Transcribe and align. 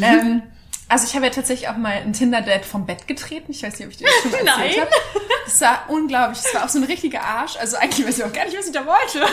ähm, 0.00 0.42
also 0.90 1.06
ich 1.06 1.14
habe 1.14 1.26
ja 1.26 1.30
tatsächlich 1.30 1.68
auch 1.68 1.76
mal 1.76 1.92
ein 1.92 2.12
Tinder-Date 2.12 2.64
vom 2.64 2.84
Bett 2.84 3.06
getreten. 3.06 3.52
Ich 3.52 3.62
weiß 3.62 3.78
nicht, 3.78 3.86
ob 3.86 3.92
ich 3.92 3.98
dir 3.98 4.08
das 4.08 4.22
schon 4.22 4.46
erzählt 4.46 4.80
habe. 4.80 4.90
Das 5.44 5.60
war 5.60 5.84
unglaublich. 5.88 6.40
Das 6.42 6.54
war 6.54 6.64
auch 6.64 6.68
so 6.68 6.78
ein 6.78 6.84
richtiger 6.84 7.22
Arsch. 7.22 7.56
Also 7.56 7.76
eigentlich 7.76 8.06
weiß 8.06 8.18
ich 8.18 8.24
auch 8.24 8.32
gar 8.32 8.44
nicht, 8.44 8.58
was 8.58 8.66
ich 8.66 8.72
da 8.72 8.84
wollte. 8.86 9.24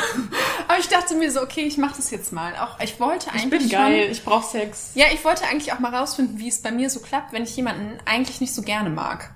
Aber 0.68 0.80
ich 0.80 0.88
dachte 0.88 1.16
mir 1.16 1.32
so, 1.32 1.42
okay, 1.42 1.62
ich 1.62 1.78
mache 1.78 1.96
das 1.98 2.12
jetzt 2.12 2.32
mal. 2.32 2.56
Auch 2.58 2.80
ich 2.80 3.00
wollte 3.00 3.32
eigentlich 3.32 3.44
Ich 3.46 3.50
bin 3.50 3.70
geil, 3.70 4.04
schon, 4.04 4.12
ich 4.12 4.24
brauche 4.24 4.46
Sex. 4.46 4.92
Ja, 4.96 5.06
ich 5.14 5.24
wollte 5.24 5.46
eigentlich 5.46 5.74
auch 5.74 5.80
mal 5.80 5.94
rausfinden, 5.94 6.40
wie 6.40 6.48
es 6.48 6.62
bei 6.62 6.72
mir 6.72 6.90
so 6.90 7.00
klappt, 7.00 7.34
wenn 7.34 7.44
ich 7.44 7.56
jemanden 7.56 8.00
eigentlich 8.06 8.40
nicht 8.40 8.54
so 8.54 8.62
gerne 8.62 8.90
mag. 8.90 9.36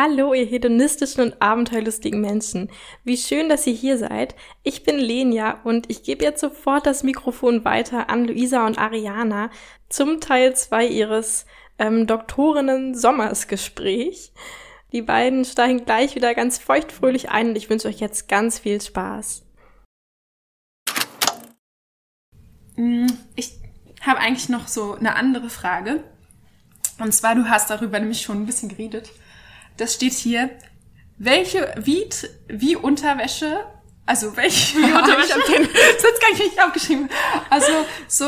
Hallo, 0.00 0.32
ihr 0.32 0.46
hedonistischen 0.46 1.24
und 1.24 1.42
abenteuerlustigen 1.42 2.20
Menschen. 2.20 2.70
Wie 3.02 3.16
schön, 3.16 3.48
dass 3.48 3.66
ihr 3.66 3.72
hier 3.72 3.98
seid. 3.98 4.36
Ich 4.62 4.84
bin 4.84 4.96
Lenia 4.96 5.60
und 5.64 5.90
ich 5.90 6.04
gebe 6.04 6.22
jetzt 6.22 6.40
sofort 6.40 6.86
das 6.86 7.02
Mikrofon 7.02 7.64
weiter 7.64 8.08
an 8.08 8.24
Luisa 8.24 8.64
und 8.64 8.78
Ariana 8.78 9.50
zum 9.88 10.20
Teil 10.20 10.54
2 10.54 10.86
ihres 10.86 11.46
ähm, 11.80 12.06
Doktorinnen-Sommersgespräch. 12.06 14.30
Die 14.92 15.02
beiden 15.02 15.44
steigen 15.44 15.84
gleich 15.84 16.14
wieder 16.14 16.32
ganz 16.36 16.58
feuchtfröhlich 16.58 17.30
ein 17.30 17.48
und 17.48 17.56
ich 17.56 17.68
wünsche 17.68 17.88
euch 17.88 17.98
jetzt 17.98 18.28
ganz 18.28 18.60
viel 18.60 18.80
Spaß. 18.80 19.44
Ich 23.34 23.58
habe 24.02 24.20
eigentlich 24.20 24.48
noch 24.48 24.68
so 24.68 24.94
eine 24.94 25.16
andere 25.16 25.50
Frage. 25.50 26.04
Und 27.00 27.12
zwar, 27.12 27.34
du 27.34 27.50
hast 27.50 27.68
darüber 27.68 27.98
nämlich 27.98 28.20
schon 28.20 28.40
ein 28.40 28.46
bisschen 28.46 28.68
geredet. 28.68 29.10
Das 29.78 29.94
steht 29.94 30.12
hier. 30.12 30.50
Welche, 31.16 31.74
wie, 31.78 32.08
wie 32.48 32.76
Unterwäsche, 32.76 33.64
also 34.06 34.36
welche, 34.36 34.76
wie 34.78 34.92
Unterwäsche, 34.92 35.34
das 35.38 36.04
hat's 36.04 36.20
gar 36.20 36.32
nicht 36.32 36.62
aufgeschrieben. 36.62 37.08
Also, 37.50 37.72
so, 38.06 38.26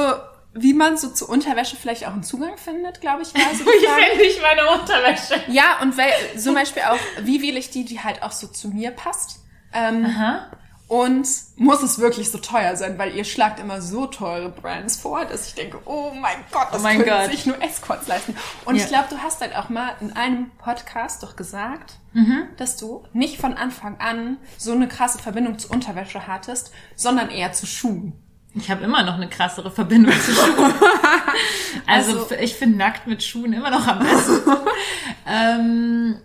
wie 0.54 0.74
man 0.74 0.96
so 0.96 1.10
zur 1.10 1.28
Unterwäsche 1.28 1.76
vielleicht 1.76 2.06
auch 2.06 2.12
einen 2.12 2.22
Zugang 2.22 2.56
findet, 2.56 3.00
glaube 3.00 3.22
ich, 3.22 3.34
war 3.34 3.54
so 3.54 3.64
die 3.64 3.86
Frage. 3.86 4.22
ich 4.22 4.40
meine 4.42 4.68
Unterwäsche. 4.70 5.40
Ja, 5.48 5.80
und 5.82 5.96
wel, 5.96 6.10
zum 6.38 6.54
Beispiel 6.54 6.82
auch, 6.82 6.98
wie 7.22 7.42
wähle 7.42 7.58
ich 7.58 7.70
die, 7.70 7.84
die 7.84 8.00
halt 8.00 8.22
auch 8.22 8.32
so 8.32 8.48
zu 8.48 8.68
mir 8.68 8.90
passt? 8.90 9.40
Ähm, 9.72 10.04
Aha. 10.04 10.50
Und 10.91 11.28
muss 11.55 11.84
es 11.84 12.00
wirklich 12.00 12.33
so 12.33 12.38
teuer 12.38 12.74
sein, 12.74 12.98
weil 12.98 13.14
ihr 13.14 13.22
schlagt 13.24 13.60
immer 13.60 13.80
so 13.80 14.06
teure 14.06 14.48
Brands 14.48 14.97
vor, 14.97 15.24
dass 15.24 15.47
ich 15.47 15.55
denke, 15.55 15.78
oh 15.84 16.10
mein 16.20 16.34
Gott, 16.50 16.66
das 16.72 16.80
Oh 16.80 16.82
mein 16.82 16.98
können 17.05 17.16
Gott. 17.22 17.30
sich 17.30 17.47
nur 17.47 17.62
Escorts 17.62 18.08
leisten. 18.08 18.34
Und 18.64 18.74
Ja. 18.74 18.82
ich 18.82 18.88
glaube, 18.88 19.06
du 19.08 19.19
hast 19.19 19.41
halt 19.41 19.55
auch 19.55 19.69
mal 19.69 19.92
in 20.00 20.16
einem 20.16 20.50
Podcast 20.58 21.22
doch 21.22 21.36
gesagt, 21.36 21.92
Mhm. 22.12 22.48
dass 22.56 22.77
du 22.77 23.05
nicht 23.12 23.41
von 23.41 23.55
Anfang 23.55 24.00
an 24.00 24.38
so 24.58 24.72
eine 24.72 24.88
krasse 24.88 25.20
Verbindung 25.20 25.60
zu 25.60 25.69
Unterwäsche 25.70 26.27
hattest, 26.27 26.72
sondern 26.97 27.30
eher 27.30 27.52
zu 27.52 27.66
Schuhen. 27.66 28.14
Ich 28.54 28.69
habe 28.69 28.82
immer 28.82 29.04
noch 29.04 29.14
eine 29.14 29.28
krassere 29.28 29.70
Verbindung 29.70 30.12
zu 30.20 30.32
Schuhen. 30.32 30.75
Also, 31.87 32.19
Also- 32.19 32.34
ich 32.34 32.56
finde 32.56 32.78
nackt 32.78 33.06
mit 33.06 33.22
Schuhen 33.22 33.53
immer 33.53 33.70
noch 33.70 33.87
am 33.87 34.00
besten. 34.00 34.41
ähm, 35.26 36.16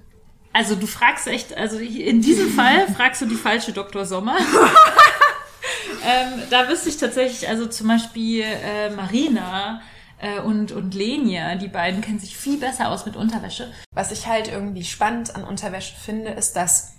also 0.55 0.75
du 0.75 0.87
fragst 0.87 1.27
echt, 1.27 1.57
also 1.57 1.77
in 1.79 2.21
diesem 2.21 2.49
Fall 2.49 2.87
fragst 2.95 3.21
du 3.21 3.25
die 3.25 3.35
falsche 3.35 3.73
Dr. 3.73 4.05
Sommer. 4.05 4.37
ähm, 6.05 6.43
da 6.49 6.69
wüsste 6.69 6.87
ich 6.87 6.95
tatsächlich, 6.95 7.49
also 7.49 7.65
zum 7.65 7.89
Beispiel 7.89 8.43
äh, 8.43 8.89
Marina 8.89 9.81
äh, 10.17 10.39
und, 10.39 10.71
und 10.71 10.93
Lenia, 10.93 11.55
die 11.55 11.67
beiden 11.67 11.99
kennen 11.99 12.19
sich 12.19 12.37
viel 12.37 12.57
besser 12.57 12.87
aus 12.87 13.05
mit 13.05 13.17
Unterwäsche. 13.17 13.69
Was 13.91 14.13
ich 14.13 14.27
halt 14.27 14.47
irgendwie 14.47 14.85
spannend 14.85 15.35
an 15.35 15.43
Unterwäsche 15.43 15.93
finde, 15.93 16.31
ist, 16.31 16.55
dass 16.55 16.93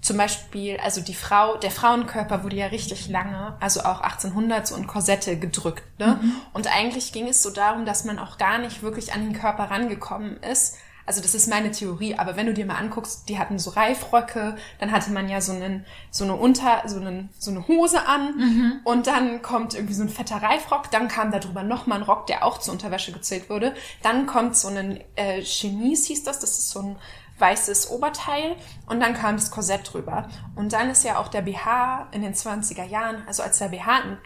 zum 0.00 0.16
Beispiel, 0.16 0.76
also 0.76 1.00
die 1.00 1.14
Frau, 1.14 1.56
der 1.56 1.72
Frauenkörper 1.72 2.44
wurde 2.44 2.54
ja 2.54 2.66
richtig 2.66 3.08
lange, 3.08 3.56
also 3.58 3.80
auch 3.80 4.00
1800 4.00 4.64
so 4.64 4.76
in 4.76 4.86
Korsette 4.86 5.40
gedrückt, 5.40 5.82
ne? 5.98 6.20
Und 6.52 6.72
eigentlich 6.72 7.12
ging 7.12 7.26
es 7.26 7.42
so 7.42 7.50
darum, 7.50 7.84
dass 7.84 8.04
man 8.04 8.20
auch 8.20 8.38
gar 8.38 8.58
nicht 8.58 8.82
wirklich 8.82 9.12
an 9.12 9.24
den 9.24 9.32
Körper 9.32 9.64
rangekommen 9.72 10.36
ist. 10.42 10.76
Also 11.06 11.20
das 11.20 11.34
ist 11.34 11.48
meine 11.48 11.70
Theorie, 11.70 12.14
aber 12.16 12.36
wenn 12.36 12.46
du 12.46 12.54
dir 12.54 12.64
mal 12.64 12.76
anguckst, 12.76 13.28
die 13.28 13.38
hatten 13.38 13.58
so 13.58 13.70
Reifröcke, 13.70 14.56
dann 14.78 14.90
hatte 14.90 15.12
man 15.12 15.28
ja 15.28 15.40
so 15.40 15.52
einen, 15.52 15.84
so 16.10 16.24
eine 16.24 16.34
Unter, 16.34 16.82
so 16.86 16.96
einen, 16.96 17.28
so 17.38 17.50
eine 17.50 17.68
Hose 17.68 18.06
an 18.06 18.80
und 18.84 19.06
dann 19.06 19.42
kommt 19.42 19.74
irgendwie 19.74 19.94
so 19.94 20.02
ein 20.02 20.08
fetter 20.08 20.42
Reifrock, 20.42 20.90
dann 20.90 21.08
kam 21.08 21.30
darüber 21.30 21.62
nochmal 21.62 21.98
ein 21.98 22.04
Rock, 22.04 22.26
der 22.26 22.44
auch 22.44 22.58
zur 22.58 22.72
Unterwäsche 22.72 23.12
gezählt 23.12 23.50
wurde, 23.50 23.74
dann 24.02 24.26
kommt 24.26 24.56
so 24.56 24.68
ein 24.68 25.00
äh, 25.16 25.42
Chemise 25.42 26.08
hieß 26.08 26.24
das, 26.24 26.38
das 26.40 26.58
ist 26.58 26.70
so 26.70 26.80
ein 26.80 26.96
weißes 27.38 27.90
Oberteil 27.90 28.56
und 28.86 29.00
dann 29.00 29.14
kam 29.14 29.36
das 29.36 29.50
Korsett 29.50 29.92
drüber. 29.92 30.28
Und 30.54 30.72
dann 30.72 30.90
ist 30.90 31.04
ja 31.04 31.18
auch 31.18 31.28
der 31.28 31.42
BH 31.42 32.08
in 32.12 32.22
den 32.22 32.34
20er 32.34 32.84
Jahren, 32.84 33.22
also 33.26 33.42
als 33.42 33.58
der 33.58 33.68
BH 33.68 34.18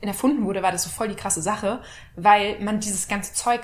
erfunden 0.00 0.44
wurde, 0.44 0.62
war 0.62 0.72
das 0.72 0.84
so 0.84 0.90
voll 0.90 1.08
die 1.08 1.14
krasse 1.14 1.42
Sache, 1.42 1.80
weil 2.16 2.60
man 2.60 2.80
dieses 2.80 3.08
ganze 3.08 3.32
Zeug 3.34 3.62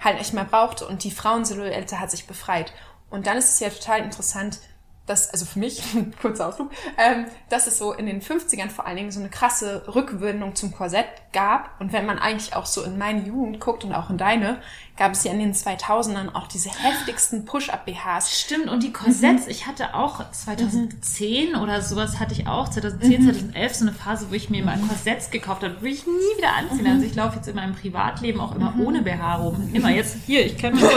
halt 0.00 0.18
nicht 0.18 0.32
mehr 0.32 0.44
brauchte 0.44 0.86
und 0.86 1.04
die 1.04 1.10
Frauensilhouette 1.10 2.00
hat 2.00 2.10
sich 2.10 2.26
befreit. 2.26 2.72
Und 3.10 3.26
dann 3.26 3.36
ist 3.36 3.54
es 3.54 3.60
ja 3.60 3.68
total 3.68 4.00
interessant, 4.00 4.60
dass, 5.06 5.30
also 5.30 5.44
für 5.44 5.58
mich, 5.58 5.82
kurzer 6.22 6.48
Ausflug, 6.48 6.70
ähm, 6.96 7.26
dass 7.48 7.66
es 7.66 7.78
so 7.78 7.92
in 7.92 8.06
den 8.06 8.22
50ern 8.22 8.70
vor 8.70 8.86
allen 8.86 8.96
Dingen 8.96 9.10
so 9.10 9.20
eine 9.20 9.28
krasse 9.28 9.82
Rückwendung 9.94 10.54
zum 10.54 10.72
Korsett 10.72 11.06
gab. 11.32 11.80
Und 11.80 11.92
wenn 11.92 12.06
man 12.06 12.18
eigentlich 12.18 12.54
auch 12.54 12.66
so 12.66 12.82
in 12.82 12.96
meine 12.96 13.22
Jugend 13.22 13.60
guckt 13.60 13.84
und 13.84 13.92
auch 13.92 14.08
in 14.08 14.18
deine, 14.18 14.60
gab 15.00 15.12
es 15.12 15.24
ja 15.24 15.32
in 15.32 15.38
den 15.38 15.54
2000ern 15.54 16.34
auch 16.34 16.46
diese 16.46 16.68
heftigsten 16.68 17.46
Push-Up-BHs. 17.46 18.38
Stimmt, 18.38 18.68
und 18.68 18.82
die 18.82 18.92
Korsetts, 18.92 19.46
ich 19.46 19.66
hatte 19.66 19.94
auch 19.94 20.30
2010 20.30 21.54
oder 21.54 21.80
sowas 21.80 22.20
hatte 22.20 22.34
ich 22.34 22.46
auch, 22.46 22.68
2010, 22.68 23.22
2011 23.22 23.74
so 23.74 23.86
eine 23.86 23.94
Phase, 23.94 24.26
wo 24.28 24.34
ich 24.34 24.50
mir 24.50 24.62
mal 24.62 24.78
Korsetts 24.78 25.30
gekauft 25.30 25.62
habe, 25.62 25.80
will 25.80 25.90
ich 25.90 26.06
nie 26.06 26.36
wieder 26.36 26.54
anziehen. 26.54 26.86
Also 26.86 27.06
ich 27.06 27.14
laufe 27.14 27.36
jetzt 27.36 27.48
in 27.48 27.56
meinem 27.56 27.74
Privatleben 27.74 28.40
auch 28.40 28.54
immer 28.54 28.74
ohne 28.78 29.00
BH 29.00 29.36
rum. 29.36 29.70
Immer 29.72 29.88
jetzt, 29.88 30.18
hier, 30.26 30.44
ich 30.44 30.58
kann 30.58 30.74
nur 30.74 30.90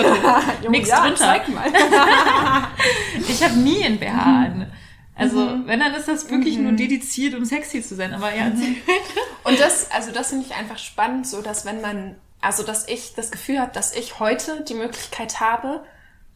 nichts 0.69 0.89
ja, 0.89 0.99
drunter. 0.99 1.15
zeig 1.15 1.47
mal. 1.47 1.71
Ich 3.29 3.41
habe 3.41 3.55
nie 3.55 3.85
ein 3.85 3.99
BH 3.99 4.21
an. 4.21 4.67
Also, 5.15 5.37
wenn, 5.65 5.79
dann 5.79 5.93
ist 5.93 6.07
das 6.07 6.29
wirklich 6.29 6.57
nur 6.57 6.71
dediziert, 6.71 7.35
um 7.35 7.45
sexy 7.45 7.81
zu 7.81 7.95
sein. 7.95 8.13
Aber 8.13 8.35
ja, 8.35 8.45
erzähl 8.45 8.75
Und 9.43 9.59
das, 9.59 9.91
also 9.91 10.11
das 10.11 10.29
finde 10.29 10.45
ich 10.47 10.55
einfach 10.55 10.77
spannend, 10.77 11.27
so 11.27 11.41
dass 11.41 11.65
wenn 11.65 11.81
man, 11.81 12.15
also 12.43 12.63
dass 12.63 12.87
ich 12.87 13.15
das 13.15 13.31
Gefühl 13.31 13.59
habe, 13.59 13.71
dass 13.71 13.95
ich 13.95 14.19
heute 14.19 14.63
die 14.63 14.75
Möglichkeit 14.75 15.39
habe, 15.39 15.83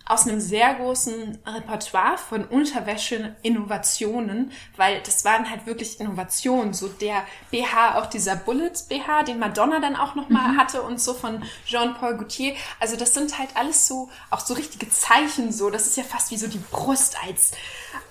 aus 0.10 0.26
einem 0.26 0.40
sehr 0.40 0.74
großen 0.76 1.38
Repertoire 1.46 2.18
von 2.18 2.46
Unterwäsche-Innovationen, 2.46 4.52
weil 4.78 5.02
das 5.02 5.26
waren 5.26 5.50
halt 5.50 5.66
wirklich 5.66 6.00
Innovationen, 6.00 6.74
so 6.74 6.88
der 6.88 7.24
BH, 7.52 8.00
auch 8.00 8.06
dieser 8.06 8.38
Bullets-BH, 8.38 9.24
den 9.24 9.40
Madonna 9.40 9.80
dann 9.80 9.98
auch 9.98 10.16
nochmal 10.16 10.54
mal 10.54 10.58
hatte 10.58 10.82
und 10.82 11.02
so 11.02 11.14
von 11.14 11.44
Jean-Paul 11.66 12.16
Gaultier. 12.16 12.56
Also 12.80 12.96
das 12.96 13.14
sind 13.14 13.38
halt 13.38 13.50
alles 13.56 13.88
so, 13.88 14.10
auch 14.30 14.40
so 14.40 14.54
richtige 14.54 14.90
Zeichen, 14.90 15.52
so, 15.52 15.70
das 15.70 15.88
ist 15.88 15.98
ja 15.98 16.04
fast 16.04 16.32
wie 16.32 16.38
so 16.38 16.48
die 16.48 16.64
Brust 16.72 17.18
als, 17.26 17.52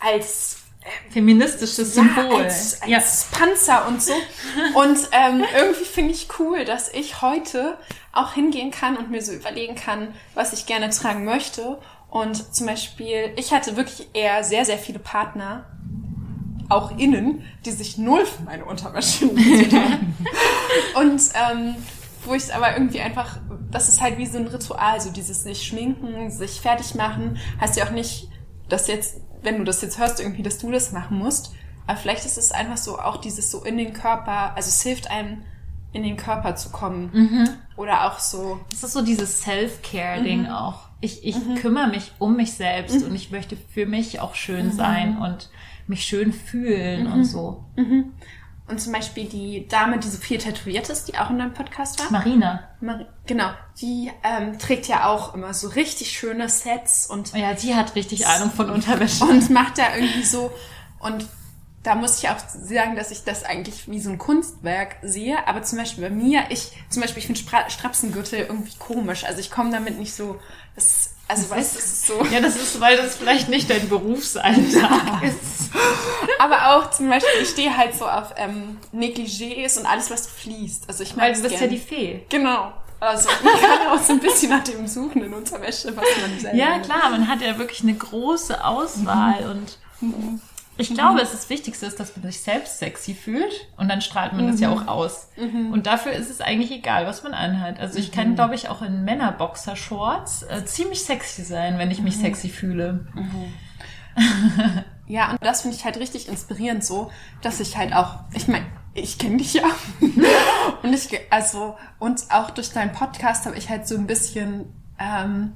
als 0.01 0.59
feministisches 1.11 1.95
ja, 1.97 2.03
Symbol. 2.03 2.43
als, 2.43 2.83
als 2.83 2.91
Ja. 2.91 3.01
Panzer 3.39 3.87
und 3.89 4.03
so. 4.03 4.13
Und 4.75 4.99
ähm, 5.13 5.45
irgendwie 5.59 5.85
finde 5.85 6.13
ich 6.13 6.29
cool, 6.39 6.65
dass 6.65 6.93
ich 6.93 7.23
heute 7.23 7.79
auch 8.13 8.33
hingehen 8.33 8.71
kann 8.71 8.97
und 8.97 9.11
mir 9.11 9.23
so 9.23 9.33
überlegen 9.33 9.75
kann, 9.75 10.15
was 10.35 10.53
ich 10.53 10.67
gerne 10.67 10.91
tragen 10.91 11.25
möchte. 11.25 11.79
Und 12.09 12.55
zum 12.55 12.67
Beispiel, 12.67 13.33
ich 13.37 13.53
hatte 13.53 13.77
wirklich 13.77 14.09
eher 14.15 14.43
sehr, 14.45 14.65
sehr 14.65 14.79
viele 14.79 14.99
Partner, 14.99 15.67
auch 16.69 16.97
innen, 16.99 17.45
die 17.65 17.71
sich 17.71 17.99
null 17.99 18.27
für 18.27 18.43
meine 18.43 18.65
Unterwäsche 18.65 19.27
interessiert 19.27 19.73
haben. 19.73 20.17
Und 20.97 21.21
ähm, 21.35 21.77
wo 22.25 22.35
ich 22.35 22.53
aber 22.53 22.73
irgendwie 22.75 23.01
einfach, 23.01 23.39
das 23.71 23.89
ist 23.89 24.01
halt 24.01 24.19
wie 24.19 24.27
so 24.27 24.39
ein 24.39 24.49
Ritual, 24.49 25.01
so 25.01 25.11
dieses 25.11 25.45
sich 25.45 25.63
schminken, 25.63 26.31
sich 26.31 26.61
fertig 26.61 26.95
machen, 26.95 27.39
heißt 27.61 27.77
ja 27.77 27.87
auch 27.87 27.93
nicht, 27.93 28.29
dass 28.69 28.89
jetzt, 28.89 29.21
wenn 29.47 29.57
du 29.59 29.65
das 29.65 29.81
jetzt 29.81 29.99
hörst, 29.99 30.21
irgendwie, 30.21 30.43
dass 30.43 30.59
du 30.59 30.71
das 30.71 30.93
machen 30.93 31.19
musst. 31.19 31.55
Aber 31.87 31.97
vielleicht 31.97 32.27
ist 32.27 32.37
es 32.37 32.53
einfach 32.53 32.77
so 32.77 32.99
auch 32.99 33.17
dieses 33.19 33.51
so 33.51 33.65
in 33.65 33.79
den 33.79 33.93
Körper, 33.95 34.55
also 34.57 34.69
es 34.69 34.83
hilft 34.83 35.11
einem, 35.11 35.43
in 35.93 36.03
den 36.03 36.17
Körper 36.19 36.57
zu 36.57 36.69
kommen. 36.71 37.11
Oder 37.77 38.07
auch 38.07 38.19
so, 38.19 38.61
Das 38.71 38.83
ist 38.83 38.93
so 38.93 39.03
dieses 39.03 39.41
Self-Care-Ding 39.43 40.47
auch. 40.49 40.81
ich, 41.01 41.25
ich 41.25 41.37
kümmere 41.63 41.87
mich 41.89 42.13
um 42.19 42.37
mich 42.37 42.53
selbst 42.53 43.03
und 43.05 43.15
ich 43.15 43.31
möchte 43.31 43.57
für 43.57 43.87
mich 43.87 44.21
auch 44.21 44.35
schön 44.35 44.73
sein 44.73 45.19
und 45.19 45.49
mich 45.87 46.05
schön 46.05 46.33
fühlen 46.33 47.07
und 47.07 47.25
so. 47.25 47.65
Und 48.69 48.81
zum 48.81 48.93
Beispiel 48.93 49.27
die 49.27 49.69
Dame, 49.69 49.99
die 49.99 50.09
so 50.09 50.19
viel 50.19 50.39
tätowiert 50.39 50.89
ist, 50.89 51.07
die 51.07 51.17
auch 51.17 51.31
in 51.31 51.39
deinem 51.39 51.55
Podcast 51.55 52.01
war. 52.01 52.11
Marina. 52.11 52.69
Mari 52.81 53.07
genau, 53.25 53.51
die 53.81 54.11
ähm, 54.25 54.59
trägt 54.59 54.89
ja 54.89 55.07
auch 55.07 55.35
immer 55.35 55.55
so 55.55 55.69
richtig 55.69 56.11
schöne 56.11 56.49
Sets 56.49 57.07
und, 57.07 57.33
Ja, 57.33 57.55
die 57.55 57.75
hat 57.77 57.95
richtig 57.95 58.27
Ahnung 58.27 58.51
von 58.51 58.71
Unterwäsche. 58.71 59.25
und 59.25 59.51
macht 59.51 59.79
da 59.79 59.95
irgendwie 59.95 60.25
so. 60.25 60.51
Und 60.99 61.27
da 61.85 61.95
muss 61.95 62.19
ich 62.19 62.29
auch 62.29 62.39
sagen, 62.49 62.97
dass 62.97 63.13
ich 63.13 63.23
das 63.23 63.45
eigentlich 63.45 63.89
wie 63.89 64.01
so 64.01 64.11
ein 64.11 64.19
Kunstwerk 64.19 64.97
sehe. 65.03 65.47
Aber 65.47 65.63
zum 65.63 65.79
Beispiel 65.79 66.03
bei 66.03 66.11
mir, 66.11 66.47
ich 66.49 66.73
zum 66.91 67.03
Beispiel, 67.03 67.21
ich 67.21 67.27
finde 67.27 67.71
Strapsengürtel 67.71 68.41
irgendwie 68.41 68.77
komisch. 68.79 69.25
Also 69.25 69.39
ich 69.39 69.53
komme 69.53 69.71
damit 69.71 69.97
nicht 69.97 70.13
so. 70.13 70.41
Das, 70.75 71.15
also 71.29 71.51
weißt 71.51 71.75
du, 71.75 71.79
das 71.79 71.87
ist 71.87 72.07
so. 72.07 72.25
Ja, 72.31 72.41
das 72.41 72.57
ist, 72.57 72.81
weil 72.81 72.97
das 72.97 73.17
vielleicht 73.17 73.49
nicht 73.49 73.69
dein 73.69 73.89
Berufsalltag 73.89 75.23
ist. 75.23 75.71
Aber 76.39 76.77
auch 76.77 76.91
zum 76.91 77.09
Beispiel, 77.09 77.43
ich 77.43 77.49
stehe 77.51 77.77
halt 77.77 77.95
so 77.97 78.07
auf 78.07 78.33
ähm, 78.37 78.79
Negligés 78.95 79.79
und 79.79 79.87
alles, 79.87 80.11
was 80.11 80.27
fließt. 80.29 80.85
Also 80.89 81.03
ich 81.03 81.17
Weil 81.17 81.33
es 81.33 81.39
du 81.39 81.45
bist 81.49 81.59
gern. 81.59 81.71
ja 81.71 81.77
die 81.77 81.83
Fee. 81.83 82.25
Genau. 82.29 82.73
Also 83.01 83.29
man 83.43 83.61
kann 83.61 83.89
auch 83.89 84.03
so 84.03 84.13
ein 84.15 84.21
bisschen 84.21 84.51
nach 84.51 84.65
dem 84.65 84.87
suchen 84.87 85.23
in 85.23 85.35
Unterwäsche, 85.35 85.95
was 85.97 86.05
man 86.21 86.39
selber 86.41 86.57
Ja, 86.57 86.79
klar, 86.79 87.11
man 87.11 87.29
hat 87.29 87.43
ja 87.43 87.59
wirklich 87.59 87.83
eine 87.83 87.95
große 87.95 88.65
Auswahl 88.65 89.51
und 89.51 89.79
ich 90.79 90.93
glaube, 90.93 91.21
es 91.21 91.33
das 91.33 91.49
Wichtigste 91.49 91.87
ist, 91.87 91.99
dass 91.99 92.17
man 92.17 92.31
sich 92.31 92.41
selbst 92.41 92.79
sexy 92.79 93.15
fühlt 93.15 93.69
und 93.77 93.89
dann 93.89 94.01
strahlt 94.01 94.33
man 94.33 94.47
das 94.47 94.61
ja 94.61 94.71
auch 94.71 94.87
aus. 94.87 95.31
Und 95.73 95.87
dafür 95.87 96.13
ist 96.13 96.31
es 96.31 96.41
eigentlich 96.41 96.71
egal, 96.71 97.07
was 97.07 97.23
man 97.23 97.35
anhat. 97.35 97.81
Also 97.81 97.99
ich 97.99 98.13
kann, 98.13 98.35
glaube 98.35 98.55
ich, 98.55 98.69
auch 98.69 98.83
in 98.83 99.05
Männerboxer-Shorts 99.05 100.43
äh, 100.45 100.65
ziemlich 100.65 101.03
sexy 101.03 101.43
sein, 101.43 101.79
wenn 101.79 101.91
ich 101.91 102.01
mich 102.01 102.17
sexy 102.17 102.49
fühle. 102.49 103.07
Ja, 105.07 105.31
und 105.31 105.45
das 105.45 105.63
finde 105.63 105.77
ich 105.77 105.85
halt 105.85 105.99
richtig 105.99 106.29
inspirierend 106.29 106.85
so, 106.85 107.11
dass 107.41 107.61
ich 107.61 107.77
halt 107.77 107.93
auch, 107.95 108.21
ich 108.33 108.49
meine, 108.49 108.67
ich 108.95 109.19
kenne 109.19 109.37
dich 109.37 109.55
ja. 109.55 109.65
und 110.83 110.93
ich, 110.93 111.09
also, 111.31 111.77
und 111.99 112.25
auch 112.31 112.51
durch 112.51 112.73
deinen 112.73 112.93
Podcast 112.93 113.47
habe 113.47 113.57
ich 113.57 113.69
halt 113.69 113.87
so 113.87 113.95
ein 113.95 114.07
bisschen, 114.07 114.73
ähm, 114.99 115.55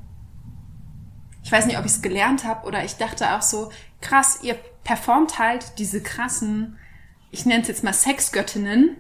ich 1.43 1.51
weiß 1.51 1.67
nicht, 1.67 1.79
ob 1.79 1.85
ich 1.85 1.93
es 1.93 2.03
gelernt 2.03 2.45
habe 2.45 2.67
oder 2.67 2.85
ich 2.85 2.97
dachte 2.97 3.35
auch 3.35 3.43
so, 3.43 3.73
krass, 4.01 4.41
ihr 4.43 4.57
performt 4.85 5.39
halt 5.39 5.79
diese 5.79 6.03
krassen, 6.03 6.79
ich 7.31 7.47
nenne 7.47 7.63
es 7.63 7.69
jetzt 7.69 7.85
mal 7.85 7.93
Sexgöttinnen 7.93 8.97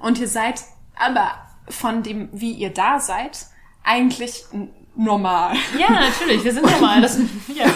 und 0.00 0.18
ihr 0.18 0.28
seid 0.28 0.62
aber 0.98 1.32
von 1.68 2.02
dem, 2.02 2.28
wie 2.32 2.52
ihr 2.52 2.72
da 2.72 3.00
seid, 3.00 3.46
eigentlich 3.84 4.44
normal. 4.94 5.56
Ja, 5.78 5.90
natürlich, 5.90 6.42
wir 6.44 6.52
sind 6.54 6.64
normal. 6.70 7.02
Das, 7.02 7.18
ja. 7.54 7.66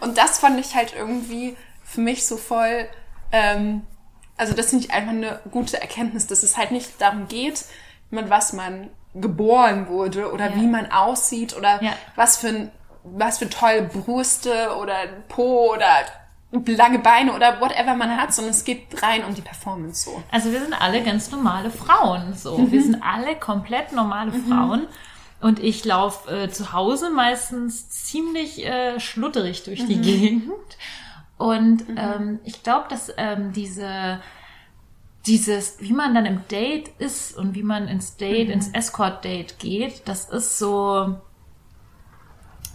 Und 0.00 0.16
das 0.16 0.38
fand 0.38 0.58
ich 0.58 0.74
halt 0.74 0.94
irgendwie 0.96 1.56
für 1.84 2.00
mich 2.00 2.26
so 2.26 2.36
voll, 2.36 2.88
ähm, 3.32 3.82
also 4.36 4.54
das 4.54 4.70
finde 4.70 4.86
ich 4.86 4.92
einfach 4.92 5.12
eine 5.12 5.40
gute 5.50 5.80
Erkenntnis, 5.80 6.26
dass 6.26 6.42
es 6.42 6.56
halt 6.56 6.70
nicht 6.70 7.00
darum 7.00 7.28
geht, 7.28 7.64
mit 8.10 8.30
was 8.30 8.52
man 8.54 8.88
geboren 9.14 9.88
wurde 9.88 10.32
oder 10.32 10.50
Ja. 10.50 10.56
wie 10.56 10.66
man 10.66 10.90
aussieht 10.90 11.54
oder 11.56 11.82
Ja. 11.82 11.92
was 12.16 12.38
für 12.38 12.48
ein, 12.48 12.70
was 13.04 13.38
für 13.38 13.50
tolle 13.50 13.82
Brüste 13.82 14.76
oder 14.80 14.94
Po 15.28 15.74
oder 15.74 15.86
lange 16.50 16.98
Beine 16.98 17.34
oder 17.34 17.60
whatever 17.60 17.94
man 17.94 18.16
hat, 18.16 18.32
sondern 18.32 18.52
es 18.52 18.64
geht 18.64 19.02
rein 19.02 19.24
um 19.24 19.34
die 19.34 19.42
Performance 19.42 20.04
so. 20.04 20.22
Also 20.30 20.50
wir 20.50 20.60
sind 20.60 20.72
alle 20.72 21.02
ganz 21.02 21.30
normale 21.30 21.70
Frauen. 21.70 22.34
So, 22.34 22.70
wir 22.70 22.82
sind 22.82 23.02
alle 23.02 23.36
komplett 23.36 23.92
normale 23.92 24.32
Frauen. 24.32 24.86
Und 25.40 25.60
ich 25.60 25.84
laufe 25.84 26.44
äh, 26.44 26.48
zu 26.48 26.72
Hause 26.72 27.10
meistens 27.10 27.90
ziemlich 27.90 28.64
äh, 28.64 28.98
schludderig 28.98 29.62
durch 29.64 29.86
die 29.86 30.00
Gegend. 30.00 30.50
Und 31.36 31.84
ähm, 31.96 32.40
ich 32.44 32.64
glaube, 32.64 32.86
dass 32.88 33.12
ähm, 33.16 33.52
diese 33.52 34.20
dieses, 35.26 35.80
wie 35.80 35.92
man 35.92 36.14
dann 36.14 36.26
im 36.26 36.40
Date 36.48 36.88
ist 36.98 37.36
und 37.36 37.54
wie 37.54 37.62
man 37.62 37.86
ins 37.86 38.16
Date, 38.16 38.48
ins 38.48 38.68
Escort-Date 38.68 39.58
geht, 39.58 40.08
das 40.08 40.30
ist 40.30 40.58
so, 40.58 41.16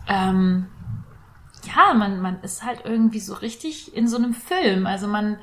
ähm, 0.07 0.67
ja, 1.65 1.93
man, 1.93 2.21
man 2.21 2.41
ist 2.41 2.63
halt 2.63 2.81
irgendwie 2.85 3.19
so 3.19 3.33
richtig 3.33 3.95
in 3.95 4.07
so 4.07 4.17
einem 4.17 4.33
Film. 4.33 4.85
Also 4.85 5.07
man, 5.07 5.37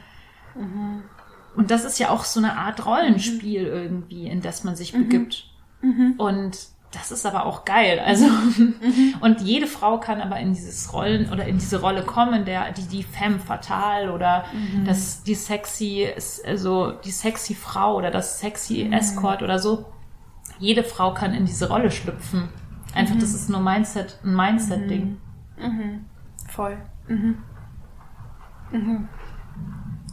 und 1.56 1.70
das 1.70 1.84
ist 1.84 1.98
ja 1.98 2.10
auch 2.10 2.24
so 2.24 2.40
eine 2.40 2.56
Art 2.56 2.84
Rollenspiel 2.86 3.66
irgendwie, 3.66 4.26
in 4.26 4.40
das 4.40 4.64
man 4.64 4.76
sich 4.76 4.92
begibt. 4.92 5.46
Und 6.18 6.58
das 6.92 7.12
ist 7.12 7.24
aber 7.24 7.46
auch 7.46 7.64
geil. 7.64 8.00
Also, 8.04 8.26
und 9.20 9.40
jede 9.40 9.66
Frau 9.68 9.98
kann 10.00 10.20
aber 10.20 10.38
in 10.40 10.52
dieses 10.52 10.92
Rollen 10.92 11.30
oder 11.30 11.44
in 11.46 11.58
diese 11.58 11.80
Rolle 11.80 12.02
kommen, 12.02 12.44
der, 12.44 12.72
die, 12.72 12.86
die 12.86 13.02
femme 13.04 13.38
fatale 13.38 14.12
oder 14.12 14.44
das, 14.84 15.22
die 15.22 15.34
sexy, 15.36 16.08
also, 16.44 16.92
die 16.92 17.12
sexy 17.12 17.54
Frau 17.54 17.96
oder 17.96 18.10
das 18.10 18.40
sexy 18.40 18.88
Escort 18.92 19.42
oder 19.42 19.58
so. 19.58 19.86
Jede 20.58 20.82
Frau 20.82 21.14
kann 21.14 21.32
in 21.32 21.46
diese 21.46 21.68
Rolle 21.68 21.90
schlüpfen. 21.90 22.48
Einfach, 22.92 23.16
das 23.16 23.34
ist 23.34 23.48
nur 23.48 23.60
Mindset, 23.60 24.18
ein 24.24 24.34
Mindset-Ding. 25.60 26.04
Voll. 26.48 26.78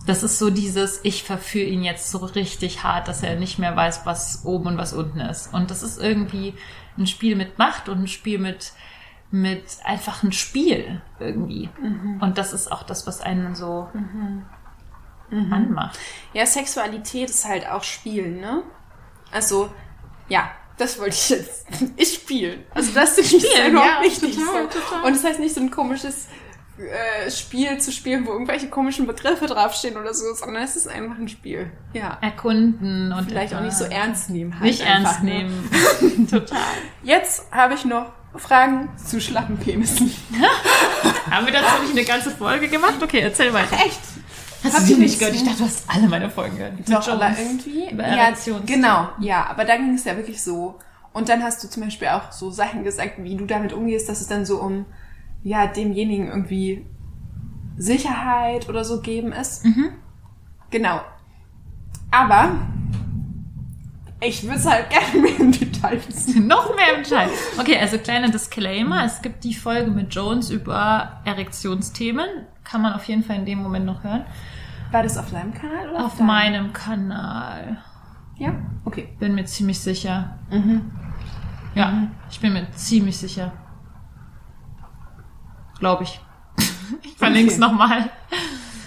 Das 0.05 0.23
ist 0.23 0.39
so 0.39 0.49
dieses, 0.49 1.01
ich 1.03 1.23
verführe 1.23 1.67
ihn 1.67 1.83
jetzt 1.83 2.11
so 2.11 2.19
richtig 2.19 2.83
hart, 2.83 3.07
dass 3.07 3.23
er 3.23 3.35
nicht 3.35 3.59
mehr 3.59 3.75
weiß, 3.75 4.05
was 4.05 4.45
oben 4.45 4.67
und 4.67 4.77
was 4.77 4.93
unten 4.93 5.19
ist. 5.19 5.53
Und 5.53 5.69
das 5.69 5.83
ist 5.83 6.01
irgendwie 6.01 6.53
ein 6.97 7.07
Spiel 7.07 7.35
mit 7.35 7.57
Macht 7.59 7.89
und 7.89 8.03
ein 8.03 8.07
Spiel 8.07 8.39
mit, 8.39 8.71
mit 9.31 9.79
einfach 9.83 10.23
ein 10.23 10.31
Spiel 10.31 11.01
irgendwie. 11.19 11.69
Und 12.21 12.37
das 12.37 12.53
ist 12.53 12.71
auch 12.71 12.83
das, 12.83 13.05
was 13.05 13.21
einen 13.21 13.55
so 13.55 13.89
anmacht. 15.29 15.99
Ja, 16.33 16.45
Sexualität 16.45 17.29
ist 17.29 17.45
halt 17.47 17.69
auch 17.69 17.83
Spielen, 17.83 18.39
ne? 18.39 18.63
Also, 19.31 19.69
ja, 20.29 20.49
das 20.77 20.99
wollte 20.99 21.15
ich 21.15 21.29
jetzt. 21.29 21.65
Ich 21.97 22.13
spielen. 22.13 22.63
Also 22.73 22.91
das 22.93 23.17
ist 23.17 23.29
Spielen, 23.29 23.71
überhaupt 23.71 23.89
ja, 23.89 24.01
nicht 24.01 24.21
total, 24.21 24.69
so. 24.71 24.79
total. 24.79 25.03
Und 25.03 25.15
das 25.15 25.23
heißt 25.23 25.39
nicht 25.39 25.55
so 25.55 25.61
ein 25.61 25.71
komisches 25.71 26.27
äh, 26.77 27.31
Spiel 27.31 27.79
zu 27.79 27.91
spielen, 27.91 28.25
wo 28.25 28.31
irgendwelche 28.31 28.69
komischen 28.69 29.07
Begriffe 29.07 29.47
draufstehen 29.47 29.97
oder 29.97 30.13
so, 30.13 30.33
sondern 30.33 30.63
es 30.63 30.75
ist 30.75 30.87
einfach 30.87 31.17
ein 31.17 31.27
Spiel. 31.27 31.71
Ja. 31.93 32.17
Erkunden 32.21 33.11
und 33.11 33.25
Vielleicht 33.29 33.53
auch 33.55 33.61
nicht 33.61 33.75
so 33.75 33.85
ernst 33.85 34.29
nehmen. 34.29 34.53
Halt 34.53 34.63
Nicht 34.63 34.81
einfach, 34.81 35.23
ernst 35.23 35.23
ne? 35.23 35.43
nehmen. 36.01 36.27
Total. 36.29 36.59
Jetzt 37.03 37.51
habe 37.51 37.73
ich 37.73 37.83
noch 37.85 38.11
Fragen 38.35 38.89
zu 39.03 39.19
schlappen 39.19 39.57
Penissen. 39.57 40.13
Haben 41.31 41.47
wir 41.47 41.53
dazu 41.53 41.81
nicht 41.81 41.91
eine 41.91 42.03
ganze 42.03 42.29
Folge 42.29 42.67
gemacht? 42.67 43.01
Okay, 43.01 43.21
erzähl 43.21 43.51
weiter. 43.51 43.75
Echt? 43.75 43.99
Hast 44.63 44.73
Hab 44.73 44.81
du 44.81 44.87
die 44.87 44.93
ich 44.93 44.99
nicht 44.99 45.19
gehört? 45.19 45.35
Ich 45.35 45.43
dachte, 45.43 45.59
du 45.59 45.65
hast 45.65 45.83
alle 45.87 46.07
meine 46.07 46.29
Folgen 46.29 46.57
gehört. 46.57 46.73
Doch, 46.89 47.07
aber 47.07 47.31
irgendwie. 47.37 47.85
Ja, 47.95 48.33
genau, 48.65 49.09
ja, 49.19 49.45
aber 49.45 49.65
da 49.65 49.77
ging 49.77 49.93
es 49.93 50.05
ja 50.05 50.15
wirklich 50.15 50.41
so. 50.41 50.75
Und 51.13 51.29
dann 51.29 51.43
hast 51.43 51.63
du 51.63 51.69
zum 51.69 51.83
Beispiel 51.83 52.09
auch 52.09 52.31
so 52.31 52.51
Sachen 52.51 52.83
gesagt, 52.83 53.23
wie 53.23 53.35
du 53.35 53.45
damit 53.45 53.73
umgehst, 53.73 54.07
dass 54.09 54.21
es 54.21 54.27
dann 54.27 54.45
so 54.45 54.61
um 54.61 54.85
ja 55.43 55.67
demjenigen 55.67 56.27
irgendwie 56.27 56.85
Sicherheit 57.77 58.67
oder 58.69 58.83
so 58.83 59.01
geben 59.01 59.31
ist. 59.31 59.65
Genau. 60.69 61.01
Aber 62.11 62.57
ich 64.21 64.43
würde 64.43 64.55
es 64.57 64.65
halt 64.65 64.89
gerne 64.89 65.19
mehr 65.21 65.39
im 65.39 65.51
Detail 65.51 65.99
wissen. 66.07 66.47
Noch 66.47 66.75
mehr 66.75 66.95
im 66.97 67.03
Detail. 67.03 67.29
Okay, 67.59 67.77
also 67.79 67.97
kleiner 67.99 68.29
Disclaimer. 68.29 69.05
Es 69.05 69.21
gibt 69.21 69.43
die 69.43 69.53
Folge 69.53 69.91
mit 69.91 70.13
Jones 70.13 70.49
über 70.49 71.21
Erektionsthemen. 71.25 72.27
Kann 72.63 72.81
man 72.81 72.93
auf 72.93 73.03
jeden 73.05 73.23
Fall 73.23 73.37
in 73.37 73.45
dem 73.45 73.59
Moment 73.59 73.85
noch 73.85 74.03
hören. 74.03 74.25
War 74.91 75.03
das 75.03 75.17
auf 75.17 75.29
deinem 75.31 75.53
Kanal 75.53 75.89
oder 75.89 76.05
Auf 76.05 76.15
deinem? 76.17 76.27
meinem 76.27 76.73
Kanal. 76.73 77.77
Ja, 78.37 78.53
okay. 78.85 79.09
Bin 79.19 79.35
mir 79.35 79.45
ziemlich 79.45 79.79
sicher. 79.79 80.37
Ja, 81.75 82.07
ich 82.29 82.39
bin 82.39 82.53
mir 82.53 82.69
ziemlich 82.71 83.17
sicher. 83.17 83.51
Glaube 85.79 86.03
ich. 86.03 86.19
ich 87.03 87.15
verlinke 87.15 87.51
es 87.51 87.59
Okay. 87.61 87.69
nochmal. 87.71 88.09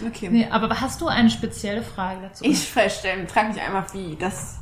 Okay. 0.06 0.28
Nee, 0.30 0.49
aber 0.50 0.80
hast 0.80 1.00
du 1.00 1.08
eine 1.08 1.30
spezielle 1.30 1.82
Frage 1.82 2.22
dazu? 2.22 2.44
Ich 2.44 2.58
feststellen, 2.60 3.28
frage 3.28 3.49
mich 3.52 3.60
einfach, 3.60 3.92
wie 3.94 4.16
das. 4.16 4.60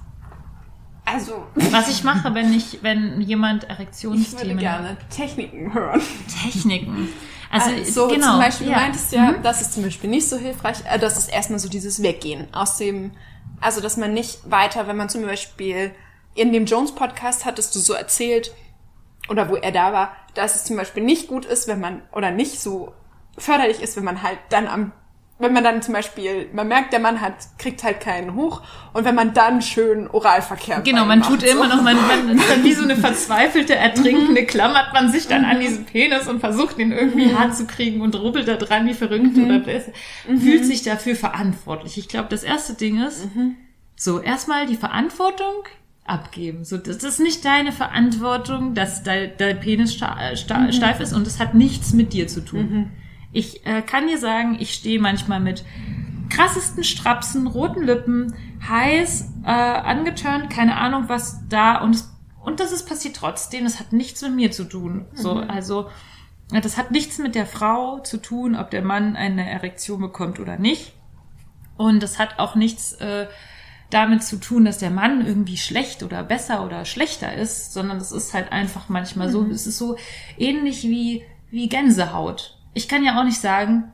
Also, 1.10 1.46
Was 1.54 1.88
ich 1.88 2.04
mache, 2.04 2.34
wenn 2.34 2.52
ich, 2.52 2.82
wenn 2.82 3.20
jemand 3.20 3.62
ich 3.62 3.68
würde 3.68 3.80
Erektionsthemen 3.80 4.58
gerne 4.58 4.96
Techniken 5.08 5.72
hören. 5.72 6.02
Techniken. 6.42 7.08
Also, 7.50 7.70
so 7.84 8.08
genau. 8.08 8.32
zum 8.32 8.40
Beispiel, 8.40 8.68
ja. 8.68 8.74
du 8.74 8.80
meintest 8.80 9.12
ja, 9.12 9.32
das 9.42 9.62
ist 9.62 9.72
zum 9.72 9.82
Beispiel 9.82 10.10
nicht 10.10 10.28
so 10.28 10.36
hilfreich, 10.36 10.78
äh, 10.84 10.98
das 10.98 11.16
ist 11.16 11.28
erstmal 11.28 11.58
so 11.58 11.68
dieses 11.68 12.02
Weggehen 12.02 12.52
aus 12.52 12.76
dem, 12.76 13.12
also 13.60 13.80
dass 13.80 13.96
man 13.96 14.12
nicht 14.12 14.50
weiter, 14.50 14.86
wenn 14.86 14.98
man 14.98 15.08
zum 15.08 15.22
Beispiel 15.22 15.92
in 16.34 16.52
dem 16.52 16.66
Jones-Podcast 16.66 17.46
hattest 17.46 17.74
du 17.74 17.78
so 17.78 17.94
erzählt, 17.94 18.52
oder 19.30 19.48
wo 19.48 19.56
er 19.56 19.72
da 19.72 19.92
war, 19.92 20.12
dass 20.34 20.56
es 20.56 20.64
zum 20.64 20.76
Beispiel 20.76 21.02
nicht 21.02 21.28
gut 21.28 21.44
ist, 21.44 21.68
wenn 21.68 21.80
man, 21.80 22.02
oder 22.12 22.30
nicht 22.30 22.60
so 22.60 22.92
förderlich 23.36 23.80
ist, 23.80 23.96
wenn 23.96 24.04
man 24.04 24.22
halt 24.22 24.38
dann 24.50 24.66
am 24.66 24.92
wenn 25.40 25.52
man 25.52 25.62
dann 25.62 25.82
zum 25.82 25.94
Beispiel, 25.94 26.48
man 26.52 26.66
merkt, 26.66 26.92
der 26.92 26.98
Mann 27.00 27.20
hat, 27.20 27.34
kriegt 27.58 27.84
halt 27.84 28.00
keinen 28.00 28.34
hoch. 28.34 28.60
Und 28.92 29.04
wenn 29.04 29.14
man 29.14 29.34
dann 29.34 29.62
schön 29.62 30.08
Oralverkehr 30.10 30.80
Genau, 30.80 31.04
man 31.04 31.20
macht, 31.20 31.30
tut 31.30 31.40
so. 31.42 31.46
immer 31.46 31.68
noch, 31.68 31.80
man, 31.82 31.96
man 32.06 32.30
ist 32.38 32.50
dann 32.50 32.64
wie 32.64 32.72
so 32.72 32.82
eine 32.82 32.96
verzweifelte, 32.96 33.76
ertrinkende, 33.76 34.44
klammert 34.46 34.92
man 34.92 35.10
sich 35.12 35.28
dann 35.28 35.44
an 35.44 35.60
diesen 35.60 35.84
Penis 35.84 36.26
und 36.26 36.40
versucht 36.40 36.78
ihn 36.78 36.90
irgendwie 36.92 37.34
hart 37.34 37.54
zu 37.56 37.66
kriegen 37.66 38.00
und 38.00 38.14
rubbelt 38.16 38.48
da 38.48 38.56
dran 38.56 38.86
wie 38.86 38.94
verrückt 38.94 39.38
oder 39.38 39.58
bläst- 39.60 39.92
fühlt 40.26 40.64
sich 40.64 40.82
dafür 40.82 41.14
verantwortlich. 41.14 41.98
Ich 41.98 42.08
glaube, 42.08 42.28
das 42.30 42.42
erste 42.42 42.74
Ding 42.74 43.00
ist, 43.02 43.28
so 43.94 44.20
erstmal 44.20 44.66
die 44.66 44.76
Verantwortung 44.76 45.54
abgeben. 46.04 46.64
So, 46.64 46.78
das 46.78 47.04
ist 47.04 47.20
nicht 47.20 47.44
deine 47.44 47.70
Verantwortung, 47.70 48.74
dass 48.74 49.02
dein, 49.02 49.32
dein 49.38 49.60
Penis 49.60 49.94
sta 49.94 50.34
steif 50.36 51.00
ist 51.00 51.12
und 51.12 51.26
es 51.26 51.38
hat 51.38 51.54
nichts 51.54 51.92
mit 51.92 52.12
dir 52.12 52.26
zu 52.28 52.40
tun. 52.44 52.90
Ich 53.32 53.66
äh, 53.66 53.82
kann 53.82 54.06
dir 54.06 54.18
sagen, 54.18 54.56
ich 54.58 54.74
stehe 54.74 55.00
manchmal 55.00 55.40
mit 55.40 55.64
krassesten 56.30 56.84
Strapsen, 56.84 57.46
roten 57.46 57.82
Lippen, 57.82 58.34
heiß, 58.66 59.28
äh, 59.44 59.50
angeturnt, 59.50 60.50
keine 60.50 60.76
Ahnung 60.76 61.04
was 61.08 61.48
da 61.48 61.78
und 61.78 61.94
es, 61.94 62.10
und 62.42 62.60
das 62.60 62.72
ist 62.72 62.88
passiert 62.88 63.16
trotzdem. 63.16 63.64
Das 63.64 63.78
hat 63.78 63.92
nichts 63.92 64.22
mit 64.22 64.34
mir 64.34 64.50
zu 64.50 64.64
tun. 64.64 65.04
So, 65.12 65.34
also 65.34 65.90
ja, 66.52 66.60
das 66.60 66.78
hat 66.78 66.90
nichts 66.90 67.18
mit 67.18 67.34
der 67.34 67.46
Frau 67.46 67.98
zu 68.00 68.16
tun, 68.16 68.56
ob 68.56 68.70
der 68.70 68.82
Mann 68.82 69.16
eine 69.16 69.48
Erektion 69.48 70.00
bekommt 70.00 70.40
oder 70.40 70.56
nicht. 70.56 70.94
Und 71.76 72.02
das 72.02 72.18
hat 72.18 72.38
auch 72.38 72.54
nichts 72.54 72.92
äh, 72.94 73.26
damit 73.90 74.22
zu 74.22 74.38
tun, 74.38 74.64
dass 74.64 74.78
der 74.78 74.90
Mann 74.90 75.26
irgendwie 75.26 75.56
schlecht 75.56 76.02
oder 76.02 76.22
besser 76.22 76.64
oder 76.64 76.84
schlechter 76.84 77.34
ist, 77.34 77.72
sondern 77.72 77.98
es 77.98 78.12
ist 78.12 78.34
halt 78.34 78.52
einfach 78.52 78.88
manchmal 78.88 79.30
so, 79.30 79.44
es 79.46 79.66
ist 79.66 79.78
so 79.78 79.96
ähnlich 80.38 80.84
wie, 80.84 81.24
wie 81.50 81.68
Gänsehaut. 81.68 82.57
Ich 82.74 82.88
kann 82.88 83.04
ja 83.04 83.18
auch 83.18 83.24
nicht 83.24 83.40
sagen, 83.40 83.92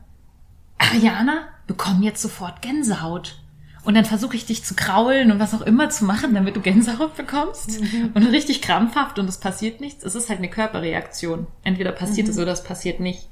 Ariana, 0.77 1.47
bekomm 1.67 2.03
jetzt 2.03 2.21
sofort 2.21 2.61
Gänsehaut. 2.61 3.39
Und 3.83 3.93
dann 3.93 4.05
versuche 4.05 4.35
ich 4.35 4.47
dich 4.47 4.63
zu 4.63 4.75
kraulen 4.75 5.31
und 5.31 5.39
was 5.39 5.53
auch 5.53 5.61
immer 5.61 5.89
zu 5.91 6.05
machen, 6.05 6.33
damit 6.33 6.55
du 6.55 6.61
Gänsehaut 6.61 7.15
bekommst. 7.15 7.79
Und 8.15 8.25
richtig 8.27 8.61
krampfhaft 8.61 9.19
und 9.19 9.29
es 9.29 9.39
passiert 9.39 9.79
nichts. 9.79 10.03
Es 10.03 10.15
ist 10.15 10.29
halt 10.29 10.39
eine 10.39 10.49
Körperreaktion. 10.49 11.45
Entweder 11.63 11.91
passiert 11.91 12.27
es 12.27 12.39
oder 12.39 12.51
es 12.51 12.63
passiert 12.63 12.99
nicht. 12.99 13.29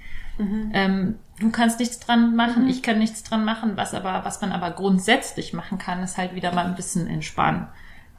Ähm, 0.73 1.19
du 1.39 1.51
kannst 1.51 1.79
nichts 1.79 1.99
dran 1.99 2.35
machen, 2.35 2.67
ich 2.67 2.81
kann 2.81 2.99
nichts 2.99 3.23
dran 3.23 3.45
machen. 3.45 3.73
Was 3.75 3.93
aber, 3.93 4.25
was 4.25 4.41
man 4.41 4.51
aber 4.51 4.71
grundsätzlich 4.71 5.53
machen 5.53 5.77
kann, 5.77 6.01
ist 6.03 6.17
halt 6.17 6.35
wieder 6.35 6.53
mal 6.53 6.65
ein 6.65 6.75
bisschen 6.75 7.07
entspannen. 7.07 7.67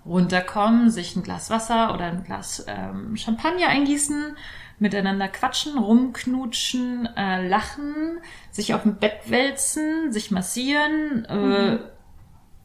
Runterkommen, 0.05 0.91
sich 0.91 1.17
ein 1.17 1.23
Glas 1.23 1.51
Wasser 1.51 1.95
oder 1.95 2.07
ein 2.07 2.25
Glas 2.25 2.65
ähm, 2.69 3.17
Champagner 3.17 3.69
eingießen, 3.69 4.37
miteinander 4.79 5.29
quatschen, 5.29 5.79
rumknutschen, 5.79 7.09
äh, 7.17 7.47
lachen, 7.47 8.19
sich 8.51 8.75
auf 8.75 8.83
dem 8.83 8.97
Bett 8.97 9.29
wälzen, 9.29 10.13
sich 10.13 10.31
massieren, 10.31 11.25
äh, 11.27 11.79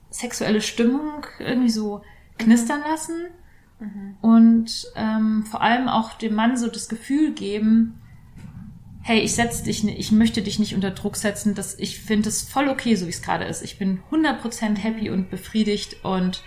sexuelle 0.09 0.61
Stimmung 0.61 1.25
irgendwie 1.39 1.69
so 1.69 2.01
knistern 2.37 2.81
lassen 2.81 3.27
und 4.21 4.87
ähm, 4.95 5.45
vor 5.45 5.61
allem 5.61 5.87
auch 5.87 6.13
dem 6.13 6.35
Mann 6.35 6.57
so 6.57 6.67
das 6.67 6.89
Gefühl 6.89 7.31
geben, 7.33 8.01
hey, 9.01 9.21
ich 9.21 9.35
setz 9.35 9.63
dich, 9.63 9.87
ich 9.87 10.11
möchte 10.11 10.41
dich 10.41 10.59
nicht 10.59 10.75
unter 10.75 10.91
Druck 10.91 11.15
setzen, 11.15 11.55
dass 11.55 11.79
ich 11.79 11.99
finde 11.99 12.27
es 12.27 12.43
voll 12.43 12.67
okay, 12.67 12.95
so 12.95 13.05
wie 13.05 13.11
es 13.11 13.21
gerade 13.21 13.45
ist. 13.45 13.61
Ich 13.63 13.79
bin 13.79 14.01
100% 14.11 14.77
happy 14.77 15.09
und 15.09 15.29
befriedigt 15.29 16.03
und 16.03 16.43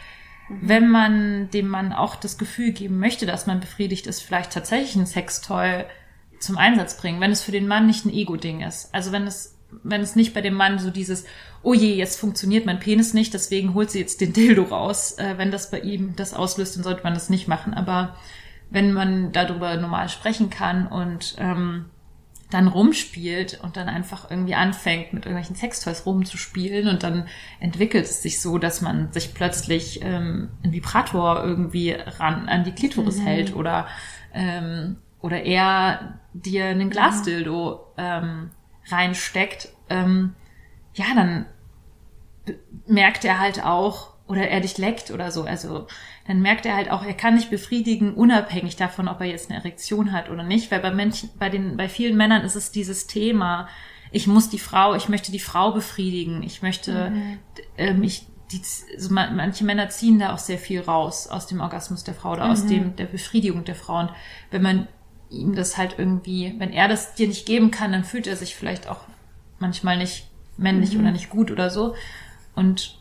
wenn 0.48 0.88
man 0.88 1.50
dem 1.50 1.68
Mann 1.68 1.92
auch 1.92 2.16
das 2.16 2.38
Gefühl 2.38 2.72
geben 2.72 2.98
möchte, 2.98 3.26
dass 3.26 3.46
man 3.46 3.60
befriedigt 3.60 4.06
ist, 4.06 4.20
vielleicht 4.20 4.52
tatsächlich 4.52 4.96
ein 4.96 5.06
Sextoy 5.06 5.84
zum 6.40 6.58
Einsatz 6.58 6.96
bringen, 6.96 7.20
wenn 7.20 7.30
es 7.30 7.42
für 7.42 7.52
den 7.52 7.68
Mann 7.68 7.86
nicht 7.86 8.04
ein 8.04 8.12
Ego-Ding 8.12 8.62
ist. 8.62 8.92
Also 8.92 9.12
wenn 9.12 9.26
es, 9.26 9.56
wenn 9.82 10.00
es 10.00 10.16
nicht 10.16 10.34
bei 10.34 10.40
dem 10.40 10.54
Mann 10.54 10.78
so 10.78 10.90
dieses, 10.90 11.24
oh 11.62 11.74
je, 11.74 11.94
jetzt 11.94 12.18
funktioniert 12.18 12.66
mein 12.66 12.80
Penis 12.80 13.14
nicht, 13.14 13.32
deswegen 13.32 13.74
holt 13.74 13.90
sie 13.90 14.00
jetzt 14.00 14.20
den 14.20 14.32
Dildo 14.32 14.64
raus. 14.64 15.12
Äh, 15.18 15.38
wenn 15.38 15.50
das 15.50 15.70
bei 15.70 15.80
ihm 15.80 16.14
das 16.16 16.34
auslöst, 16.34 16.76
dann 16.76 16.82
sollte 16.82 17.04
man 17.04 17.14
das 17.14 17.30
nicht 17.30 17.48
machen. 17.48 17.72
Aber 17.72 18.16
wenn 18.70 18.92
man 18.92 19.32
darüber 19.32 19.76
normal 19.76 20.08
sprechen 20.08 20.50
kann 20.50 20.86
und 20.86 21.36
ähm, 21.38 21.86
dann 22.52 22.68
rumspielt 22.68 23.60
und 23.62 23.76
dann 23.76 23.88
einfach 23.88 24.30
irgendwie 24.30 24.54
anfängt, 24.54 25.12
mit 25.12 25.24
irgendwelchen 25.24 25.56
Sextoys 25.56 26.04
rumzuspielen 26.04 26.88
und 26.88 27.02
dann 27.02 27.26
entwickelt 27.60 28.04
es 28.04 28.22
sich 28.22 28.40
so, 28.40 28.58
dass 28.58 28.80
man 28.80 29.12
sich 29.12 29.34
plötzlich 29.34 30.02
ähm, 30.02 30.50
ein 30.62 30.72
Vibrator 30.72 31.42
irgendwie 31.42 31.92
ran 31.92 32.48
an 32.48 32.64
die 32.64 32.72
Klitoris 32.72 33.20
hält 33.20 33.56
oder 33.56 33.86
ähm, 34.34 34.96
oder 35.20 35.42
er 35.44 36.18
dir 36.34 36.66
einen 36.66 36.90
Glasdildo 36.90 37.86
ähm, 37.96 38.50
reinsteckt, 38.90 39.68
ähm, 39.88 40.34
ja, 40.94 41.06
dann 41.14 41.46
merkt 42.86 43.24
er 43.24 43.38
halt 43.38 43.64
auch, 43.64 44.11
oder 44.26 44.48
er 44.48 44.60
dich 44.60 44.78
leckt 44.78 45.10
oder 45.10 45.30
so, 45.30 45.44
also 45.44 45.86
dann 46.26 46.40
merkt 46.40 46.64
er 46.64 46.76
halt 46.76 46.90
auch, 46.90 47.04
er 47.04 47.14
kann 47.14 47.36
dich 47.36 47.50
befriedigen, 47.50 48.14
unabhängig 48.14 48.76
davon, 48.76 49.08
ob 49.08 49.20
er 49.20 49.26
jetzt 49.26 49.50
eine 49.50 49.58
Erektion 49.58 50.12
hat 50.12 50.30
oder 50.30 50.42
nicht, 50.42 50.70
weil 50.70 50.80
bei 50.80 50.92
Menschen, 50.92 51.30
bei 51.38 51.48
den, 51.48 51.76
bei 51.76 51.88
vielen 51.88 52.16
Männern 52.16 52.42
ist 52.42 52.54
es 52.54 52.70
dieses 52.70 53.06
Thema, 53.06 53.68
ich 54.12 54.26
muss 54.26 54.48
die 54.48 54.58
Frau, 54.58 54.94
ich 54.94 55.08
möchte 55.08 55.32
die 55.32 55.40
Frau 55.40 55.72
befriedigen, 55.72 56.42
ich 56.42 56.62
möchte, 56.62 57.12
ähm, 57.78 58.02
ich, 58.02 58.26
die, 58.52 58.60
so 58.98 59.12
man, 59.12 59.34
manche 59.34 59.64
Männer 59.64 59.88
ziehen 59.88 60.18
da 60.18 60.34
auch 60.34 60.38
sehr 60.38 60.58
viel 60.58 60.82
raus 60.82 61.26
aus 61.26 61.46
dem 61.46 61.60
Orgasmus 61.60 62.04
der 62.04 62.14
Frau 62.14 62.32
oder 62.32 62.50
aus 62.50 62.66
dem, 62.66 62.94
der 62.96 63.06
Befriedigung 63.06 63.64
der 63.64 63.74
Frau. 63.74 64.00
Und 64.00 64.10
wenn 64.50 64.62
man 64.62 64.88
ihm 65.30 65.54
das 65.54 65.78
halt 65.78 65.94
irgendwie, 65.98 66.54
wenn 66.58 66.70
er 66.70 66.88
das 66.88 67.14
dir 67.14 67.26
nicht 67.26 67.46
geben 67.46 67.70
kann, 67.70 67.92
dann 67.92 68.04
fühlt 68.04 68.26
er 68.26 68.36
sich 68.36 68.54
vielleicht 68.54 68.88
auch 68.88 69.00
manchmal 69.58 69.96
nicht 69.96 70.28
männlich 70.58 70.98
oder 70.98 71.10
nicht 71.10 71.30
gut 71.30 71.50
oder 71.50 71.70
so. 71.70 71.94
Und 72.54 72.98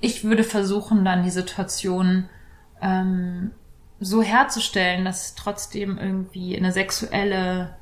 ich 0.00 0.24
würde 0.24 0.44
versuchen, 0.44 1.04
dann 1.04 1.22
die 1.22 1.30
Situation 1.30 2.28
ähm, 2.80 3.52
so 4.00 4.22
herzustellen, 4.22 5.04
dass 5.04 5.34
trotzdem 5.34 5.98
irgendwie 5.98 6.56
eine 6.56 6.72
sexuelle 6.72 7.76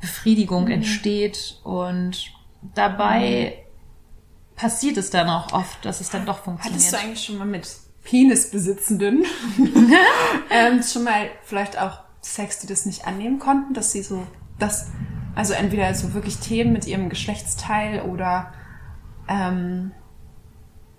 Befriedigung 0.00 0.68
entsteht. 0.68 1.60
Und 1.64 2.32
dabei 2.74 3.64
passiert 4.56 4.96
es 4.96 5.10
dann 5.10 5.28
auch 5.28 5.52
oft, 5.52 5.84
dass 5.84 6.00
es 6.00 6.10
dann 6.10 6.26
doch 6.26 6.38
funktioniert. 6.38 6.80
Hattest 6.80 6.92
du 6.92 6.98
eigentlich 6.98 7.24
schon 7.24 7.38
mal 7.38 7.46
mit 7.46 7.68
Penisbesitzenden 8.04 9.24
ähm, 10.50 10.82
schon 10.82 11.04
mal 11.04 11.30
vielleicht 11.42 11.78
auch 11.78 12.00
Sex, 12.20 12.58
die 12.60 12.66
das 12.66 12.86
nicht 12.86 13.06
annehmen 13.06 13.38
konnten, 13.38 13.74
dass 13.74 13.92
sie 13.92 14.02
so 14.02 14.26
das, 14.58 14.90
also 15.34 15.54
entweder 15.54 15.92
so 15.94 16.14
wirklich 16.14 16.38
Themen 16.38 16.72
mit 16.72 16.86
ihrem 16.86 17.08
Geschlechtsteil 17.08 18.02
oder 18.02 18.52
ähm, 19.28 19.92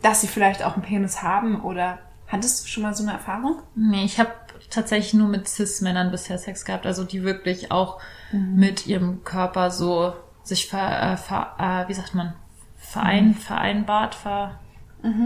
dass 0.06 0.22
sie 0.22 0.28
vielleicht 0.28 0.64
auch 0.64 0.76
einen 0.76 0.84
Penis 0.84 1.24
haben 1.24 1.62
oder 1.62 1.98
hattest 2.28 2.64
du 2.64 2.68
schon 2.70 2.84
mal 2.84 2.94
so 2.94 3.02
eine 3.02 3.14
Erfahrung? 3.14 3.64
Nee, 3.74 4.06
ich 4.06 4.20
habe 4.20 4.30
tatsächlich 4.70 5.16
nur 5.16 5.28
mit 5.28 5.48
Cis-Männern 5.48 6.12
bisher 6.12 6.38
Sex 6.38 6.64
gehabt, 6.64 6.86
also 6.86 7.04
die 7.04 7.24
wirklich 7.24 7.72
auch 7.72 8.00
mit 8.32 8.86
ihrem 8.86 9.24
Körper 9.24 9.72
so 9.72 10.14
sich 10.44 10.68
ver, 10.68 11.14
äh, 11.14 11.18
ver 11.18 11.56
äh, 11.58 11.90
wie 11.90 11.94
sagt 11.96 12.14
man, 12.14 12.34
verein, 12.76 13.34
vereinbart, 13.34 14.14
ver, 14.14 14.60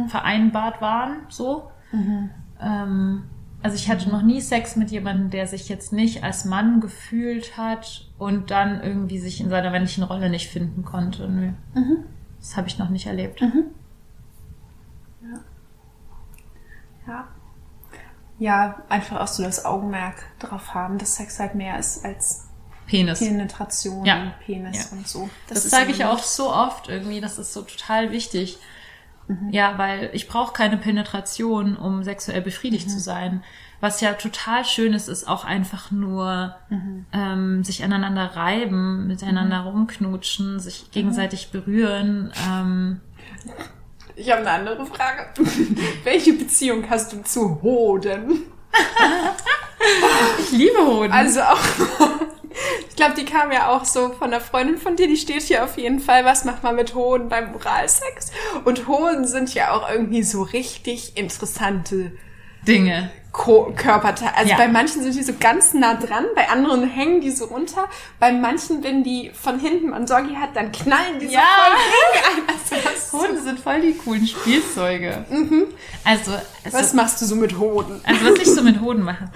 vereinbart 0.07 0.81
waren, 0.81 1.17
so. 1.27 1.71
Ähm, 2.61 3.23
also 3.61 3.75
ich 3.75 3.89
hatte 3.89 4.09
noch 4.09 4.21
nie 4.21 4.39
Sex 4.39 4.77
mit 4.77 4.91
jemandem, 4.91 5.29
der 5.29 5.45
sich 5.47 5.67
jetzt 5.67 5.91
nicht 5.91 6.23
als 6.23 6.45
Mann 6.45 6.79
gefühlt 6.79 7.57
hat 7.57 8.07
und 8.17 8.49
dann 8.49 8.81
irgendwie 8.81 9.19
sich 9.19 9.41
in 9.41 9.49
seiner 9.49 9.71
männlichen 9.71 10.05
Rolle 10.05 10.29
nicht 10.29 10.49
finden 10.49 10.85
konnte. 10.85 11.27
Nö. 11.27 11.51
Das 12.39 12.55
habe 12.55 12.69
ich 12.69 12.77
noch 12.77 12.89
nicht 12.89 13.07
erlebt. 13.07 13.41
Ja. 17.07 17.27
Ja, 18.37 18.81
einfach 18.87 19.19
auch 19.19 19.27
so 19.27 19.43
das 19.43 19.65
Augenmerk 19.65 20.15
drauf 20.39 20.73
haben, 20.73 20.97
dass 20.97 21.15
Sex 21.15 21.39
halt 21.39 21.55
mehr 21.55 21.77
ist 21.77 22.05
als 22.05 22.47
Penis. 22.87 23.19
Penetration, 23.19 24.05
Ja. 24.05 24.33
Penis 24.45 24.91
Ja. 24.91 24.97
und 24.97 25.07
so. 25.07 25.29
Das, 25.47 25.65
ist 25.65 25.71
sage 25.71 25.91
ich 25.91 26.05
auch 26.05 26.19
so 26.23 26.51
oft 26.53 26.87
irgendwie, 26.87 27.19
das 27.21 27.37
ist 27.37 27.53
so 27.53 27.61
total 27.63 28.11
wichtig. 28.11 28.57
Ja, 29.51 29.77
weil 29.77 30.09
ich 30.13 30.27
brauche 30.27 30.53
keine 30.53 30.77
Penetration, 30.77 31.75
um 31.77 32.03
sexuell 32.03 32.41
befriedigt 32.41 32.89
zu 32.89 32.99
sein. 32.99 33.43
Was 33.79 34.01
ja 34.01 34.13
total 34.13 34.65
schön 34.65 34.91
ist, 34.93 35.07
ist 35.07 35.27
auch 35.27 35.45
einfach 35.45 35.91
nur 35.91 36.55
ähm, 37.13 37.63
sich 37.63 37.83
aneinander 37.83 38.35
reiben, 38.35 39.05
miteinander 39.05 39.59
rumknutschen, 39.59 40.59
sich 40.59 40.89
gegenseitig 40.89 41.51
berühren. 41.51 42.33
Ähm, 42.49 43.01
Ich 44.19 44.29
habe 44.29 44.41
eine 44.41 44.51
andere 44.51 44.85
Frage. 44.85 45.27
Welche 46.03 46.33
Beziehung 46.33 46.89
hast 46.89 47.13
du 47.13 47.23
zu 47.23 47.61
Hoden? 47.61 48.51
ich 50.39 50.51
liebe 50.51 50.85
Hoden. 50.85 51.13
Also 51.13 51.39
auch, 51.39 51.57
ich 52.89 52.97
glaube, 52.97 53.13
die 53.17 53.23
kam 53.23 53.53
ja 53.53 53.69
auch 53.69 53.85
so 53.85 54.09
von 54.09 54.27
einer 54.27 54.41
Freundin 54.41 54.77
von 54.77 54.97
dir, 54.97 55.07
die 55.07 55.15
steht 55.15 55.43
hier 55.43 55.63
auf 55.63 55.77
jeden 55.77 56.01
Fall, 56.01 56.25
was 56.25 56.43
macht 56.43 56.63
man 56.63 56.75
mit 56.75 56.95
Hoden 56.95 57.29
beim 57.29 57.55
Oralsex? 57.55 58.31
Und 58.65 58.89
Hoden 58.89 59.25
sind 59.25 59.53
ja 59.53 59.71
auch 59.71 59.89
irgendwie 59.89 60.23
so 60.23 60.41
richtig 60.41 61.15
interessante 61.15 62.11
Dinge. 62.67 63.11
Ko 63.31 63.71
Körperteile. 63.75 64.35
Also 64.35 64.49
Ja. 64.49 64.57
bei 64.57 64.67
manchen 64.67 65.03
sind 65.03 65.15
die 65.15 65.21
so 65.21 65.33
ganz 65.39 65.75
nah 65.75 65.93
dran, 65.93 66.25
bei 66.35 66.49
anderen 66.49 66.89
hängen 66.89 67.21
die 67.21 67.29
so 67.29 67.45
runter. 67.45 67.87
Bei 68.19 68.31
manchen, 68.31 68.83
wenn 68.83 69.03
die 69.03 69.29
von 69.39 69.59
hinten 69.59 69.91
man 69.91 70.07
Doggy 70.07 70.33
hat, 70.33 70.55
dann 70.55 70.71
knallen 70.71 71.19
die 71.21 71.27
Ja. 71.27 71.41
so 71.41 71.61
voll 71.61 72.33
gegen 72.33 72.49
ein. 72.49 72.87
Also 72.87 73.27
Hunde 73.27 73.41
sind 73.43 73.59
voll 73.59 73.81
die 73.81 73.93
coolen 73.93 74.25
Spielzeuge. 74.25 75.25
Also, 76.03 76.31
es 76.63 76.73
Was 76.73 76.93
machst 76.93 77.21
du 77.21 77.25
so 77.25 77.35
mit 77.35 77.57
Hoden? 77.59 78.01
Also 78.03 78.25
was 78.25 78.39
ich 78.39 78.47
so 78.47 78.63
mit 78.63 78.81
Hoden 78.81 79.03
mache. 79.03 79.29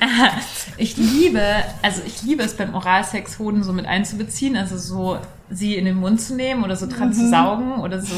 Ich 0.78 0.96
liebe, 0.96 1.42
also 1.82 2.02
ich 2.06 2.22
liebe 2.22 2.42
es 2.42 2.54
beim 2.54 2.74
Oralsex 2.74 3.38
Hoden 3.38 3.62
so 3.62 3.72
mit 3.72 3.86
einzubeziehen, 3.86 4.56
also 4.56 4.76
so 4.76 5.18
sie 5.50 5.76
in 5.76 5.84
den 5.86 5.96
Mund 5.96 6.20
zu 6.20 6.34
nehmen 6.34 6.64
oder 6.64 6.76
so 6.76 6.86
dran 6.86 7.12
zu 7.14 7.28
saugen 7.30 7.80
oder 7.80 8.00
so 8.02 8.14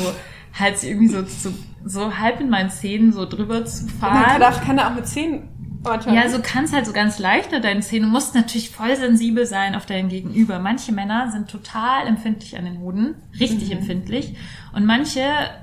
halt 0.58 0.78
sie 0.78 0.90
irgendwie 0.90 1.08
so 1.08 1.22
zu, 1.22 1.54
so 1.84 2.16
halb 2.18 2.40
in 2.40 2.50
meinen 2.50 2.70
Zähnen 2.70 3.12
so 3.12 3.24
drüber 3.26 3.64
zu 3.64 3.84
Man 3.84 3.94
fahren. 4.00 4.40
darf, 4.40 4.64
kann 4.64 4.78
er 4.78 4.88
auch 4.90 4.94
mit 4.94 5.06
Zähnen 5.06 5.48
urteilen. 5.84 6.16
Ja, 6.16 6.28
so 6.28 6.38
kannst 6.42 6.74
halt 6.74 6.86
so 6.86 6.92
ganz 6.92 7.18
leicht 7.18 7.52
mit 7.52 7.62
deinen 7.64 7.82
Zähnen. 7.82 8.06
Du 8.06 8.10
musst 8.12 8.34
natürlich 8.34 8.70
voll 8.70 8.94
sensibel 8.96 9.46
sein 9.46 9.74
auf 9.74 9.86
dein 9.86 10.08
Gegenüber. 10.08 10.58
Manche 10.58 10.92
Männer 10.92 11.30
sind 11.32 11.48
total 11.50 12.06
empfindlich 12.06 12.58
an 12.58 12.64
den 12.64 12.80
Hoden, 12.80 13.14
richtig 13.38 13.70
empfindlich. 13.70 14.34
Und 14.72 14.84
manche 14.86 15.22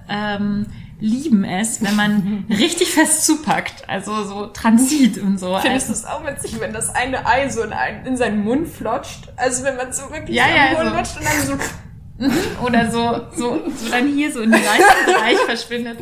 ähm, 0.10 0.66
lieben 1.02 1.44
es, 1.44 1.84
wenn 1.84 1.96
man 1.98 2.46
richtig 2.50 2.92
fest 2.92 3.26
zupackt, 3.26 3.88
also 3.90 4.24
so 4.24 4.46
transit 4.48 5.18
und 5.18 5.38
so. 5.38 5.58
Findest 5.60 5.90
Also- 5.90 6.02
du 6.08 6.08
es 6.08 6.14
auch 6.16 6.26
witzig, 6.26 6.60
wenn 6.62 6.72
das 6.72 6.96
eine 6.96 7.26
Ei 7.28 7.50
so 7.50 7.62
in, 7.62 7.74
einen, 7.74 8.06
in 8.06 8.16
seinen 8.18 8.44
Mund 8.44 8.70
flotscht? 8.70 9.28
Also 9.36 9.66
wenn 9.66 9.76
man 9.76 9.92
so 9.92 10.10
wirklich 10.10 10.36
Ja, 10.38 10.46
am 10.46 10.56
ja, 10.56 10.78
Mund 10.82 10.90
so. 10.90 10.96
lutscht 10.98 11.18
und 11.18 11.26
dann 11.26 11.60
so... 11.60 11.66
oder 12.66 12.92
so, 12.92 13.22
so, 13.36 13.62
so 13.76 13.90
dann 13.90 14.08
hier 14.08 14.32
so 14.32 14.42
in 14.42 14.52
den 14.52 14.64
Leistungsbereich 14.64 15.38
verschwindet. 15.46 15.98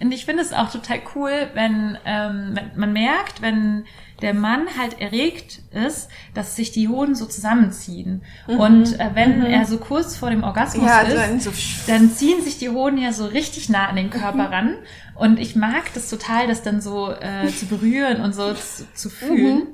Und 0.00 0.12
ich 0.12 0.24
finde 0.24 0.42
es 0.42 0.54
auch 0.54 0.70
total 0.70 1.00
cool, 1.14 1.50
wenn, 1.52 1.98
ähm, 2.06 2.58
man 2.74 2.92
merkt, 2.94 3.42
wenn 3.42 3.84
der 4.22 4.32
Mann 4.32 4.66
halt 4.78 5.00
erregt 5.00 5.60
ist, 5.72 6.08
dass 6.34 6.56
sich 6.56 6.72
die 6.72 6.88
Hoden 6.88 7.14
so 7.14 7.26
zusammenziehen. 7.26 8.22
Und 8.46 8.98
äh, 8.98 9.10
wenn 9.14 9.44
er 9.44 9.66
so 9.66 9.78
kurz 9.78 10.16
vor 10.16 10.30
dem 10.30 10.42
Orgasmus 10.42 10.86
Ja, 10.86 11.00
ist, 11.00 11.16
dann 11.16 11.40
so... 11.40 11.50
dann 11.86 12.10
ziehen 12.10 12.42
sich 12.42 12.58
die 12.58 12.70
Hoden 12.70 12.98
ja 12.98 13.12
so 13.12 13.26
richtig 13.26 13.68
nah 13.68 13.88
an 13.88 13.96
den 13.96 14.10
Körper 14.10 14.50
ran. 14.50 14.76
Und 15.14 15.38
ich 15.38 15.54
mag 15.56 15.92
das 15.94 16.08
total, 16.08 16.46
das 16.46 16.62
dann 16.62 16.80
so 16.80 17.12
äh, 17.12 17.48
zu 17.48 17.66
berühren 17.66 18.22
und 18.22 18.34
so 18.34 18.54
zu, 18.54 18.86
zu 18.94 19.10
fühlen. 19.10 19.68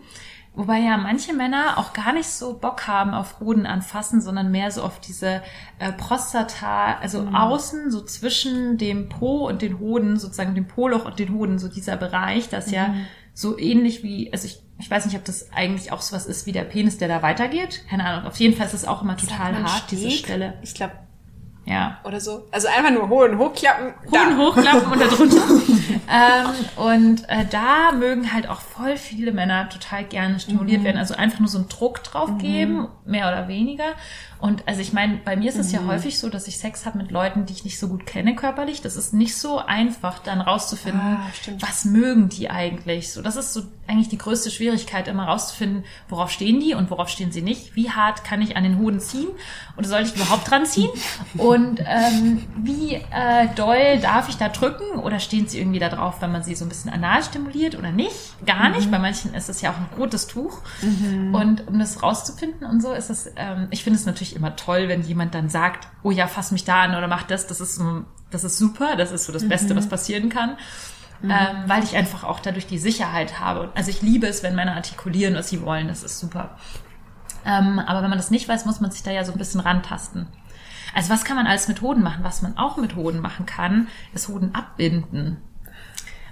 Wobei 0.57 0.79
ja 0.79 0.97
manche 0.97 1.35
Männer 1.35 1.77
auch 1.77 1.93
gar 1.93 2.15
nicht 2.15 2.29
so 2.29 2.55
Bock 2.55 2.89
haben 2.89 3.13
auf 3.13 3.41
Hoden 3.41 3.67
anfassen, 3.67 4.23
sondern 4.23 4.51
mehr 4.51 4.71
so 4.71 4.83
auf 4.83 5.01
diese 5.01 5.43
äh, 5.79 5.93
Prostata, 5.93 6.95
also 6.95 7.29
außen, 7.31 7.91
so 7.91 8.03
zwischen 8.03 8.79
dem 8.79 9.11
Po 9.11 9.47
und 9.47 9.61
den 9.61 9.79
Hoden, 9.79 10.19
sozusagen 10.19 10.55
dem 10.55 10.67
Po-Loch 10.67 11.05
und 11.05 11.19
den 11.19 11.35
Hoden, 11.35 11.59
so 11.59 11.69
dieser 11.69 11.99
Bereich, 11.99 12.49
das 12.49 12.71
ja 12.71 12.95
so 13.35 13.59
ähnlich 13.59 14.03
wie, 14.03 14.33
also 14.33 14.47
ich, 14.47 14.63
ich 14.79 14.91
weiß 14.91 15.05
nicht, 15.05 15.15
ob 15.15 15.25
das 15.27 15.53
eigentlich 15.53 15.93
auch 15.93 16.01
so 16.01 16.17
was 16.17 16.25
ist 16.25 16.47
wie 16.47 16.53
der 16.53 16.65
Penis, 16.65 16.97
der 16.97 17.09
da 17.09 17.21
weitergeht. 17.21 17.83
Keine 17.91 18.07
Ahnung. 18.07 18.27
Auf 18.27 18.37
jeden 18.37 18.57
Fall 18.57 18.67
ist 18.67 18.73
es 18.73 18.87
auch 18.87 19.03
immer 19.03 19.19
total 19.19 19.63
hart, 19.63 19.91
diese 19.91 20.11
Steg? 20.11 20.25
Stelle. 20.25 20.55
Ich 20.63 20.75
glaube, 20.75 20.95
Ja. 21.67 21.99
oder 22.05 22.21
so. 22.21 22.47
Also 22.53 22.69
einfach 22.69 22.93
nur 22.93 23.09
Hoden 23.09 23.39
hochklappen. 23.39 23.93
Hoden 24.07 24.13
da. 24.13 24.37
hochklappen 24.37 24.93
und 24.93 25.01
da 25.01 25.07
drunter. 25.09 25.37
ähm, 26.09 26.55
und 26.77 27.29
äh, 27.29 27.45
da 27.51 27.91
mögen 27.93 28.33
halt 28.33 28.49
auch 28.49 28.61
voll 28.61 28.97
viele 28.97 29.33
Männer 29.33 29.69
total 29.69 30.05
gerne 30.05 30.39
stimuliert 30.39 30.85
werden. 30.85 30.97
Also 30.97 31.15
einfach 31.15 31.41
nur 31.41 31.49
so 31.49 31.59
einen 31.59 31.69
Druck 31.69 32.05
drauf 32.05 32.39
geben, 32.39 32.87
mehr 33.05 33.27
oder 33.27 33.49
weniger. 33.49 33.95
Und 34.39 34.67
also 34.67 34.81
ich 34.81 34.93
meine, 34.93 35.17
bei 35.25 35.37
mir 35.37 35.49
ist 35.49 35.59
es 35.59 35.73
ja 35.73 35.85
häufig 35.87 36.19
so, 36.19 36.29
dass 36.29 36.47
ich 36.47 36.59
Sex 36.59 36.85
habe 36.85 36.99
mit 36.99 37.11
Leuten, 37.11 37.47
die 37.47 37.53
ich 37.55 37.65
nicht 37.65 37.79
so 37.79 37.89
gut 37.89 38.07
kenne 38.07 38.35
körperlich. 38.35 38.83
Das 38.83 38.97
ist 38.97 39.15
nicht 39.15 39.37
so 39.37 39.59
einfach, 39.59 40.19
dann 40.19 40.41
rauszufinden, 40.41 41.01
Ah, 41.01 41.27
was 41.61 41.85
mögen 41.85 42.29
die 42.29 42.51
eigentlich. 42.51 43.13
So, 43.13 43.23
das 43.23 43.37
ist 43.37 43.53
so 43.53 43.63
eigentlich 43.87 44.09
die 44.09 44.19
größte 44.19 44.51
Schwierigkeit, 44.51 45.09
immer 45.09 45.25
rauszufinden, 45.25 45.85
worauf 46.09 46.31
stehen 46.31 46.61
die 46.61 46.75
und 46.75 46.91
worauf 46.91 47.09
stehen 47.09 47.31
sie 47.33 47.43
nicht. 47.43 47.77
Wie 47.77 47.91
hart 47.91 48.25
kann 48.25 48.43
ich 48.43 48.57
an 48.57 48.65
den 48.65 48.79
Hoden 48.79 49.01
ziehen 49.01 49.29
oder 49.77 49.87
soll 49.89 50.01
ich 50.03 50.15
überhaupt 50.15 50.51
dran 50.51 50.67
ziehen? 50.67 50.91
Und 51.37 51.81
ähm, 51.81 52.43
wie 52.57 52.95
äh, 52.95 53.49
doll 53.55 53.99
darf 54.01 54.29
ich 54.29 54.37
da 54.37 54.49
drücken 54.49 54.99
oder 54.99 55.21
stehen 55.21 55.47
sie 55.49 55.59
irgendwie 55.59 55.79
da 55.79 55.89
drauf, 55.89 56.17
wenn 56.21 56.33
man 56.33 56.43
sie 56.43 56.55
so 56.55 56.65
ein 56.65 56.69
bisschen 56.69 56.91
anal 56.91 57.23
stimuliert 57.23 57.77
oder 57.77 57.93
nicht? 57.93 58.15
Gar 58.45 58.71
nicht. 58.71 58.91
Bei 58.91 58.99
manchen 58.99 59.35
ist 59.35 59.49
es 59.49 59.61
ja 59.61 59.71
auch 59.71 59.77
ein 59.77 59.89
rotes 59.99 60.27
Tuch. 60.27 60.61
Und 61.33 61.69
um 61.69 61.79
das 61.79 62.03
rauszufinden 62.03 62.67
und 62.67 62.81
so 62.83 62.93
ist 62.93 63.11
es, 63.11 63.31
ähm, 63.37 63.69
ich 63.71 63.85
finde 63.85 63.99
es 63.99 64.07
natürlich 64.07 64.26
immer 64.35 64.57
toll, 64.57 64.89
wenn 64.89 65.03
jemand 65.03 65.35
dann 65.35 65.49
sagt, 65.49 65.87
oh 66.03 66.11
ja, 66.11 66.27
fass 66.27 66.51
mich 66.51 66.65
da 66.65 66.83
an 66.83 66.97
oder 66.97 67.07
mach 67.07 67.23
das. 67.23 67.47
Das 67.47 67.61
ist, 67.61 67.81
das 68.31 68.45
ist 68.45 68.59
super. 68.59 68.97
Das 68.97 69.13
ist 69.13 69.27
so 69.27 69.33
das 69.33 69.49
Beste, 69.49 69.77
was 69.77 69.89
passieren 69.89 70.29
kann. 70.29 70.57
Ähm, 71.23 71.65
weil 71.67 71.83
ich 71.83 71.97
einfach 71.97 72.25
auch 72.25 72.41
dadurch 72.41 72.67
die 72.67 72.79
Sicherheit 72.79 73.41
habe. 73.41 73.71
Also 73.75 73.91
ich 73.91 74.03
liebe 74.03 74.27
es, 74.27 74.43
wenn 74.43 74.55
Männer 74.55 74.75
artikulieren, 74.75 75.35
was 75.35 75.49
sie 75.49 75.63
wollen. 75.63 75.89
Das 75.89 76.03
ist 76.03 76.19
super. 76.19 76.57
Ähm, 77.45 77.79
aber 77.79 78.03
wenn 78.03 78.11
man 78.11 78.19
das 78.19 78.31
nicht 78.31 78.49
weiß, 78.49 78.67
muss 78.67 78.81
man 78.81 78.91
sich 78.91 79.03
da 79.03 79.13
ja 79.13 79.25
so 79.25 79.33
ein 79.33 79.39
bisschen 79.39 79.61
rantasten. 79.61 80.27
Also 80.95 81.11
was 81.11 81.25
kann 81.25 81.37
man 81.37 81.47
alles 81.47 81.69
mit 81.69 81.81
Hoden 81.81 82.03
machen? 82.03 82.25
Was 82.25 82.43
man 82.43 82.57
auch 82.57 82.77
mit 82.77 82.97
Hoden 82.97 83.21
machen 83.21 83.47
kann, 83.47 83.89
ist 84.15 84.29
Hoden 84.29 84.55
abbinden. 84.55 85.39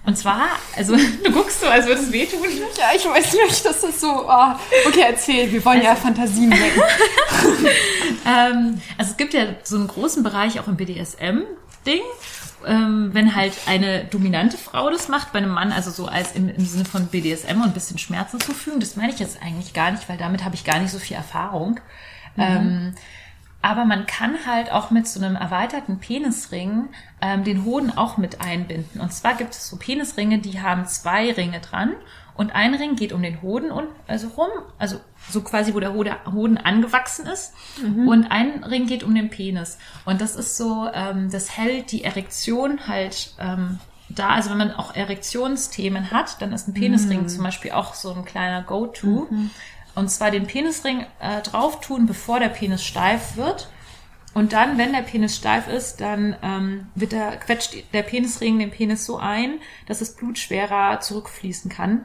Und 0.07 0.19
zwar, 0.19 0.49
also 0.77 0.97
du 1.25 1.33
guckst 1.33 1.61
so, 1.61 1.67
als 1.67 1.87
würde 1.87 2.03
es 2.03 2.13
wehtun. 2.13 2.41
Ja, 2.79 2.91
ich 2.95 3.05
weiß 3.05 3.33
nicht, 3.33 3.65
das 3.65 3.83
ist 3.83 4.01
so... 4.01 4.27
Oh. 4.29 4.55
Okay, 4.87 5.05
erzähl. 5.09 5.51
Wir 5.51 5.65
wollen 5.65 5.83
ja 5.83 5.95
Fantasien 5.95 6.51
wecken. 6.51 6.83
Ähm, 8.27 8.81
also 8.97 9.11
es 9.11 9.17
gibt 9.17 9.35
ja 9.35 9.45
so 9.63 9.77
einen 9.77 9.87
großen 9.87 10.23
Bereich 10.23 10.59
auch 10.59 10.67
im 10.67 10.77
BDSM-Ding, 10.77 12.01
ähm, 12.67 13.11
wenn 13.13 13.35
halt 13.35 13.53
eine 13.67 14.05
dominante 14.05 14.57
Frau 14.57 14.91
das 14.91 15.09
macht, 15.09 15.33
bei 15.33 15.39
einem 15.39 15.51
Mann, 15.51 15.73
also 15.73 15.91
so 15.91 16.07
als 16.07 16.33
im, 16.33 16.49
im 16.49 16.65
Sinne 16.65 16.87
von 16.87 17.07
BDSM 17.09 17.57
und 17.57 17.65
ein 17.65 17.73
bisschen 17.73 17.99
Schmerzen 17.99 18.41
zufügen, 18.41 18.81
das 18.81 18.97
meine 18.97 19.13
ich 19.13 19.19
jetzt 19.19 19.43
eigentlich 19.43 19.75
gar 19.75 19.91
nicht, 19.91 20.09
weil 20.09 20.17
damit 20.17 20.45
habe 20.45 20.55
ich 20.55 20.65
gar 20.65 20.79
nicht 20.79 20.91
so 20.91 20.99
viel 20.99 21.17
Erfahrung. 21.17 21.81
Ähm, 22.39 22.95
aber 23.65 23.87
man 23.87 24.05
kann 24.05 24.45
halt 24.45 24.71
auch 24.71 24.91
mit 24.91 25.09
so 25.09 25.25
einem 25.25 25.37
erweiterten 25.37 25.99
Penisring 25.99 26.91
ähm, 27.23 27.45
den 27.45 27.65
Hoden 27.65 27.97
auch 27.97 28.19
mit 28.19 28.43
einbinden. 28.43 29.01
Und 29.01 29.11
zwar 29.11 29.35
gibt 29.37 29.55
es 29.55 29.71
so 29.71 29.79
Penisringe, 29.79 30.39
die 30.39 30.61
haben 30.61 30.85
zwei 30.85 31.33
Ringe 31.33 31.61
dran. 31.61 31.95
Und 32.35 32.55
ein 32.55 32.75
Ring 32.75 32.95
geht 32.95 33.15
um 33.15 33.23
den 33.23 33.41
Hoden 33.41 33.71
und 33.71 33.87
also 34.07 34.29
rum, 34.29 34.51
also 34.79 35.01
so 35.31 35.41
quasi, 35.41 35.73
wo 35.73 35.81
der 35.81 35.95
Hode, 35.95 36.15
Hoden 36.31 36.59
angewachsen 36.59 37.27
ist. 37.27 37.55
Und 38.07 38.31
ein 38.31 38.65
Ring 38.65 38.87
geht 38.87 39.03
um 39.03 39.15
den 39.15 39.31
Penis. 39.31 39.79
Und 40.05 40.21
das 40.21 40.37
ist 40.37 40.59
so, 40.59 40.91
ähm, 40.93 41.31
das 41.31 41.57
hält 41.57 41.91
die 41.91 42.05
Erektion 42.05 42.87
halt 42.87 43.33
ähm, 43.39 43.79
da. 44.11 44.29
Also 44.31 44.51
wenn 44.51 44.59
man 44.59 44.73
auch 44.73 44.95
Erektionsthemen 44.95 46.11
hat, 46.11 46.43
dann 46.43 46.53
ist 46.53 46.69
ein 46.69 46.75
Penisring 46.75 47.21
zum 47.29 47.45
Beispiel 47.45 47.71
auch 47.71 47.95
so 47.95 48.13
ein 48.13 48.27
kleiner 48.27 48.63
Go-To. 48.63 49.29
Und 49.95 50.11
zwar 50.11 50.31
den 50.31 50.47
Penisring 50.47 51.07
äh, 51.21 51.41
drauf 51.43 51.81
tun, 51.81 52.07
bevor 52.07 52.41
der 52.41 52.49
Penis 52.49 52.85
steif 52.85 53.37
wird. 53.37 53.69
Und 54.35 54.53
dann, 54.53 54.79
wenn 54.79 54.93
der 54.93 55.03
Penis 55.03 55.37
steif 55.37 55.69
ist, 55.69 56.01
dann 56.01 56.37
ähm, 56.43 56.89
wird 56.97 57.13
der, 57.13 57.37
quetscht 57.37 57.77
der 57.93 58.03
Penisring 58.03 58.59
den 58.59 58.73
Penis 58.73 59.07
so 59.07 59.19
ein, 59.19 59.61
dass 59.87 60.01
das 60.01 60.17
Blut 60.17 60.39
schwerer 60.39 60.99
zurückfließen 61.01 61.71
kann. 61.71 62.05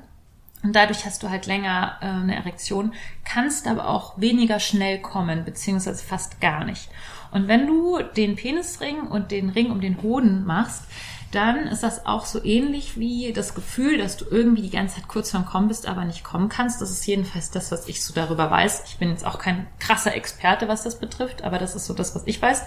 Und 0.61 0.75
dadurch 0.75 1.05
hast 1.05 1.23
du 1.23 1.29
halt 1.29 1.47
länger 1.47 1.97
äh, 2.01 2.05
eine 2.05 2.35
Erektion, 2.35 2.93
kannst 3.23 3.67
aber 3.67 3.87
auch 3.87 4.19
weniger 4.19 4.59
schnell 4.59 4.99
kommen, 4.99 5.45
beziehungsweise 5.45 6.03
fast 6.03 6.41
gar 6.41 6.65
nicht. 6.65 6.89
Und 7.31 7.47
wenn 7.47 7.65
du 7.65 7.99
den 8.17 8.35
Penisring 8.35 9.01
und 9.01 9.31
den 9.31 9.49
Ring 9.49 9.71
um 9.71 9.81
den 9.81 10.01
Hoden 10.01 10.45
machst, 10.45 10.83
dann 11.31 11.67
ist 11.67 11.83
das 11.83 12.05
auch 12.05 12.25
so 12.25 12.43
ähnlich 12.43 12.97
wie 12.97 13.33
das 13.33 13.53
Gefühl, 13.53 13.97
dass 13.97 14.17
du 14.17 14.25
irgendwie 14.29 14.63
die 14.63 14.69
ganze 14.69 14.95
Zeit 14.95 15.07
kurz 15.07 15.31
vorm 15.31 15.45
Kommen 15.45 15.67
bist, 15.67 15.87
aber 15.87 16.05
nicht 16.05 16.23
kommen 16.23 16.49
kannst. 16.49 16.81
Das 16.81 16.89
ist 16.89 17.05
jedenfalls 17.05 17.51
das, 17.51 17.71
was 17.71 17.87
ich 17.87 18.03
so 18.03 18.13
darüber 18.13 18.49
weiß. 18.49 18.83
Ich 18.87 18.97
bin 18.97 19.09
jetzt 19.09 19.25
auch 19.25 19.37
kein 19.37 19.67
krasser 19.79 20.15
Experte, 20.15 20.67
was 20.67 20.83
das 20.83 20.99
betrifft, 20.99 21.43
aber 21.43 21.59
das 21.59 21.75
ist 21.75 21.85
so 21.85 21.93
das, 21.93 22.15
was 22.15 22.23
ich 22.25 22.41
weiß. 22.41 22.63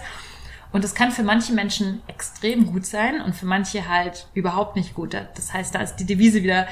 Und 0.71 0.83
das 0.83 0.95
kann 0.95 1.11
für 1.11 1.23
manche 1.23 1.53
Menschen 1.53 2.01
extrem 2.07 2.65
gut 2.65 2.85
sein 2.85 3.21
und 3.21 3.35
für 3.35 3.45
manche 3.45 3.87
halt 3.87 4.27
überhaupt 4.33 4.75
nicht 4.75 4.95
gut. 4.95 5.13
Das 5.13 5.53
heißt, 5.53 5.75
da 5.75 5.81
ist 5.81 5.97
die 5.97 6.05
Devise 6.05 6.41
wieder 6.41 6.67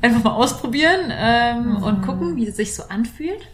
einfach 0.00 0.22
mal 0.22 0.32
ausprobieren 0.32 1.10
ähm, 1.10 1.76
und 1.82 2.02
gucken, 2.02 2.36
wie 2.36 2.46
es 2.46 2.56
sich 2.56 2.74
so 2.74 2.84
anfühlt. 2.84 3.46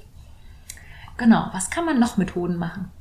Genau, 1.16 1.48
was 1.52 1.70
kann 1.70 1.84
man 1.84 1.98
noch 1.98 2.16
mit 2.16 2.36
Hoden 2.36 2.58
machen? 2.58 2.92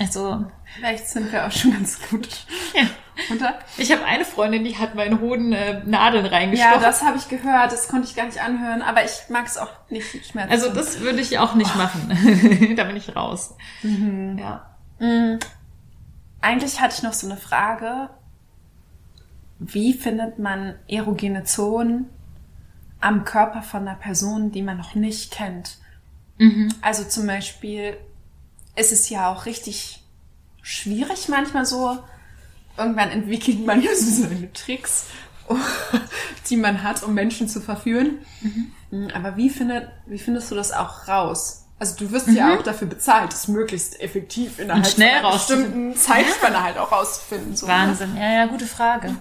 Also, 0.00 0.44
Vielleicht 0.64 1.06
sind 1.08 1.30
wir 1.30 1.46
auch 1.46 1.52
schon 1.52 1.72
ganz 1.72 2.00
gut. 2.10 2.28
ja. 2.74 2.86
Ich 3.78 3.92
habe 3.92 4.04
eine 4.04 4.24
Freundin, 4.24 4.64
die 4.64 4.76
hat 4.76 4.94
meinen 4.94 5.20
Hoden 5.20 5.52
äh, 5.52 5.82
Nadeln 5.84 6.24
Ja, 6.24 6.30
reingestochen. 6.30 6.82
das 6.82 7.02
habe 7.02 7.16
ich 7.18 7.28
gehört. 7.28 7.72
Das 7.72 7.88
konnte 7.88 8.08
ich 8.08 8.16
gar 8.16 8.26
nicht 8.26 8.40
anhören. 8.40 8.82
Aber 8.82 9.04
ich 9.04 9.28
mag 9.28 9.46
es 9.46 9.58
auch 9.58 9.70
nicht 9.90 10.26
Schmerzen. 10.26 10.50
also 10.50 10.70
das 10.72 11.00
würde 11.00 11.20
ich 11.20 11.38
auch 11.38 11.54
nicht 11.54 11.74
machen. 11.76 12.74
da 12.76 12.84
bin 12.84 12.96
ich 12.96 13.14
raus. 13.14 13.54
Ja. 13.82 14.76
Mm. 14.98 15.38
Eigentlich 16.40 16.80
hatte 16.80 16.94
ich 16.96 17.02
noch 17.02 17.12
so 17.12 17.26
eine 17.26 17.36
Frage. 17.36 18.10
Wie 19.58 19.92
findet 19.92 20.38
man 20.38 20.74
erogene 20.88 21.44
Zonen 21.44 22.08
am 23.00 23.24
Körper 23.24 23.62
von 23.62 23.86
einer 23.86 23.96
Person, 23.96 24.50
die 24.50 24.62
man 24.62 24.76
noch 24.76 24.94
nicht 24.94 25.32
kennt? 25.32 25.78
Also 26.80 27.04
zum 27.04 27.28
Beispiel 27.28 27.96
ist 28.74 28.90
es 28.90 29.08
ja 29.10 29.30
auch 29.30 29.46
richtig 29.46 30.02
schwierig 30.60 31.28
manchmal 31.28 31.64
so. 31.64 31.98
Irgendwann 32.76 33.10
entwickelt 33.10 33.64
man 33.66 33.82
ja 33.82 33.94
so 33.94 34.22
seine 34.22 34.52
Tricks, 34.52 35.06
die 36.50 36.56
man 36.56 36.82
hat, 36.82 37.02
um 37.02 37.14
Menschen 37.14 37.48
zu 37.48 37.60
verführen. 37.60 38.18
Mhm. 38.40 39.10
Aber 39.14 39.36
wie, 39.36 39.50
findet, 39.50 39.88
wie 40.06 40.18
findest 40.18 40.50
du 40.50 40.54
das 40.54 40.72
auch 40.72 41.08
raus? 41.08 41.66
Also 41.78 41.96
du 41.98 42.12
wirst 42.12 42.28
ja 42.28 42.56
auch 42.56 42.62
dafür 42.62 42.86
bezahlt, 42.86 43.32
es 43.32 43.48
möglichst 43.48 44.00
effektiv 44.00 44.60
innerhalb 44.60 44.84
Und 44.84 44.92
schnell 44.92 45.16
einer 45.16 45.32
bestimmten 45.32 45.96
Zeitspanne 45.96 46.62
halt 46.62 46.78
auch 46.78 46.92
rauszufinden. 46.92 47.56
So, 47.56 47.66
ne? 47.66 47.72
Wahnsinn. 47.72 48.16
Ja, 48.16 48.32
ja, 48.32 48.46
gute 48.46 48.66
Frage. 48.66 49.16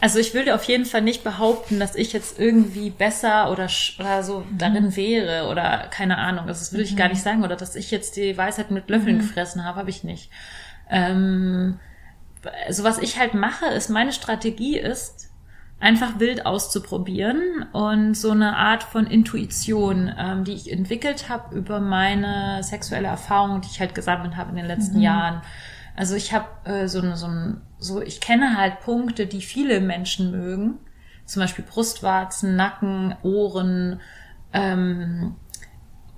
Also 0.00 0.20
ich 0.20 0.32
will 0.32 0.44
dir 0.44 0.54
auf 0.54 0.62
jeden 0.64 0.84
Fall 0.84 1.02
nicht 1.02 1.24
behaupten, 1.24 1.80
dass 1.80 1.96
ich 1.96 2.12
jetzt 2.12 2.38
irgendwie 2.38 2.90
besser 2.90 3.50
oder, 3.50 3.68
oder 3.98 4.22
so 4.22 4.44
darin 4.56 4.94
wäre 4.94 5.48
oder 5.48 5.88
keine 5.90 6.18
Ahnung. 6.18 6.46
Das 6.46 6.72
will 6.72 6.82
ich 6.82 6.96
gar 6.96 7.08
nicht 7.08 7.22
sagen. 7.22 7.42
Oder 7.42 7.56
dass 7.56 7.74
ich 7.74 7.90
jetzt 7.90 8.14
die 8.16 8.38
Weisheit 8.38 8.70
mit 8.70 8.88
Löffeln 8.88 9.18
gefressen 9.18 9.64
habe, 9.64 9.80
habe 9.80 9.90
ich 9.90 10.04
nicht. 10.04 10.30
Ähm, 10.88 11.80
also 12.66 12.84
was 12.84 12.98
ich 12.98 13.18
halt 13.18 13.34
mache, 13.34 13.66
ist, 13.66 13.88
meine 13.90 14.12
Strategie 14.12 14.78
ist, 14.78 15.26
einfach 15.80 16.18
wild 16.18 16.44
auszuprobieren 16.44 17.66
und 17.72 18.14
so 18.16 18.32
eine 18.32 18.56
Art 18.56 18.82
von 18.82 19.06
Intuition, 19.06 20.12
ähm, 20.18 20.42
die 20.44 20.52
ich 20.54 20.72
entwickelt 20.72 21.28
habe 21.28 21.54
über 21.54 21.78
meine 21.80 22.62
sexuelle 22.64 23.06
Erfahrung, 23.08 23.60
die 23.60 23.68
ich 23.70 23.78
halt 23.80 23.94
gesammelt 23.94 24.36
habe 24.36 24.50
in 24.50 24.56
den 24.56 24.66
letzten 24.66 24.96
Jahren. 25.02 25.42
Also 25.96 26.14
ich 26.16 26.32
habe 26.32 26.46
äh, 26.64 26.88
so, 26.88 27.00
eine- 27.00 27.16
so, 27.16 27.26
ein- 27.26 27.60
so, 27.78 28.02
ich 28.02 28.20
kenne 28.20 28.56
halt 28.56 28.80
Punkte, 28.80 29.26
die 29.26 29.40
viele 29.40 29.80
Menschen 29.80 30.30
mögen, 30.32 30.78
zum 31.26 31.42
Beispiel 31.42 31.64
Brustwarzen, 31.64 32.56
Nacken, 32.56 33.14
Ohren 33.22 34.00
ähm, 34.52 35.36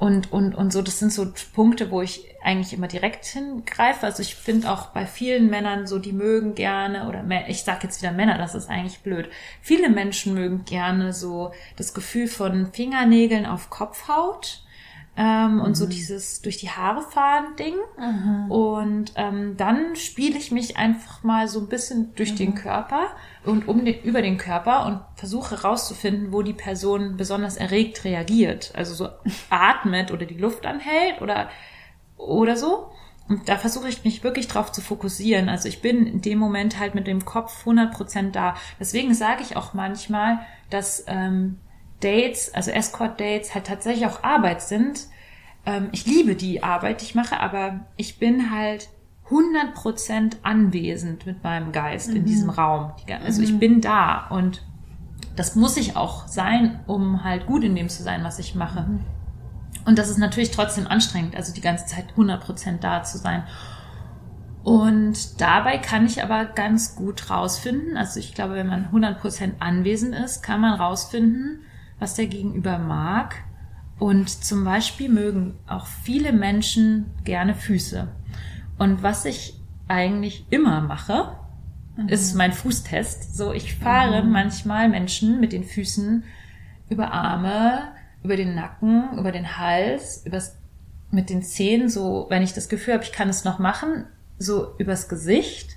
und 0.01 0.33
und 0.33 0.55
und 0.55 0.73
so. 0.73 0.83
Das 0.83 0.99
sind 0.99 1.13
so 1.13 1.27
Punkte, 1.55 1.91
wo 1.91 2.01
ich 2.03 2.25
eigentlich 2.43 2.73
immer 2.73 2.89
direkt 2.89 3.27
hingreife. 3.27 4.07
Also 4.07 4.23
ich 4.23 4.35
finde 4.35 4.71
auch 4.71 4.87
bei 4.89 5.07
vielen 5.07 5.51
Männern 5.51 5.87
so, 5.87 5.99
die 5.99 6.13
mögen 6.13 6.55
gerne 6.55 7.09
oder 7.09 7.21
Mä- 7.21 7.47
ich 7.49 7.63
sag 7.63 7.85
jetzt 7.85 8.03
wieder 8.03 8.13
Männer, 8.13 8.39
das 8.39 8.55
ist 8.55 8.71
eigentlich 8.71 9.01
blöd. 9.01 9.29
Viele 9.61 9.91
Menschen 9.91 10.35
mögen 10.35 10.65
gerne 10.65 11.13
so 11.13 11.53
das 11.77 11.93
Gefühl 11.95 12.29
von 12.29 12.73
Fingernägeln 12.73 13.45
auf 13.47 13.69
Kopfhaut 13.71 14.63
ähm, 15.17 15.61
und 15.61 15.77
so 15.77 15.87
dieses 15.87 16.41
durch 16.41 16.57
die 16.57 16.71
Haare 16.71 17.03
fahren 17.03 17.57
Ding. 17.59 17.75
Und 18.51 19.13
ähm, 19.17 19.57
dann 19.57 19.97
spiele 19.97 20.39
ich 20.39 20.51
mich 20.51 20.77
einfach 20.77 21.23
mal 21.23 21.49
so 21.49 21.61
ein 21.61 21.69
bisschen 21.69 22.15
durch 22.15 22.35
den 22.35 22.55
Körper 22.55 23.09
und 23.45 23.69
um 23.69 23.85
den, 23.85 24.03
über 24.03 24.23
den 24.23 24.39
Körper 24.39 24.87
und 24.87 25.01
versuche 25.17 25.57
herauszufinden, 25.57 26.33
wo 26.33 26.43
die 26.43 26.53
Person 26.53 27.17
besonders 27.17 27.57
erregt 27.57 28.05
reagiert. 28.05 28.73
Also 28.75 28.95
so 28.95 29.09
atmet 29.51 30.11
oder 30.11 30.27
die 30.27 30.39
Luft 30.39 30.65
anhält 30.65 31.21
oder, 31.21 31.51
oder 32.17 32.57
so. 32.57 32.91
Und 33.29 33.49
da 33.49 33.57
versuche 33.57 33.89
ich 33.89 34.05
mich 34.05 34.25
wirklich 34.25 34.49
drauf 34.49 34.73
zu 34.73 34.81
fokussieren. 34.81 35.49
Also 35.49 35.69
ich 35.69 35.83
bin 35.83 36.07
in 36.07 36.21
dem 36.21 36.39
Moment 36.39 36.81
halt 36.81 36.95
mit 36.95 37.07
dem 37.07 37.25
Kopf 37.25 37.65
100% 37.65 38.33
da. 38.33 38.57
Deswegen 38.81 39.15
sage 39.15 39.43
ich 39.43 39.57
auch 39.57 39.73
manchmal, 39.73 40.41
dass 40.69 41.05
ähm, 41.07 41.59
Dates, 42.01 42.53
also 42.55 42.71
Escort-Dates 42.71 43.55
halt 43.55 43.67
tatsächlich 43.67 44.07
auch 44.07 44.23
Arbeit 44.23 44.63
sind. 44.63 45.07
Ähm, 45.67 45.89
ich 45.93 46.07
liebe 46.07 46.35
die 46.35 46.63
Arbeit, 46.63 47.01
die 47.01 47.07
ich 47.07 47.15
mache, 47.15 47.39
aber 47.39 47.81
ich 47.97 48.19
bin 48.19 48.51
halt 48.51 48.89
100% 49.29 50.39
anwesend 50.43 51.25
mit 51.27 51.45
meinem 51.45 51.71
Geist 51.73 52.11
in 52.11 52.25
diesem 52.25 52.51
Raum. 52.51 52.93
Also 53.25 53.43
ich 53.43 53.59
bin 53.59 53.81
da 53.81 54.27
und 54.29 54.63
das 55.37 55.55
muss 55.55 55.77
ich 55.77 55.97
auch 55.97 56.27
sein, 56.27 56.81
um 56.87 57.23
halt 57.23 57.47
gut 57.47 57.63
in 57.63 57.77
dem 57.77 57.89
zu 57.89 58.03
sein, 58.03 58.25
was 58.25 58.41
ich 58.41 58.57
mache. 58.57 58.87
Und 59.85 59.99
das 59.99 60.11
ist 60.11 60.19
natürlich 60.19 60.51
trotzdem 60.51 60.87
anstrengend, 60.87 61.37
also 61.37 61.55
die 61.55 61.61
ganze 61.61 61.87
Zeit 61.87 62.07
100% 62.17 62.79
da 62.81 63.03
zu 63.05 63.19
sein. 63.19 63.45
Und 64.63 65.41
dabei 65.41 65.79
kann 65.79 66.05
ich 66.05 66.23
aber 66.23 66.45
ganz 66.45 66.97
gut 66.97 67.31
rausfinden, 67.31 67.97
also 67.97 68.21
ich 68.21 68.35
glaube, 68.35 68.55
wenn 68.55 68.67
man 68.67 68.91
100% 68.93 69.53
anwesend 69.61 70.15
ist, 70.15 70.43
kann 70.43 70.61
man 70.61 70.75
rausfinden, 70.79 71.61
was 72.01 72.15
der 72.15 72.27
Gegenüber 72.27 72.79
mag. 72.79 73.37
Und 74.01 74.29
zum 74.29 74.65
Beispiel 74.65 75.09
mögen 75.09 75.59
auch 75.69 75.87
viele 75.87 76.33
Menschen 76.33 77.13
gerne 77.23 77.55
Füße. 77.55 78.09
Und 78.79 79.03
was 79.03 79.27
ich 79.27 79.61
eigentlich 79.87 80.47
immer 80.51 80.81
mache, 80.81 81.37
ist 82.07 82.35
mein 82.35 82.53
Fußtest. 82.53 83.37
So, 83.37 83.53
ich 83.53 83.75
fahre 83.75 84.25
manchmal 84.25 84.89
Menschen 84.89 85.39
mit 85.41 85.53
den 85.53 85.65
Füßen 85.65 86.25
über 86.89 87.13
Arme, 87.13 87.93
über 88.23 88.37
den 88.37 88.55
Nacken, 88.55 89.19
über 89.19 89.33
den 89.33 89.59
Hals, 89.59 90.25
übers, 90.25 90.57
mit 91.11 91.29
den 91.31 91.43
Zähnen, 91.43 91.89
so, 91.89 92.27
wenn 92.29 92.43
ich 92.43 92.53
das 92.53 92.69
Gefühl 92.69 92.95
habe, 92.95 93.05
ich 93.05 93.13
kann 93.13 93.29
es 93.29 93.45
noch 93.45 93.59
machen, 93.59 94.07
so 94.39 94.75
übers 94.79 95.09
Gesicht. 95.09 95.77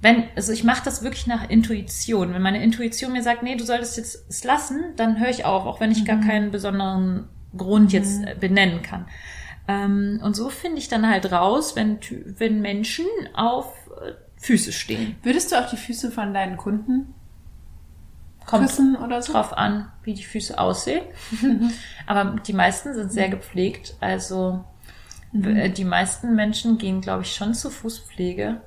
Wenn, 0.00 0.24
also 0.36 0.52
ich 0.52 0.62
mache 0.62 0.84
das 0.84 1.02
wirklich 1.02 1.26
nach 1.26 1.50
Intuition. 1.50 2.32
Wenn 2.32 2.42
meine 2.42 2.62
Intuition 2.62 3.12
mir 3.12 3.22
sagt, 3.22 3.42
nee, 3.42 3.56
du 3.56 3.64
solltest 3.64 3.96
jetzt 3.96 4.26
es 4.28 4.44
lassen, 4.44 4.94
dann 4.96 5.18
höre 5.18 5.30
ich 5.30 5.44
auf, 5.44 5.66
auch 5.66 5.80
wenn 5.80 5.90
ich 5.90 6.04
gar 6.04 6.20
keinen 6.20 6.52
besonderen 6.52 7.28
Grund 7.56 7.92
jetzt 7.92 8.24
äh, 8.24 8.36
benennen 8.38 8.82
kann. 8.82 9.06
Ähm, 9.66 10.20
und 10.22 10.36
so 10.36 10.50
finde 10.50 10.78
ich 10.78 10.88
dann 10.88 11.08
halt 11.08 11.32
raus, 11.32 11.74
wenn, 11.74 11.98
wenn 12.38 12.60
Menschen 12.60 13.06
auf 13.34 13.72
äh, 14.00 14.12
Füße 14.36 14.72
stehen. 14.72 15.16
Würdest 15.22 15.50
du 15.50 15.56
auch 15.56 15.68
die 15.68 15.76
Füße 15.76 16.12
von 16.12 16.32
deinen 16.32 16.56
Kunden 16.56 17.14
Kommt 18.46 18.66
küssen 18.66 18.96
oder 18.96 19.20
so? 19.20 19.32
drauf 19.32 19.52
an, 19.52 19.90
wie 20.04 20.14
die 20.14 20.24
Füße 20.24 20.58
aussehen. 20.58 21.02
Aber 22.06 22.40
die 22.40 22.52
meisten 22.52 22.94
sind 22.94 23.12
sehr 23.12 23.28
gepflegt. 23.28 23.96
Also 24.00 24.64
äh, 25.34 25.70
die 25.70 25.84
meisten 25.84 26.34
Menschen 26.34 26.78
gehen, 26.78 27.00
glaube 27.00 27.22
ich, 27.22 27.34
schon 27.34 27.52
zur 27.52 27.70
Fußpflege. 27.70 28.60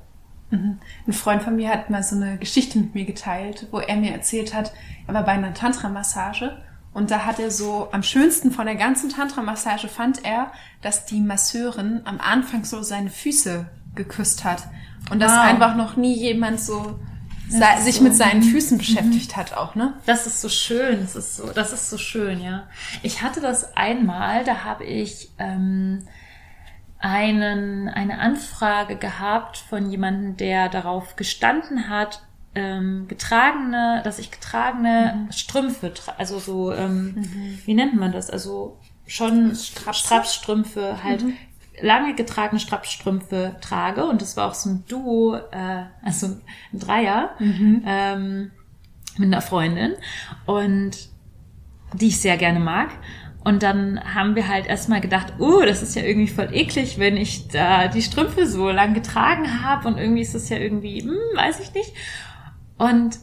Ein 0.52 1.14
Freund 1.14 1.44
von 1.44 1.56
mir 1.56 1.70
hat 1.70 1.90
mal 1.90 2.04
so 2.04 2.16
eine 2.16 2.38
Geschichte 2.38 2.78
mit 2.78 2.94
mir 2.94 3.06
geteilt, 3.06 3.68
wo 3.72 3.80
er 3.80 3.96
mir 3.96 4.12
erzählt 4.12 4.54
hat, 4.54 4.74
er 5.08 5.14
war 5.14 5.24
bei 5.24 5.32
einer 5.32 5.54
Tantra-Massage 5.54 6.58
und 6.94 7.10
da 7.10 7.26
hat 7.26 7.40
er 7.40 7.52
so, 7.52 7.88
am 7.92 8.04
schönsten 8.04 8.52
von 8.52 8.66
der 8.66 8.76
ganzen 8.76 9.10
Tantra-Massage 9.10 9.88
fand 9.88 10.26
er, 10.26 10.52
dass 10.82 11.06
die 11.06 11.22
Masseurin 11.22 12.02
am 12.04 12.20
Anfang 12.20 12.66
so 12.66 12.82
seine 12.84 13.10
Füße 13.10 13.66
geküsst 13.96 14.44
hat. 14.44 14.68
Und 15.10 15.20
dass 15.20 15.32
Wow. 15.32 15.40
einfach 15.40 15.76
noch 15.76 15.96
nie 15.96 16.14
jemand 16.14 16.60
so 16.60 17.00
sich 17.84 17.96
so. 17.96 18.04
mit 18.04 18.16
seinen 18.16 18.44
Füßen 18.44 18.78
beschäftigt 18.78 19.36
hat 19.36 19.54
auch, 19.54 19.76
ne? 19.76 19.94
Das 20.06 20.26
ist 20.28 20.42
so 20.42 20.48
schön, 20.48 21.02
das 21.02 21.16
ist 21.16 21.36
so, 21.36 21.52
das 21.52 21.74
ist 21.74 21.90
so 21.90 21.98
schön, 21.98 22.42
ja. 22.42 22.64
Ich 23.04 23.22
hatte 23.22 23.42
das 23.42 23.76
einmal, 23.76 24.44
da 24.46 24.64
habe 24.64 24.86
ich 24.86 25.32
ähm, 25.38 26.04
einen, 27.02 27.90
eine 27.90 28.20
Anfrage 28.20 28.96
gehabt 28.96 29.58
von 29.58 29.90
jemandem, 29.90 30.38
der 30.38 30.70
darauf 30.70 31.16
gestanden 31.16 31.90
hat, 31.90 32.24
ähm, 32.54 33.08
getragene, 33.08 34.02
dass 34.04 34.20
ich 34.20 34.30
getragene 34.30 35.28
Strümpfe, 35.32 35.94
tra 35.94 36.14
also 36.18 36.40
so, 36.40 36.74
ähm, 36.74 37.16
wie 37.66 37.74
nennt 37.74 37.96
man 37.96 38.12
das? 38.12 38.30
Also 38.30 38.78
schon 39.08 39.56
Strapsstrümpfe, 39.56 41.04
halt 41.04 41.26
lange 41.82 42.14
getragene 42.14 42.60
Strapsstrümpfe 42.60 43.56
trage. 43.62 44.06
Und 44.06 44.22
das 44.22 44.38
war 44.38 44.50
auch 44.50 44.54
so 44.54 44.70
ein 44.70 44.84
Duo, 44.88 45.36
äh, 45.36 45.86
also 46.04 46.28
ein 46.74 46.80
Dreier 46.80 47.36
ähm, 47.40 48.52
mit 49.18 49.28
einer 49.28 49.42
Freundin. 49.42 49.94
Und 50.46 51.10
die 51.94 52.08
ich 52.08 52.22
sehr 52.22 52.38
gerne 52.38 52.60
mag. 52.60 52.90
Und 53.44 53.64
dann 53.64 54.00
haben 54.14 54.36
wir 54.36 54.48
halt 54.48 54.68
erstmal 54.68 55.02
gedacht, 55.02 55.34
oh, 55.40 55.62
das 55.66 55.82
ist 55.82 55.96
ja 55.96 56.04
irgendwie 56.04 56.28
voll 56.28 56.50
eklig, 56.54 57.00
wenn 57.00 57.18
ich 57.18 57.48
da 57.48 57.88
die 57.88 58.04
Strümpfe 58.04 58.46
so 58.46 58.70
lang 58.70 58.94
getragen 58.94 59.64
habe 59.64 59.88
und 59.88 59.98
irgendwie 59.98 60.22
ist 60.22 60.36
das 60.36 60.50
ja 60.50 60.58
irgendwie, 60.58 61.02
hm, 61.02 61.18
weiß 61.36 61.60
ich 61.60 61.74
nicht. 61.74 61.92
Und 62.78 63.18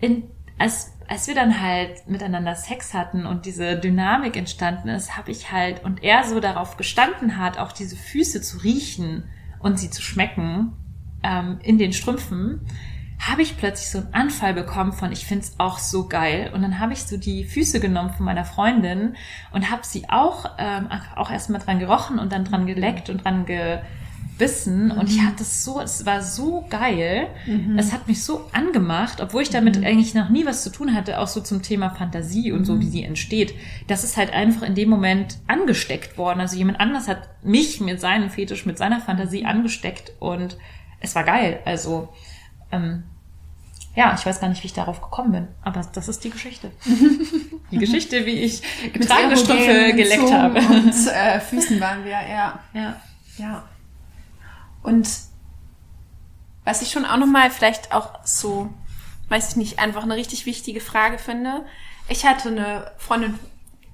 in, 0.00 0.24
als, 0.58 0.92
als 1.08 1.28
wir 1.28 1.34
dann 1.34 1.62
halt 1.62 2.06
miteinander 2.08 2.54
Sex 2.54 2.92
hatten 2.92 3.24
und 3.24 3.46
diese 3.46 3.78
Dynamik 3.78 4.36
entstanden 4.36 4.88
ist, 4.88 5.16
habe 5.16 5.30
ich 5.30 5.50
halt, 5.50 5.82
und 5.82 6.04
er 6.04 6.24
so 6.24 6.40
darauf 6.40 6.76
gestanden 6.76 7.38
hat, 7.38 7.58
auch 7.58 7.72
diese 7.72 7.96
Füße 7.96 8.42
zu 8.42 8.58
riechen 8.58 9.24
und 9.60 9.78
sie 9.78 9.88
zu 9.88 10.02
schmecken 10.02 10.74
ähm, 11.22 11.58
in 11.62 11.78
den 11.78 11.94
Strümpfen, 11.94 12.60
habe 13.18 13.42
ich 13.42 13.56
plötzlich 13.56 13.90
so 13.90 13.98
einen 13.98 14.14
Anfall 14.14 14.54
bekommen 14.54 14.92
von, 14.92 15.10
ich 15.10 15.26
find's 15.26 15.54
auch 15.58 15.78
so 15.78 16.06
geil. 16.06 16.50
Und 16.54 16.62
dann 16.62 16.78
habe 16.78 16.92
ich 16.92 17.02
so 17.02 17.16
die 17.16 17.44
Füße 17.44 17.80
genommen 17.80 18.10
von 18.10 18.24
meiner 18.24 18.44
Freundin 18.44 19.16
und 19.52 19.70
habe 19.70 19.82
sie 19.84 20.08
auch, 20.08 20.50
ähm, 20.58 20.88
auch 21.16 21.30
erstmal 21.30 21.60
dran 21.60 21.80
gerochen 21.80 22.18
und 22.18 22.32
dann 22.32 22.44
dran 22.44 22.66
geleckt 22.66 23.10
und 23.10 23.24
dran 23.24 23.44
gebissen. 23.44 24.92
Und 24.92 25.10
ich 25.10 25.20
hatte 25.20 25.42
es 25.42 25.64
so, 25.64 25.80
es 25.80 26.06
war 26.06 26.22
so 26.22 26.64
geil. 26.70 27.26
Es 27.76 27.92
hat 27.92 28.06
mich 28.06 28.22
so 28.22 28.48
angemacht, 28.52 29.20
obwohl 29.20 29.42
ich 29.42 29.50
damit 29.50 29.76
eigentlich 29.84 30.14
noch 30.14 30.28
nie 30.28 30.46
was 30.46 30.62
zu 30.62 30.70
tun 30.70 30.94
hatte, 30.94 31.18
auch 31.18 31.28
so 31.28 31.40
zum 31.40 31.60
Thema 31.60 31.90
Fantasie 31.90 32.52
und 32.52 32.66
so, 32.66 32.80
wie 32.80 32.88
sie 32.88 33.02
entsteht. 33.02 33.52
Das 33.88 34.04
ist 34.04 34.16
halt 34.16 34.32
einfach 34.32 34.62
in 34.62 34.76
dem 34.76 34.88
Moment 34.88 35.38
angesteckt 35.48 36.18
worden. 36.18 36.40
Also 36.40 36.56
jemand 36.56 36.78
anders 36.78 37.08
hat 37.08 37.28
mich 37.42 37.80
mit 37.80 38.00
seinem 38.00 38.30
Fetisch, 38.30 38.64
mit 38.64 38.78
seiner 38.78 39.00
Fantasie 39.00 39.44
angesteckt 39.44 40.12
und 40.20 40.56
es 41.00 41.14
war 41.14 41.24
geil. 41.24 41.60
Also, 41.64 42.08
ähm, 42.72 43.04
ja, 43.94 44.14
ich 44.14 44.24
weiß 44.24 44.40
gar 44.40 44.48
nicht, 44.48 44.62
wie 44.62 44.66
ich 44.66 44.74
darauf 44.74 45.00
gekommen 45.00 45.32
bin, 45.32 45.48
aber 45.62 45.82
das 45.92 46.08
ist 46.08 46.22
die 46.24 46.30
Geschichte. 46.30 46.70
Die 47.70 47.76
Geschichte, 47.76 48.24
wie 48.24 48.40
ich 48.40 48.62
getragene 48.94 49.36
Strümpfe 49.36 49.70
Erogenen, 49.70 49.96
geleckt 49.98 50.22
Zungen 50.22 50.42
habe. 50.42 50.58
Und 50.58 51.06
äh, 51.06 51.38
Füßen 51.38 51.78
waren 51.80 52.02
wir, 52.02 52.12
ja. 52.12 52.58
Ja. 52.72 52.98
Ja. 53.36 53.68
Und 54.82 55.06
was 56.64 56.80
ich 56.80 56.90
schon 56.90 57.04
auch 57.04 57.18
nochmal 57.18 57.50
vielleicht 57.50 57.92
auch 57.92 58.24
so 58.24 58.70
weiß 59.28 59.50
ich 59.50 59.56
nicht, 59.56 59.78
einfach 59.78 60.02
eine 60.02 60.16
richtig 60.16 60.46
wichtige 60.46 60.80
Frage 60.80 61.18
finde. 61.18 61.64
Ich 62.08 62.24
hatte 62.24 62.48
eine 62.48 62.90
Freundin, 62.96 63.38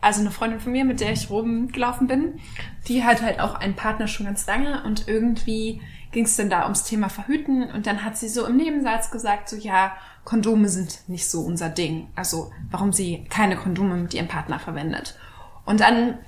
also 0.05 0.21
eine 0.21 0.31
Freundin 0.31 0.61
von 0.61 0.73
mir, 0.73 0.85
mit 0.85 1.01
der 1.01 1.12
ich 1.12 1.31
rumgelaufen 1.31 2.07
bin, 2.07 2.40
die 2.88 3.05
hat 3.05 3.23
halt 3.23 3.40
auch 3.40 3.55
einen 3.55 3.75
Partner 3.75 4.07
schon 4.07 4.27
ganz 4.27 4.47
lange 4.47 4.85
und 4.85 5.09
irgendwie 5.09 5.81
ging 6.12 6.27
es 6.27 6.37
dann 6.37 6.51
da 6.51 6.62
ums 6.64 6.85
Thema 6.85 7.09
Verhüten 7.09 7.71
und 7.71 7.87
dann 7.87 8.05
hat 8.05 8.17
sie 8.17 8.29
so 8.29 8.47
im 8.47 8.57
Nebensatz 8.57 9.11
gesagt, 9.11 9.49
so 9.49 9.57
ja, 9.57 9.97
Kondome 10.25 10.69
sind 10.69 11.09
nicht 11.09 11.29
so 11.29 11.40
unser 11.40 11.69
Ding. 11.69 12.09
Also 12.14 12.53
warum 12.71 12.93
sie 12.93 13.25
keine 13.31 13.57
Kondome 13.57 13.97
mit 13.97 14.14
ihrem 14.14 14.29
Partner 14.29 14.59
verwendet. 14.59 15.19
Und 15.64 15.81
dann 15.81 16.19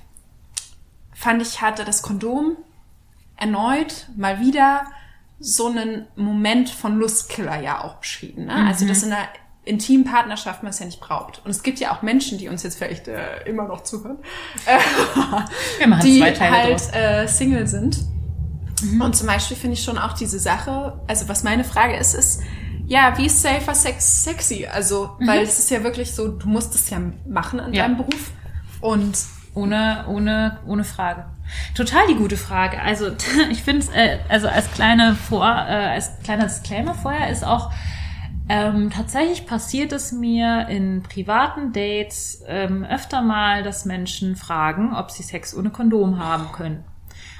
fand 1.13 1.41
ich, 1.41 1.61
hatte 1.61 1.85
das 1.85 2.01
Kondom 2.01 2.57
erneut 3.37 4.09
mal 4.15 4.39
wieder 4.39 4.85
so 5.39 5.67
einen 5.67 6.07
Moment 6.15 6.69
von 6.69 6.97
Lustkiller 6.97 7.61
ja 7.61 7.83
auch 7.83 7.95
beschrieben. 7.95 8.45
Ne? 8.45 8.53
Also 8.67 8.85
Mhm. 8.85 8.89
dass 8.89 9.03
in 9.03 9.13
einer 9.13 9.27
intimen 9.67 10.05
Partnerschaft 10.05 10.63
man 10.63 10.69
es 10.71 10.79
ja 10.79 10.85
nicht 10.85 10.99
braucht. 10.99 11.41
Und 11.45 11.51
es 11.51 11.61
gibt 11.63 11.79
ja 11.79 11.91
auch 11.91 12.01
Menschen, 12.01 12.37
die 12.37 12.47
uns 12.49 12.63
jetzt 12.63 12.77
vielleicht 12.77 13.07
äh, 13.07 13.43
immer 13.45 13.63
noch 13.67 13.83
zuhören, 13.83 14.17
äh, 14.65 14.79
Wir 15.79 15.87
machen 15.87 16.01
die 16.05 16.19
zwei 16.19 16.31
Teile 16.31 16.55
halt 16.55 16.95
äh, 16.95 17.27
Single 17.27 17.67
sind. 17.67 17.97
Mhm. 18.81 19.01
Und 19.01 19.15
zum 19.15 19.27
Beispiel 19.27 19.57
finde 19.57 19.73
ich 19.75 19.83
schon 19.83 19.97
auch 19.97 20.13
diese 20.13 20.39
Sache, 20.39 20.99
also 21.07 21.27
was 21.27 21.43
meine 21.43 21.63
Frage 21.63 21.95
ist, 21.97 22.13
ist, 22.13 22.41
ja, 22.85 23.17
wie 23.17 23.25
ist 23.25 23.41
safer 23.41 23.73
Sex 23.75 24.23
sexy? 24.23 24.65
Also, 24.65 25.17
weil 25.19 25.41
es 25.41 25.59
ist 25.59 25.69
ja 25.71 25.83
wirklich 25.83 26.15
so, 26.15 26.29
du 26.29 26.47
musst 26.47 26.73
es 26.75 26.89
ja 26.89 26.99
machen 27.27 27.59
in 27.59 27.67
Mhm. 27.67 27.73
Ja. 27.73 27.83
deinem 27.83 27.97
Beruf. 27.97 28.31
Und 28.81 29.17
Ohne, 29.55 30.05
ohne, 30.07 30.59
ohne 30.67 30.83
Frage. 30.83 31.25
Total 31.75 32.05
die 32.07 32.13
gute 32.13 32.37
Frage. 32.37 32.79
Also 32.79 33.07
ich 33.51 33.63
finde, 33.63 33.87
äh, 33.93 34.19
also 34.29 34.47
als 34.47 34.71
kleine 34.71 35.15
Vor, 35.15 35.45
äh, 35.47 35.95
als 35.95 36.11
kleiner 36.23 36.43
Disclaimer 36.43 36.93
vorher 36.93 37.29
ist 37.31 37.43
auch 37.43 37.71
ähm, 38.49 38.89
tatsächlich 38.89 39.45
passiert 39.45 39.91
es 39.91 40.11
mir 40.11 40.67
in 40.69 41.03
privaten 41.03 41.73
Dates 41.73 42.43
ähm, 42.47 42.83
öfter 42.83 43.21
mal, 43.21 43.63
dass 43.63 43.85
Menschen 43.85 44.35
fragen, 44.35 44.95
ob 44.95 45.11
sie 45.11 45.23
Sex 45.23 45.55
ohne 45.55 45.69
Kondom 45.69 46.19
haben 46.19 46.51
können. 46.51 46.83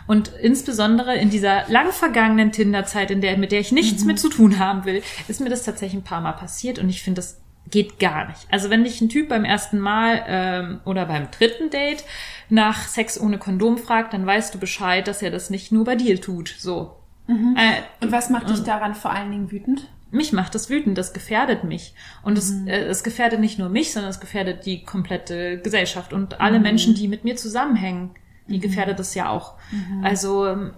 Und 0.08 0.30
insbesondere 0.42 1.18
in 1.18 1.30
dieser 1.30 1.68
lang 1.70 1.92
vergangenen 1.92 2.52
Tinder-Zeit, 2.52 3.12
in 3.12 3.22
der, 3.22 3.38
mit 3.38 3.52
der 3.52 3.60
ich 3.60 3.72
nichts 3.74 4.06
mit 4.06 4.20
zu 4.20 4.30
tun 4.30 4.58
haben 4.58 4.86
will, 4.86 5.04
ist 5.28 5.42
mir 5.42 5.50
das 5.50 5.64
tatsächlich 5.64 6.02
ein 6.02 6.06
paar 6.06 6.22
Mal 6.22 6.32
passiert 6.32 6.80
und 6.80 6.90
ich 6.90 7.04
finde, 7.04 7.20
das 7.20 7.42
geht 7.70 8.00
gar 8.00 8.28
nicht. 8.28 8.48
Also 8.50 8.70
wenn 8.70 8.86
dich 8.86 9.02
ein 9.02 9.10
Typ 9.10 9.28
beim 9.28 9.44
ersten 9.44 9.80
Mal 9.80 10.24
ähm, 10.28 10.80
oder 10.86 11.06
beim 11.06 11.30
dritten 11.32 11.70
Date 11.70 12.06
nach 12.50 12.88
Sex 12.88 13.20
ohne 13.20 13.38
Kondom 13.38 13.78
fragt, 13.78 14.14
dann 14.14 14.26
weißt 14.26 14.56
du 14.56 14.60
Bescheid, 14.60 15.06
dass 15.08 15.22
er 15.22 15.32
das 15.32 15.50
nicht 15.50 15.74
nur 15.74 15.84
bei 15.84 15.96
dir 15.96 16.22
tut. 16.22 16.56
So. 16.58 16.96
Äh, 17.28 17.82
Und 18.00 18.14
was 18.14 18.30
macht 18.30 18.50
dich 18.50 18.64
daran 18.64 18.96
vor 18.96 19.12
allen 19.12 19.32
Dingen 19.32 19.52
wütend? 19.52 19.90
Mich 20.12 20.34
macht 20.34 20.56
das 20.56 20.70
wütend, 20.70 20.98
das 20.98 21.14
gefährdet 21.14 21.64
mich. 21.64 21.94
Und 22.24 22.38
es, 22.38 22.54
äh, 22.66 22.86
es 22.86 23.04
gefährdet 23.04 23.40
nicht 23.40 23.60
nur 23.60 23.70
mich, 23.70 23.92
sondern 23.92 24.10
es 24.10 24.20
gefährdet 24.20 24.66
die 24.66 24.84
komplette 24.84 25.60
Gesellschaft 25.60 26.14
und 26.14 26.40
alle 26.40 26.60
Menschen, 26.60 26.96
die 26.96 27.08
mit 27.08 27.24
mir 27.24 27.36
zusammenhängen. 27.36 28.12
Die 28.48 28.60
gefährdet 28.60 29.00
es 29.00 29.14
ja 29.14 29.30
auch. 29.30 29.56
Also 30.02 30.48
ähm, 30.48 30.72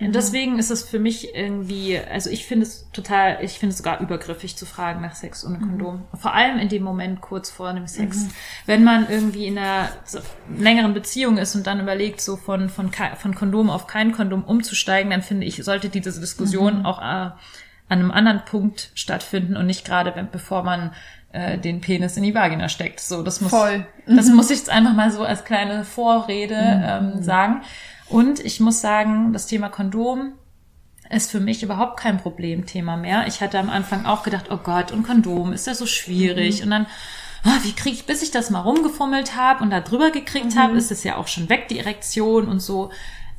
deswegen 0.00 0.58
ist 0.58 0.70
es 0.70 0.82
für 0.82 0.98
mich 0.98 1.34
irgendwie, 1.34 1.98
also 1.98 2.30
ich 2.30 2.46
finde 2.46 2.64
es 2.66 2.90
total, 2.92 3.38
ich 3.42 3.58
finde 3.58 3.72
es 3.72 3.78
sogar 3.78 4.00
übergriffig 4.00 4.56
zu 4.56 4.66
fragen 4.66 5.02
nach 5.02 5.14
Sex 5.14 5.44
ohne 5.46 5.58
Kondom. 5.58 6.02
Vor 6.18 6.34
allem 6.34 6.58
in 6.58 6.68
dem 6.68 6.82
Moment 6.82 7.20
kurz 7.20 7.50
vor 7.50 7.72
dem 7.72 7.86
Sex. 7.86 8.28
Wenn 8.66 8.84
man 8.84 9.08
irgendwie 9.08 9.46
in 9.46 9.58
einer 9.58 9.90
längeren 10.56 10.94
Beziehung 10.94 11.38
ist 11.38 11.54
und 11.54 11.66
dann 11.66 11.80
überlegt, 11.80 12.20
so 12.20 12.36
von, 12.36 12.68
von, 12.68 12.90
von 12.90 13.34
Kondom 13.34 13.70
auf 13.70 13.86
kein 13.86 14.12
Kondom 14.12 14.44
umzusteigen, 14.44 15.10
dann 15.10 15.22
finde 15.22 15.46
ich, 15.46 15.62
sollte 15.62 15.90
diese 15.90 16.18
Diskussion 16.18 16.84
auch 16.86 17.00
äh, 17.00 17.30
an 17.88 17.98
einem 17.98 18.10
anderen 18.10 18.44
Punkt 18.44 18.90
stattfinden 18.94 19.56
und 19.56 19.66
nicht 19.66 19.84
gerade, 19.84 20.14
wenn, 20.16 20.30
bevor 20.30 20.62
man 20.62 20.92
äh, 21.32 21.58
den 21.58 21.80
Penis 21.80 22.16
in 22.16 22.22
die 22.22 22.34
Vagina 22.34 22.68
steckt. 22.68 23.00
So, 23.00 23.22
das 23.22 23.40
muss, 23.40 23.50
Voll. 23.50 23.86
das 24.06 24.28
muss 24.28 24.50
ich 24.50 24.58
jetzt 24.58 24.70
einfach 24.70 24.94
mal 24.94 25.10
so 25.10 25.24
als 25.24 25.44
kleine 25.44 25.84
Vorrede 25.84 26.54
ähm, 26.56 27.22
sagen. 27.22 27.62
Und 28.08 28.40
ich 28.40 28.60
muss 28.60 28.80
sagen, 28.80 29.32
das 29.32 29.46
Thema 29.46 29.68
Kondom 29.68 30.32
ist 31.10 31.30
für 31.30 31.40
mich 31.40 31.62
überhaupt 31.62 31.98
kein 31.98 32.18
Problemthema 32.18 32.96
mehr. 32.96 33.26
Ich 33.26 33.40
hatte 33.40 33.58
am 33.58 33.68
Anfang 33.68 34.06
auch 34.06 34.22
gedacht, 34.22 34.46
oh 34.50 34.58
Gott, 34.58 34.92
und 34.92 35.02
Kondom 35.02 35.52
ist 35.52 35.66
ja 35.66 35.74
so 35.74 35.86
schwierig. 35.86 36.62
Und 36.62 36.70
dann, 36.70 36.86
ah, 37.44 37.58
wie 37.62 37.72
kriege 37.72 37.96
ich, 37.96 38.06
bis 38.06 38.22
ich 38.22 38.30
das 38.30 38.50
mal 38.50 38.60
rumgefummelt 38.60 39.36
habe 39.36 39.62
und 39.62 39.70
da 39.70 39.80
drüber 39.80 40.10
gekriegt 40.10 40.56
habe, 40.56 40.76
ist 40.76 40.90
es 40.90 41.04
ja 41.04 41.16
auch 41.16 41.28
schon 41.28 41.48
weg, 41.48 41.68
die 41.68 41.78
Erektion 41.78 42.48
und 42.48 42.60
so. 42.60 42.90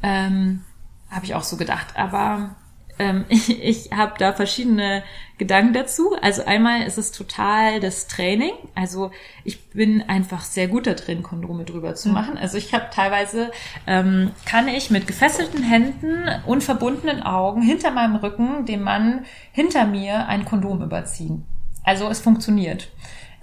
Ähm, 0.03 0.61
habe 1.09 1.25
ich 1.25 1.33
auch 1.33 1.43
so 1.43 1.57
gedacht. 1.57 1.87
Aber 1.95 2.55
ähm, 2.99 3.25
ich, 3.29 3.49
ich 3.63 3.91
habe 3.91 4.13
da 4.17 4.33
verschiedene 4.33 5.03
Gedanken 5.37 5.73
dazu. 5.73 6.15
Also 6.21 6.45
einmal 6.45 6.83
ist 6.83 6.97
es 6.97 7.11
total 7.11 7.79
das 7.79 8.07
Training. 8.07 8.53
Also 8.73 9.11
ich 9.43 9.69
bin 9.69 10.01
einfach 10.03 10.41
sehr 10.41 10.67
gut 10.67 10.87
da 10.87 10.93
drin, 10.93 11.23
Kondome 11.23 11.65
drüber 11.65 11.95
zu 11.95 12.09
machen. 12.09 12.37
Also 12.37 12.57
ich 12.57 12.73
habe 12.73 12.87
teilweise, 12.91 13.51
ähm, 13.85 14.31
kann 14.45 14.67
ich 14.67 14.91
mit 14.91 15.07
gefesselten 15.07 15.63
Händen 15.63 16.29
und 16.45 16.63
verbundenen 16.63 17.21
Augen 17.23 17.61
hinter 17.61 17.91
meinem 17.91 18.15
Rücken 18.15 18.65
dem 18.65 18.83
Mann 18.83 19.25
hinter 19.51 19.85
mir 19.85 20.27
ein 20.27 20.45
Kondom 20.45 20.81
überziehen. 20.81 21.45
Also 21.83 22.07
es 22.09 22.21
funktioniert. 22.21 22.89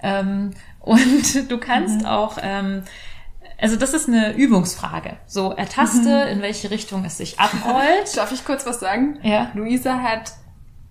Ähm, 0.01 0.51
und 0.79 1.51
du 1.51 1.57
kannst 1.59 2.05
auch... 2.05 2.37
Ähm, 2.41 2.83
also 3.63 3.77
das 3.77 3.93
ist 3.93 4.09
eine 4.09 4.33
Übungsfrage. 4.33 5.15
So, 5.25 5.53
ertaste, 5.53 6.09
in 6.09 6.41
welche 6.41 6.69
Richtung 6.69 7.05
es 7.05 7.17
sich 7.17 7.39
abrollt. 7.39 8.15
Darf 8.15 8.33
ich 8.33 8.43
kurz 8.43 8.65
was 8.65 8.81
sagen? 8.81 9.17
Ja. 9.23 9.51
Luisa 9.55 10.01
hat 10.03 10.33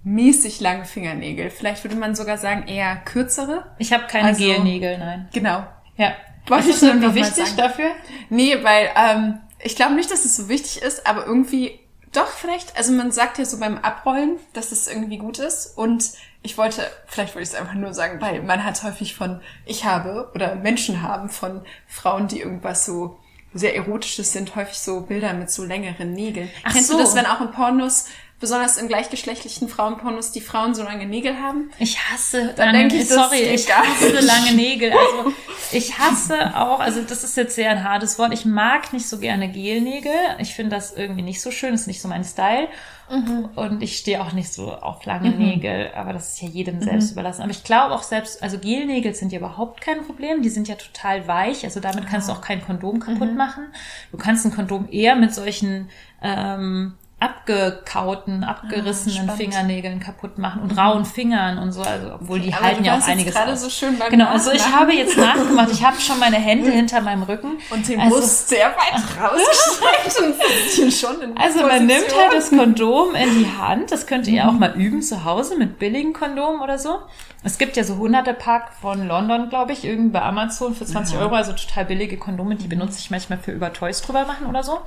mäßig 0.05 0.61
lange 0.61 0.87
Fingernägel. 0.87 1.51
Vielleicht 1.51 1.85
würde 1.85 1.97
man 1.97 2.15
sogar 2.15 2.39
sagen 2.39 2.67
eher 2.67 2.97
kürzere. 2.97 3.67
Ich 3.79 3.93
habe 3.93 4.05
keine 4.09 4.29
Also- 4.29 4.43
Gelnägel, 4.43 4.97
nein. 4.99 5.29
Genau. 5.35 5.65
Ja. 5.97 6.13
Wollte 6.47 6.71
ist 6.71 6.83
das 6.83 6.89
irgendwie 6.89 7.15
wichtig 7.15 7.55
dafür? 7.57 7.91
Nee, 8.31 8.57
weil 8.65 8.89
ähm, 8.97 9.39
ich 9.61 9.77
glaube 9.77 9.95
nicht, 9.95 10.11
dass 10.11 10.25
es 10.25 10.35
so 10.35 10.49
wichtig 10.49 10.81
ist, 10.83 11.07
aber 11.07 11.27
irgendwie 11.27 11.79
doch 12.13 12.27
vielleicht. 12.29 12.77
Also 12.77 12.93
man 12.93 13.13
sagt 13.13 13.39
ja 13.39 13.45
so 13.45 13.61
beim 13.61 13.77
Abrollen, 13.79 14.39
dass 14.55 14.73
es 14.73 14.89
irgendwie 14.89 15.19
gut 15.19 15.39
ist. 15.39 15.77
Und 15.77 16.11
ich 16.43 16.59
wollte, 16.59 16.91
vielleicht 17.07 17.35
wollte 17.35 17.45
ich 17.45 17.51
es 17.51 17.55
einfach 17.55 17.75
nur 17.75 17.95
sagen, 17.95 18.21
weil 18.21 18.43
man 18.43 18.65
hat 18.65 18.83
häufig 18.83 19.15
von, 19.15 19.41
ich 19.65 19.85
habe 19.85 20.31
oder 20.35 20.57
Menschen 20.57 21.03
haben 21.03 21.29
von 21.29 21.63
Frauen, 21.87 22.29
die 22.29 22.41
irgendwas 22.41 22.85
so 22.85 23.19
sehr 23.55 23.77
erotisches 23.77 24.33
sind, 24.33 24.57
häufig 24.57 24.79
so 24.79 25.03
Bilder 25.03 25.35
mit 25.35 25.51
so 25.51 25.65
längeren 25.65 26.15
Nägeln. 26.15 26.51
Ach 26.65 26.73
Kennst 26.73 26.89
so. 26.89 26.95
du 26.95 27.01
das, 27.01 27.15
wenn 27.15 27.27
auch 27.27 27.41
in 27.41 27.51
Pornos, 27.51 28.07
besonders 28.43 28.77
in 28.77 28.89
gleichgeschlechtlichen 28.89 29.69
Frauenpornos, 29.71 30.33
die 30.33 30.43
Frauen 30.43 30.75
so 30.75 30.83
lange 30.83 31.07
Nägel 31.07 31.39
haben? 31.41 31.71
Ich 31.79 31.99
hasse, 31.99 32.53
Dann 32.55 32.67
lange, 32.75 32.89
denk 32.89 32.93
ich, 32.93 33.09
das 33.09 33.17
sorry, 33.17 33.41
ich 33.41 33.67
hasse 33.75 34.21
lange 34.21 34.53
Nägel. 34.55 34.93
Also 34.93 35.33
ich 35.73 35.99
hasse 35.99 36.55
auch, 36.55 36.81
also 36.81 37.01
das 37.01 37.25
ist 37.25 37.37
jetzt 37.39 37.55
sehr 37.55 37.71
ein 37.71 37.83
hartes 37.85 38.19
Wort. 38.19 38.35
Ich 38.35 38.45
mag 38.45 38.93
nicht 38.93 39.09
so 39.09 39.19
gerne 39.19 39.49
Gelnägel. 39.51 40.13
Ich 40.39 40.55
finde 40.55 40.77
das 40.77 40.93
irgendwie 40.93 41.23
nicht 41.23 41.41
so 41.41 41.51
schön, 41.51 41.73
ist 41.73 41.87
nicht 41.87 42.03
so 42.03 42.09
mein 42.09 42.25
Style. 42.25 42.69
Mhm. 43.11 43.49
Und 43.57 43.83
ich 43.83 43.97
stehe 43.99 44.21
auch 44.23 44.33
nicht 44.33 44.53
so 44.53 44.73
auf 44.75 45.05
lange 45.05 45.31
Nägel, 45.31 45.91
aber 45.95 46.13
das 46.13 46.33
ist 46.35 46.43
ja 46.43 46.49
jedem 46.49 46.81
selbst 46.83 47.07
Mhm. 47.09 47.13
überlassen. 47.13 47.43
Aber 47.43 47.51
ich 47.51 47.65
glaube 47.65 47.95
auch 47.95 48.03
selbst, 48.03 48.43
also 48.43 48.59
Gelnägel 48.59 49.15
sind 49.15 49.33
ja 49.33 49.39
überhaupt 49.39 49.81
kein 49.81 50.05
Problem. 50.05 50.43
Die 50.43 50.49
sind 50.51 50.69
ja 50.69 50.75
total 50.75 51.27
weich. 51.29 51.65
Also 51.65 51.81
damit 51.81 52.07
kannst 52.07 52.29
Ah. 52.29 52.33
du 52.35 52.39
auch 52.39 52.43
kein 52.43 52.65
Kondom 52.65 53.01
kaputt 53.01 53.31
Mhm. 53.31 53.37
machen. 53.37 53.65
Du 54.11 54.19
kannst 54.19 54.45
ein 54.47 54.55
Kondom 54.55 54.89
eher 54.91 55.15
mit 55.17 55.35
solchen 55.35 55.89
ähm, 56.23 56.95
abgekauten, 57.23 58.45
abgerissenen 58.45 59.17
Ah, 59.19 59.23
spannend. 59.23 59.33
Mhm. 59.33 59.37
Fingernägeln 59.37 60.01
kaputt 60.01 60.39
machen 60.39 60.63
und 60.63 60.77
rauen 60.77 61.05
Fingern 61.05 61.59
und 61.59 61.73
so, 61.73 61.83
also 61.83 62.15
obwohl 62.15 62.41
die 62.41 62.53
Aber 62.53 62.65
halten 62.65 62.85
ja 62.85 62.99
auch 62.99 63.07
einiges 63.07 63.35
gerade 63.35 63.53
aus. 63.53 63.63
so 63.63 63.71
schön 63.71 63.99
beim 63.99 64.11
genau, 64.11 64.29
also 64.29 64.51
ich 64.53 64.65
habe 64.73 64.93
jetzt 64.93 65.17
nachgemacht, 65.17 65.71
ich 65.73 65.85
habe 65.85 66.01
schon 66.01 66.19
meine 66.19 66.37
Hände 66.37 66.71
hinter 66.71 67.01
meinem 67.01 67.23
Rücken. 67.23 67.59
Und 67.71 67.89
den 67.89 68.01
also, 68.01 68.17
Brust 68.17 68.49
sehr 68.49 68.69
weit 68.69 69.03
rausgestreckt 69.23 70.07
also 71.37 71.61
man 71.61 71.69
Position. 71.69 71.87
nimmt 71.87 72.15
halt 72.17 72.33
das 72.35 72.51
Kondom 72.51 73.15
in 73.15 73.39
die 73.39 73.49
Hand, 73.59 73.91
das 73.93 74.07
könnt 74.07 74.27
ihr 74.27 74.43
Mhm. 74.45 74.49
auch 74.49 74.53
mal 74.55 74.73
üben 74.77 75.03
zu 75.03 75.25
Hause 75.25 75.57
mit 75.59 75.79
billigen 75.79 76.13
Kondomen 76.13 76.61
oder 76.61 76.79
so. 76.79 76.99
Es 77.45 77.59
gibt 77.59 77.77
ja 77.77 77.83
so 77.83 77.97
hunderte 77.97 78.35
Pack 78.35 78.73
von 78.81 79.07
London, 79.09 79.49
glaube 79.49 79.73
ich, 79.73 79.85
irgendwie 79.85 80.11
bei 80.11 80.23
Amazon 80.23 80.75
für 80.77 80.85
20 80.87 81.19
Euro, 81.19 81.35
also 81.35 81.53
total 81.53 81.85
billige 81.87 82.17
Kondome, 82.17 82.55
die 82.55 82.69
benutze 82.69 83.01
ich 83.01 83.11
manchmal 83.11 83.39
für 83.39 83.51
über 83.51 83.73
Toys 83.73 84.01
drüber 84.01 84.25
machen 84.27 84.47
oder 84.47 84.63
so. 84.63 84.79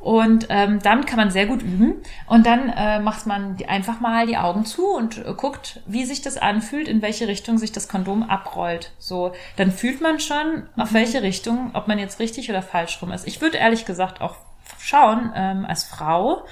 Und 0.00 0.46
ähm, 0.48 0.78
damit 0.82 1.06
kann 1.06 1.18
man 1.18 1.30
sehr 1.30 1.44
gut 1.46 1.61
üben. 1.62 1.94
Und 2.26 2.46
dann 2.46 2.68
äh, 2.68 3.00
macht 3.00 3.26
man 3.26 3.56
einfach 3.66 4.00
mal 4.00 4.26
die 4.26 4.36
Augen 4.36 4.64
zu 4.64 4.86
und 4.88 5.18
äh, 5.18 5.32
guckt, 5.34 5.80
wie 5.86 6.04
sich 6.04 6.20
das 6.20 6.36
anfühlt, 6.36 6.88
in 6.88 7.02
welche 7.02 7.28
Richtung 7.28 7.58
sich 7.58 7.72
das 7.72 7.88
Kondom 7.88 8.22
abrollt. 8.22 8.92
So, 8.98 9.32
dann 9.56 9.70
fühlt 9.70 10.00
man 10.00 10.20
schon, 10.20 10.68
auf 10.76 10.92
welche 10.92 11.22
Richtung, 11.22 11.70
ob 11.74 11.88
man 11.88 11.98
jetzt 11.98 12.18
richtig 12.20 12.50
oder 12.50 12.62
falsch 12.62 13.00
rum 13.00 13.12
ist. 13.12 13.26
Ich 13.26 13.40
würde 13.40 13.58
ehrlich 13.58 13.84
gesagt 13.84 14.20
auch 14.20 14.36
schauen, 14.78 15.32
ähm, 15.34 15.64
als 15.64 15.84
Frau, 15.84 16.44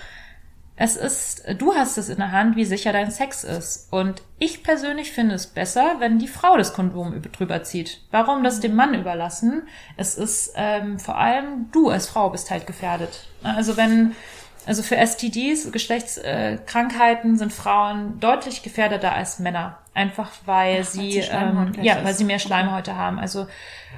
es 0.83 0.97
ist, 0.97 1.45
du 1.59 1.75
hast 1.75 1.99
es 1.99 2.09
in 2.09 2.17
der 2.17 2.33
Hand, 2.33 2.57
wie 2.57 2.65
sicher 2.65 2.91
dein 2.95 3.11
Sex 3.11 3.45
ist. 3.45 3.93
Und 3.93 4.23
ich 4.39 4.63
persönlich 4.63 5.13
finde 5.13 5.35
es 5.35 5.47
besser, 5.47 5.97
wenn 5.99 6.19
die 6.19 6.27
Frau 6.27 6.57
das 6.57 6.73
Kondom 6.73 7.13
über- 7.13 7.29
drüber 7.29 7.63
zieht. 7.65 8.01
Warum 8.11 8.43
das 8.43 8.61
dem 8.61 8.75
Mann 8.75 8.95
überlassen? 8.95 9.65
Es 9.99 10.15
ist 10.15 10.55
ähm, 10.57 10.99
vor 10.99 11.19
allem 11.19 11.69
du 11.71 11.91
als 11.91 12.09
Frau 12.09 12.31
bist 12.31 12.51
halt 12.51 12.67
gefährdet. 12.67 13.27
Also 13.43 13.77
wenn 13.77 14.17
Also 14.71 14.85
für 14.85 15.05
STDs, 15.05 15.73
Geschlechtskrankheiten, 15.73 17.37
sind 17.37 17.53
Frauen 17.53 18.21
deutlich 18.21 18.63
gefährdeter 18.63 19.13
als 19.13 19.41
Männer. 19.41 19.79
Einfach 19.95 20.31
weil 20.47 20.85
sie, 20.85 21.11
sie 21.11 21.19
ähm, 21.29 21.73
ja, 21.83 22.05
weil 22.05 22.15
sie 22.15 22.23
mehr 22.23 22.39
Schleimhäute 22.39 22.95
haben. 22.95 23.19
Also 23.19 23.49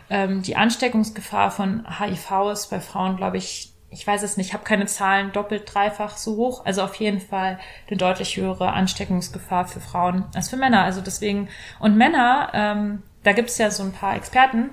ähm, 0.08 0.40
die 0.40 0.56
Ansteckungsgefahr 0.56 1.50
von 1.50 1.84
HIV 1.98 2.52
ist 2.54 2.70
bei 2.70 2.80
Frauen, 2.80 3.18
glaube 3.18 3.36
ich, 3.36 3.74
ich 3.90 4.06
weiß 4.06 4.22
es 4.22 4.38
nicht, 4.38 4.46
ich 4.46 4.54
habe 4.54 4.64
keine 4.64 4.86
Zahlen 4.86 5.30
doppelt, 5.32 5.64
dreifach 5.66 6.16
so 6.16 6.36
hoch. 6.36 6.64
Also 6.64 6.80
auf 6.80 6.94
jeden 6.94 7.20
Fall 7.20 7.58
eine 7.86 7.98
deutlich 7.98 8.38
höhere 8.38 8.72
Ansteckungsgefahr 8.72 9.66
für 9.66 9.80
Frauen 9.80 10.24
als 10.34 10.48
für 10.48 10.56
Männer. 10.56 10.84
Also 10.84 11.02
deswegen, 11.02 11.50
und 11.80 11.98
Männer, 11.98 12.48
ähm, 12.54 13.02
da 13.24 13.32
gibt's 13.32 13.58
ja 13.58 13.70
so 13.70 13.82
ein 13.82 13.92
paar 13.92 14.16
Experten, 14.16 14.70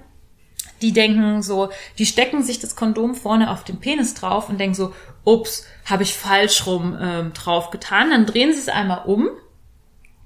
die 0.81 0.93
denken 0.93 1.41
so, 1.41 1.69
die 1.97 2.05
stecken 2.05 2.43
sich 2.43 2.59
das 2.59 2.75
Kondom 2.75 3.15
vorne 3.15 3.51
auf 3.51 3.63
den 3.63 3.79
Penis 3.79 4.13
drauf 4.13 4.49
und 4.49 4.59
denken 4.59 4.75
so, 4.75 4.93
ups, 5.33 5.65
habe 5.85 6.03
ich 6.03 6.13
falsch 6.13 6.65
rum 6.65 6.97
ähm, 6.99 7.33
drauf 7.33 7.69
getan. 7.71 8.09
Dann 8.11 8.25
drehen 8.25 8.53
sie 8.53 8.59
es 8.59 8.69
einmal 8.69 9.03
um, 9.05 9.29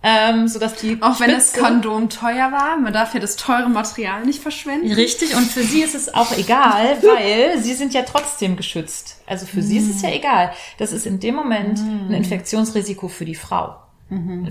ähm, 0.05 0.47
sodass 0.49 0.75
die 0.75 0.97
Auch 1.01 1.19
wenn 1.21 1.31
das 1.31 1.51
Spitze- 1.51 1.61
Kondom 1.61 2.09
teuer 2.09 2.51
war, 2.51 2.77
man 2.77 2.91
darf 2.91 3.13
ja 3.13 3.21
das 3.21 3.37
teure 3.37 3.69
Material 3.69 4.25
nicht 4.25 4.41
verschwenden. 4.41 4.91
Richtig, 4.91 5.35
und 5.35 5.45
für 5.49 5.63
sie 5.63 5.81
ist 5.81 5.95
es 5.95 6.13
auch 6.13 6.31
egal, 6.37 6.97
weil 7.01 7.57
sie 7.61 7.73
sind 7.73 7.93
ja 7.93 8.01
trotzdem 8.01 8.57
geschützt. 8.57 9.17
Also 9.27 9.45
für 9.45 9.61
sie 9.61 9.77
ist 9.77 9.89
es 9.89 10.01
ja 10.01 10.09
egal. 10.09 10.51
Das 10.77 10.91
ist 10.91 11.05
in 11.05 11.19
dem 11.21 11.35
Moment 11.35 11.79
ein 11.79 12.11
Infektionsrisiko 12.13 13.07
für 13.07 13.23
die 13.25 13.35
Frau. 13.35 13.77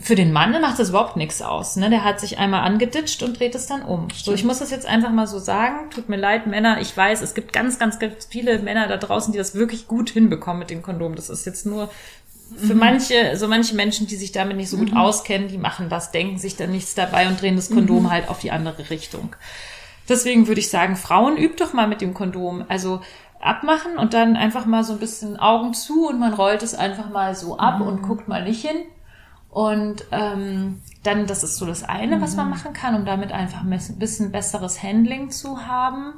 Für 0.01 0.14
den 0.14 0.33
Mann 0.33 0.53
macht 0.61 0.79
das 0.79 0.90
überhaupt 0.90 1.16
nichts 1.16 1.42
aus. 1.42 1.77
Ne? 1.77 1.90
Der 1.90 2.05
hat 2.05 2.20
sich 2.20 2.38
einmal 2.38 2.62
angeditscht 2.62 3.22
und 3.22 3.38
dreht 3.38 3.55
es 3.55 3.66
dann 3.66 3.83
um. 3.83 4.09
So, 4.14 4.33
ich 4.33 4.44
muss 4.44 4.59
das 4.59 4.70
jetzt 4.70 4.87
einfach 4.87 5.11
mal 5.11 5.27
so 5.27 5.38
sagen. 5.38 5.90
Tut 5.90 6.09
mir 6.09 6.16
leid, 6.16 6.46
Männer. 6.46 6.81
Ich 6.81 6.96
weiß, 6.96 7.22
es 7.22 7.35
gibt 7.35 7.53
ganz, 7.53 7.79
ganz, 7.79 7.98
ganz 7.98 8.27
viele 8.27 8.59
Männer 8.61 8.88
da 8.88 8.96
draußen, 8.96 9.33
die 9.33 9.38
das 9.38 9.55
wirklich 9.55 9.87
gut 9.87 10.11
hinbekommen 10.11 10.59
mit 10.61 10.70
dem 10.70 10.83
Kondom. 10.83 11.14
Das 11.14 11.31
ist 11.31 11.46
jetzt 11.46 11.66
nur 11.66 11.90
für 12.57 12.75
manche, 12.75 13.37
so 13.37 13.48
manche 13.48 13.75
Menschen, 13.75 14.07
die 14.07 14.16
sich 14.16 14.33
damit 14.33 14.57
nicht 14.57 14.68
so 14.68 14.77
gut 14.77 14.94
auskennen, 14.94 15.48
die 15.48 15.59
machen 15.59 15.88
das, 15.88 16.11
denken 16.11 16.38
sich 16.38 16.57
dann 16.57 16.70
nichts 16.70 16.94
dabei 16.94 17.27
und 17.29 17.40
drehen 17.40 17.57
das 17.57 17.70
Kondom 17.70 18.11
halt 18.11 18.29
auf 18.29 18.40
die 18.40 18.51
andere 18.51 18.90
Richtung. 18.90 19.35
Deswegen 20.09 20.48
würde 20.48 20.61
ich 20.61 20.68
sagen, 20.68 20.96
Frauen 20.96 21.37
übt 21.37 21.64
doch 21.64 21.72
mal 21.72 21.87
mit 21.87 22.01
dem 22.01 22.12
Kondom. 22.12 22.64
Also 22.68 23.01
abmachen 23.40 23.98
und 23.98 24.14
dann 24.14 24.37
einfach 24.37 24.66
mal 24.66 24.85
so 24.85 24.92
ein 24.92 24.98
bisschen 24.98 25.37
Augen 25.37 25.75
zu 25.75 26.09
und 26.09 26.18
man 26.18 26.33
rollt 26.33 26.62
es 26.62 26.75
einfach 26.75 27.11
mal 27.11 27.35
so 27.35 27.59
ab 27.59 27.81
und 27.81 28.03
guckt 28.03 28.29
mal 28.29 28.44
nicht 28.44 28.64
hin. 28.66 28.77
Und 29.53 30.07
ähm, 30.12 30.81
dann, 31.03 31.27
das 31.27 31.45
ist 31.45 31.59
so 31.59 31.67
das 31.67 31.85
eine, 31.85 32.23
was 32.23 32.37
man 32.37 32.49
machen 32.49 32.73
kann, 32.73 32.95
um 32.95 33.05
damit 33.05 33.33
einfach 33.33 33.65
ein 33.65 33.99
bisschen 33.99 34.33
besseres 34.33 34.83
Handling 34.83 35.31
zu 35.31 35.67
haben. 35.67 36.15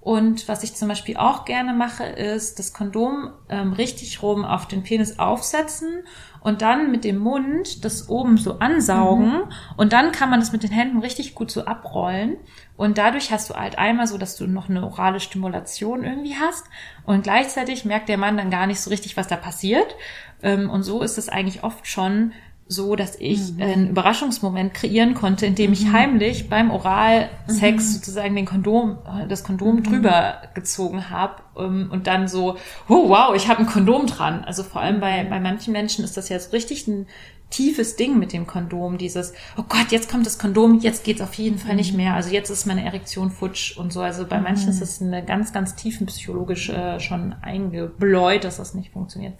Und 0.00 0.46
was 0.46 0.62
ich 0.62 0.76
zum 0.76 0.86
Beispiel 0.86 1.16
auch 1.16 1.44
gerne 1.44 1.74
mache, 1.74 2.04
ist 2.04 2.60
das 2.60 2.72
Kondom 2.72 3.32
ähm, 3.48 3.72
richtig 3.72 4.22
rum 4.22 4.44
auf 4.44 4.68
den 4.68 4.84
Penis 4.84 5.18
aufsetzen 5.18 6.04
und 6.42 6.62
dann 6.62 6.92
mit 6.92 7.02
dem 7.02 7.18
Mund 7.18 7.84
das 7.84 8.08
oben 8.08 8.36
so 8.36 8.60
ansaugen. 8.60 9.42
Und 9.76 9.92
dann 9.92 10.12
kann 10.12 10.30
man 10.30 10.38
das 10.38 10.52
mit 10.52 10.62
den 10.62 10.70
Händen 10.70 11.00
richtig 11.00 11.34
gut 11.34 11.50
so 11.50 11.64
abrollen. 11.64 12.36
Und 12.76 12.98
dadurch 12.98 13.32
hast 13.32 13.50
du 13.50 13.54
halt 13.54 13.78
einmal 13.78 14.06
so, 14.06 14.16
dass 14.16 14.36
du 14.36 14.46
noch 14.46 14.68
eine 14.68 14.84
orale 14.84 15.18
Stimulation 15.18 16.04
irgendwie 16.04 16.36
hast. 16.36 16.66
Und 17.04 17.24
gleichzeitig 17.24 17.84
merkt 17.84 18.08
der 18.08 18.16
Mann 18.16 18.36
dann 18.36 18.50
gar 18.50 18.68
nicht 18.68 18.80
so 18.80 18.90
richtig, 18.90 19.16
was 19.16 19.26
da 19.26 19.34
passiert. 19.34 19.96
Ähm, 20.40 20.70
und 20.70 20.84
so 20.84 21.02
ist 21.02 21.18
es 21.18 21.28
eigentlich 21.28 21.64
oft 21.64 21.84
schon 21.88 22.30
so, 22.68 22.96
dass 22.96 23.16
ich 23.20 23.52
einen 23.60 23.90
Überraschungsmoment 23.90 24.74
kreieren 24.74 25.14
konnte, 25.14 25.46
indem 25.46 25.72
ich 25.72 25.92
heimlich 25.92 26.48
beim 26.48 26.70
Oralsex 26.72 27.94
sozusagen 27.94 28.34
den 28.34 28.44
Kondom, 28.44 28.98
das 29.28 29.44
Kondom 29.44 29.84
drüber 29.84 30.42
gezogen 30.54 31.08
habe 31.10 31.42
ähm, 31.56 31.88
und 31.92 32.08
dann 32.08 32.26
so, 32.26 32.56
oh 32.88 33.08
wow, 33.08 33.36
ich 33.36 33.48
habe 33.48 33.60
ein 33.60 33.66
Kondom 33.66 34.06
dran. 34.06 34.42
Also 34.44 34.64
vor 34.64 34.80
allem 34.80 34.98
bei, 34.98 35.24
bei 35.24 35.38
manchen 35.38 35.72
Menschen 35.72 36.04
ist 36.04 36.16
das 36.16 36.28
ja 36.28 36.40
so 36.40 36.50
richtig 36.50 36.88
ein 36.88 37.06
tiefes 37.50 37.94
Ding 37.94 38.18
mit 38.18 38.32
dem 38.32 38.48
Kondom, 38.48 38.98
dieses, 38.98 39.32
oh 39.56 39.62
Gott, 39.68 39.90
jetzt 39.90 40.10
kommt 40.10 40.26
das 40.26 40.38
Kondom, 40.38 40.80
jetzt 40.80 41.04
geht's 41.04 41.20
auf 41.20 41.34
jeden 41.34 41.58
Fall 41.58 41.76
nicht 41.76 41.94
mehr. 41.94 42.14
Also 42.14 42.30
jetzt 42.30 42.50
ist 42.50 42.66
meine 42.66 42.84
Erektion 42.84 43.30
futsch 43.30 43.76
und 43.76 43.92
so. 43.92 44.00
Also 44.00 44.26
bei 44.26 44.40
manchen 44.40 44.68
ist 44.68 44.82
es 44.82 45.00
eine 45.00 45.24
ganz, 45.24 45.52
ganz 45.52 45.76
tiefen 45.76 46.06
psychologisch 46.06 46.68
äh, 46.68 46.98
schon 46.98 47.34
eingebläut, 47.42 48.42
dass 48.42 48.56
das 48.56 48.74
nicht 48.74 48.92
funktioniert. 48.92 49.34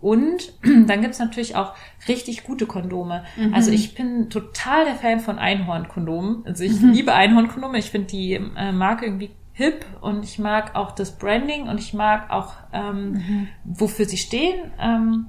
Und 0.00 0.52
dann 0.62 1.02
gibt's 1.02 1.18
natürlich 1.18 1.56
auch 1.56 1.74
richtig 2.08 2.42
gute 2.44 2.66
Kondome. 2.66 3.24
Also 3.52 3.70
ich 3.70 3.94
bin 3.94 4.30
total 4.30 4.84
der 4.86 4.94
Fan 4.94 5.20
von 5.20 5.38
Einhornkondomen. 5.38 6.44
Also 6.46 6.64
ich 6.64 6.72
liebe 6.80 7.12
Einhornkondome. 7.12 7.78
Ich 7.78 7.90
finde 7.90 8.06
die 8.08 8.32
äh, 8.56 8.72
Marke 8.72 9.04
irgendwie 9.06 9.30
hip 9.52 9.84
und 10.00 10.24
ich 10.24 10.38
mag 10.38 10.74
auch 10.74 10.92
das 10.92 11.18
Branding 11.18 11.68
und 11.68 11.78
ich 11.80 11.92
mag 11.92 12.30
auch, 12.30 12.54
ähm, 12.72 13.48
wofür 13.64 14.06
sie 14.06 14.16
stehen. 14.16 14.72
Ähm, 14.80 15.26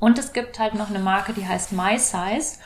Und 0.00 0.18
es 0.18 0.32
gibt 0.32 0.58
halt 0.58 0.74
noch 0.74 0.90
eine 0.90 0.98
Marke, 0.98 1.32
die 1.32 1.46
heißt 1.46 1.72
My 1.72 1.96
Size. 1.98 2.58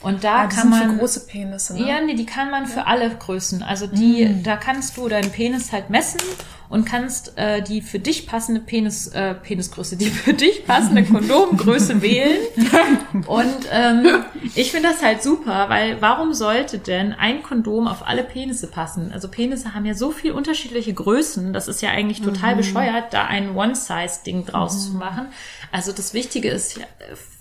Und 0.00 0.22
da 0.22 0.42
Ah, 0.42 0.46
kann 0.46 0.70
man 0.70 0.90
für 0.92 0.96
große 0.98 1.26
Penisse, 1.26 1.74
ne? 1.74 1.88
ja, 1.88 2.00
nee, 2.00 2.14
die 2.14 2.26
kann 2.26 2.50
man 2.50 2.66
für 2.66 2.86
alle 2.86 3.10
Größen. 3.10 3.62
Also 3.64 3.88
die, 3.88 4.42
da 4.44 4.56
kannst 4.56 4.96
du 4.96 5.08
deinen 5.08 5.32
Penis 5.32 5.72
halt 5.72 5.90
messen 5.90 6.20
und 6.68 6.84
kannst 6.84 7.36
äh, 7.36 7.62
die 7.62 7.80
für 7.82 7.98
dich 7.98 8.26
passende 8.28 8.60
Penis, 8.60 9.08
äh, 9.08 9.34
Penisgröße, 9.34 9.96
die 9.96 10.06
für 10.10 10.34
dich 10.34 10.64
passende 10.66 11.02
Kondomgröße 11.02 12.00
wählen. 12.02 12.38
Und 13.26 13.56
ähm, 13.72 14.24
ich 14.54 14.70
finde 14.70 14.90
das 14.90 15.02
halt 15.02 15.22
super, 15.22 15.68
weil 15.68 16.00
warum 16.00 16.32
sollte 16.34 16.78
denn 16.78 17.12
ein 17.14 17.42
Kondom 17.42 17.88
auf 17.88 18.06
alle 18.06 18.22
Penisse 18.22 18.66
passen? 18.68 19.10
Also 19.12 19.28
Penisse 19.28 19.74
haben 19.74 19.84
ja 19.86 19.94
so 19.94 20.10
viel 20.12 20.30
unterschiedliche 20.32 20.92
Größen, 20.94 21.52
das 21.52 21.66
ist 21.68 21.80
ja 21.82 21.90
eigentlich 21.90 22.20
total 22.22 22.54
bescheuert, 22.54 23.12
da 23.14 23.24
ein 23.24 23.56
One-Size-Ding 23.56 24.44
draus 24.46 24.86
zu 24.86 24.92
machen. 24.92 25.26
Also 25.72 25.90
das 25.92 26.14
Wichtige 26.14 26.50
ist 26.50 26.78
äh, 26.78 26.82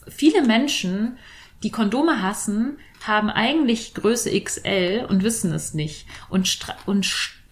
viele 0.07 0.41
Menschen 0.43 1.17
die 1.63 1.71
Kondome 1.71 2.21
hassen, 2.21 2.77
haben 3.05 3.29
eigentlich 3.29 3.93
Größe 3.93 4.39
XL 4.39 5.05
und 5.09 5.23
wissen 5.23 5.51
es 5.53 5.73
nicht 5.73 6.07
und, 6.29 6.57
und 6.85 7.05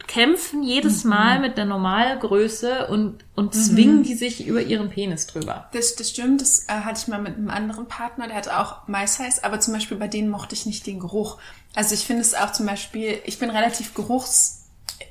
kämpfen 0.08 0.64
jedes 0.64 1.04
Mal 1.04 1.40
mit 1.40 1.58
der 1.58 1.66
Normalgröße 1.66 2.88
und, 2.88 3.24
und 3.36 3.54
zwingen 3.54 4.04
die 4.04 4.14
sich 4.14 4.46
über 4.46 4.62
ihren 4.62 4.90
Penis 4.90 5.28
drüber. 5.28 5.68
Das, 5.74 5.96
das 5.96 6.12
stimmt, 6.12 6.42
das 6.42 6.68
äh, 6.68 6.74
hatte 6.74 7.00
ich 7.02 7.08
mal 7.08 7.22
mit 7.22 7.36
einem 7.36 7.50
anderen 7.50 7.88
Partner, 7.88 8.28
der 8.28 8.38
hatte 8.38 8.58
auch 8.60 8.88
My 8.88 9.08
Size, 9.08 9.44
aber 9.44 9.60
zum 9.60 9.74
Beispiel 9.74 9.98
bei 9.98 10.08
denen 10.08 10.30
mochte 10.30 10.54
ich 10.54 10.66
nicht 10.66 10.86
den 10.86 11.00
Geruch. 11.00 11.38
Also 11.74 11.96
ich 11.96 12.02
finde 12.02 12.22
es 12.22 12.34
auch 12.34 12.52
zum 12.52 12.66
Beispiel, 12.66 13.20
ich 13.26 13.40
bin 13.40 13.50
relativ 13.50 13.94
geruchsempfindlich 13.94 14.66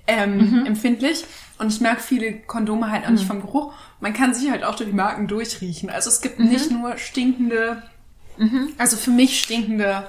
ähm, 0.07 0.67
empfindlich 0.67 1.25
und 1.59 1.73
ich 1.73 1.81
mag 1.81 2.01
viele 2.01 2.41
Kondome 2.41 2.91
halt 2.91 3.05
auch 3.05 3.11
nicht 3.11 3.27
vom 3.27 3.41
Geruch. 3.41 3.73
Man 4.01 4.13
kann 4.13 4.35
sich 4.35 4.51
halt 4.51 4.65
auch 4.65 4.75
durch 4.75 4.91
die 4.91 4.97
Marken 4.97 5.29
durchriechen. 5.29 5.91
Also 5.91 6.11
es 6.11 6.21
gibt 6.21 6.39
nicht 6.39 6.71
nur 6.71 6.99
stinkende, 6.99 7.83
also 8.79 8.97
für 8.97 9.11
mich 9.11 9.41
stinkende 9.41 10.07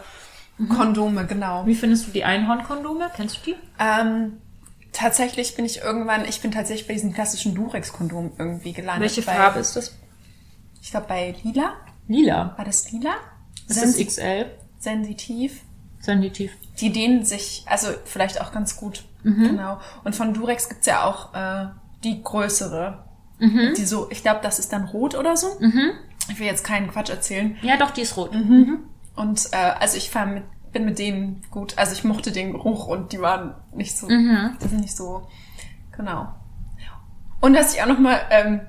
Kondome, 0.70 1.26
genau. 1.26 1.66
Wie 1.66 1.76
findest 1.76 2.08
du 2.08 2.12
die 2.12 2.24
Einhornkondome? 2.24 3.12
Kennst 3.16 3.38
du 3.46 3.52
die? 3.52 3.56
Ähm, 3.80 4.38
tatsächlich 4.94 5.56
bin 5.56 5.66
ich 5.66 5.82
irgendwann, 5.82 6.26
ich 6.26 6.42
bin 6.42 6.52
tatsächlich 6.52 6.88
bei 6.88 6.94
diesem 6.94 7.14
klassischen 7.14 7.54
Durex-Kondom 7.56 8.34
irgendwie 8.38 8.72
gelandet. 8.74 9.02
Welche 9.02 9.22
bei, 9.22 9.34
Farbe 9.36 9.60
ist 9.60 9.76
das? 9.76 9.96
Ich 10.82 10.92
glaube 10.92 11.08
bei 11.08 11.36
Lila. 11.44 11.74
Lila. 12.08 12.54
War 12.58 12.66
das 12.66 12.92
lila? 12.92 13.16
Ist 13.68 13.82
das 13.82 13.98
Sensi- 13.98 14.06
XL? 14.06 14.46
sensitiv. 14.80 15.62
Sensitiv. 16.00 16.52
Die 16.80 16.92
dehnen 16.92 17.26
sich, 17.26 17.64
also 17.68 17.88
vielleicht 18.06 18.40
auch 18.40 18.52
ganz 18.52 18.78
gut. 18.78 19.04
Genau. 19.24 19.80
Und 20.04 20.16
von 20.16 20.34
Durex 20.36 20.70
gibt's 20.70 20.86
ja 20.86 21.04
auch 21.04 21.34
äh, 21.34 21.68
die 22.04 22.22
größere. 22.24 23.04
Die 23.76 23.84
so, 23.86 24.08
ich 24.12 24.22
glaube, 24.22 24.40
das 24.44 24.60
ist 24.60 24.72
dann 24.72 24.86
rot 24.86 25.16
oder 25.16 25.36
so. 25.36 25.48
Ich 26.30 26.40
will 26.40 26.48
jetzt 26.48 26.64
keinen 26.64 26.90
Quatsch 26.90 27.10
erzählen. 27.10 27.58
Ja, 27.62 27.78
doch, 27.78 27.92
die 27.92 28.02
ist 28.02 28.18
rot. 28.18 28.32
Und 29.16 29.50
äh, 29.52 29.56
also 29.56 29.98
ich 29.98 30.10
fahr 30.10 30.26
mit, 30.26 30.44
bin 30.72 30.86
mit 30.86 31.00
denen 31.00 31.42
gut. 31.52 31.78
Also 31.78 31.94
ich 31.94 32.04
mochte 32.04 32.32
den 32.32 32.52
Geruch 32.52 32.88
und 32.88 33.14
die 33.14 33.22
waren 33.22 33.56
nicht 33.74 33.98
so, 33.98 34.08
die 34.62 34.68
sind 34.68 34.82
nicht 34.82 34.96
so, 34.96 35.28
genau. 35.96 36.28
Und 37.42 37.56
was 37.56 37.76
ich 37.76 37.82
auch 37.82 37.88
noch 37.88 38.00
mal, 38.00 38.20
ähm, 38.32 38.62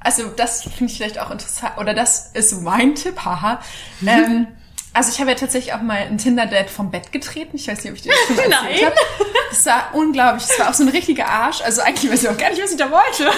also 0.00 0.28
das 0.36 0.62
finde 0.62 0.86
ich 0.86 0.96
vielleicht 0.96 1.18
auch 1.18 1.30
interessant, 1.30 1.78
oder 1.78 1.92
das 1.94 2.30
ist 2.32 2.62
mein 2.62 2.94
Tipp, 2.94 3.24
haha. 3.24 3.60
Ähm, 4.06 4.46
also 4.94 5.10
ich 5.10 5.20
habe 5.20 5.30
ja 5.30 5.36
tatsächlich 5.36 5.74
auch 5.74 5.82
mal 5.82 5.98
ein 5.98 6.18
Tinder-Date 6.18 6.70
vom 6.70 6.90
Bett 6.90 7.10
getreten. 7.10 7.56
Ich 7.56 7.66
weiß 7.66 7.82
nicht, 7.82 7.90
ob 7.90 7.96
ich 7.96 8.02
dir 8.02 8.12
das 8.12 8.26
schon 8.26 8.36
mal 8.36 8.42
erzählt 8.42 8.80
Nein. 8.80 8.86
habe. 8.86 8.96
Das 9.50 9.66
war 9.66 9.90
unglaublich. 9.92 10.46
Das 10.46 10.58
war 10.58 10.70
auch 10.70 10.74
so 10.74 10.84
ein 10.84 10.88
richtiger 10.88 11.28
Arsch. 11.28 11.60
Also 11.62 11.82
eigentlich 11.82 12.10
weiß 12.10 12.22
ich 12.22 12.28
auch 12.28 12.36
gar 12.36 12.50
nicht, 12.50 12.62
was 12.62 12.70
ich 12.70 12.76
da 12.76 12.90
wollte. 12.90 13.28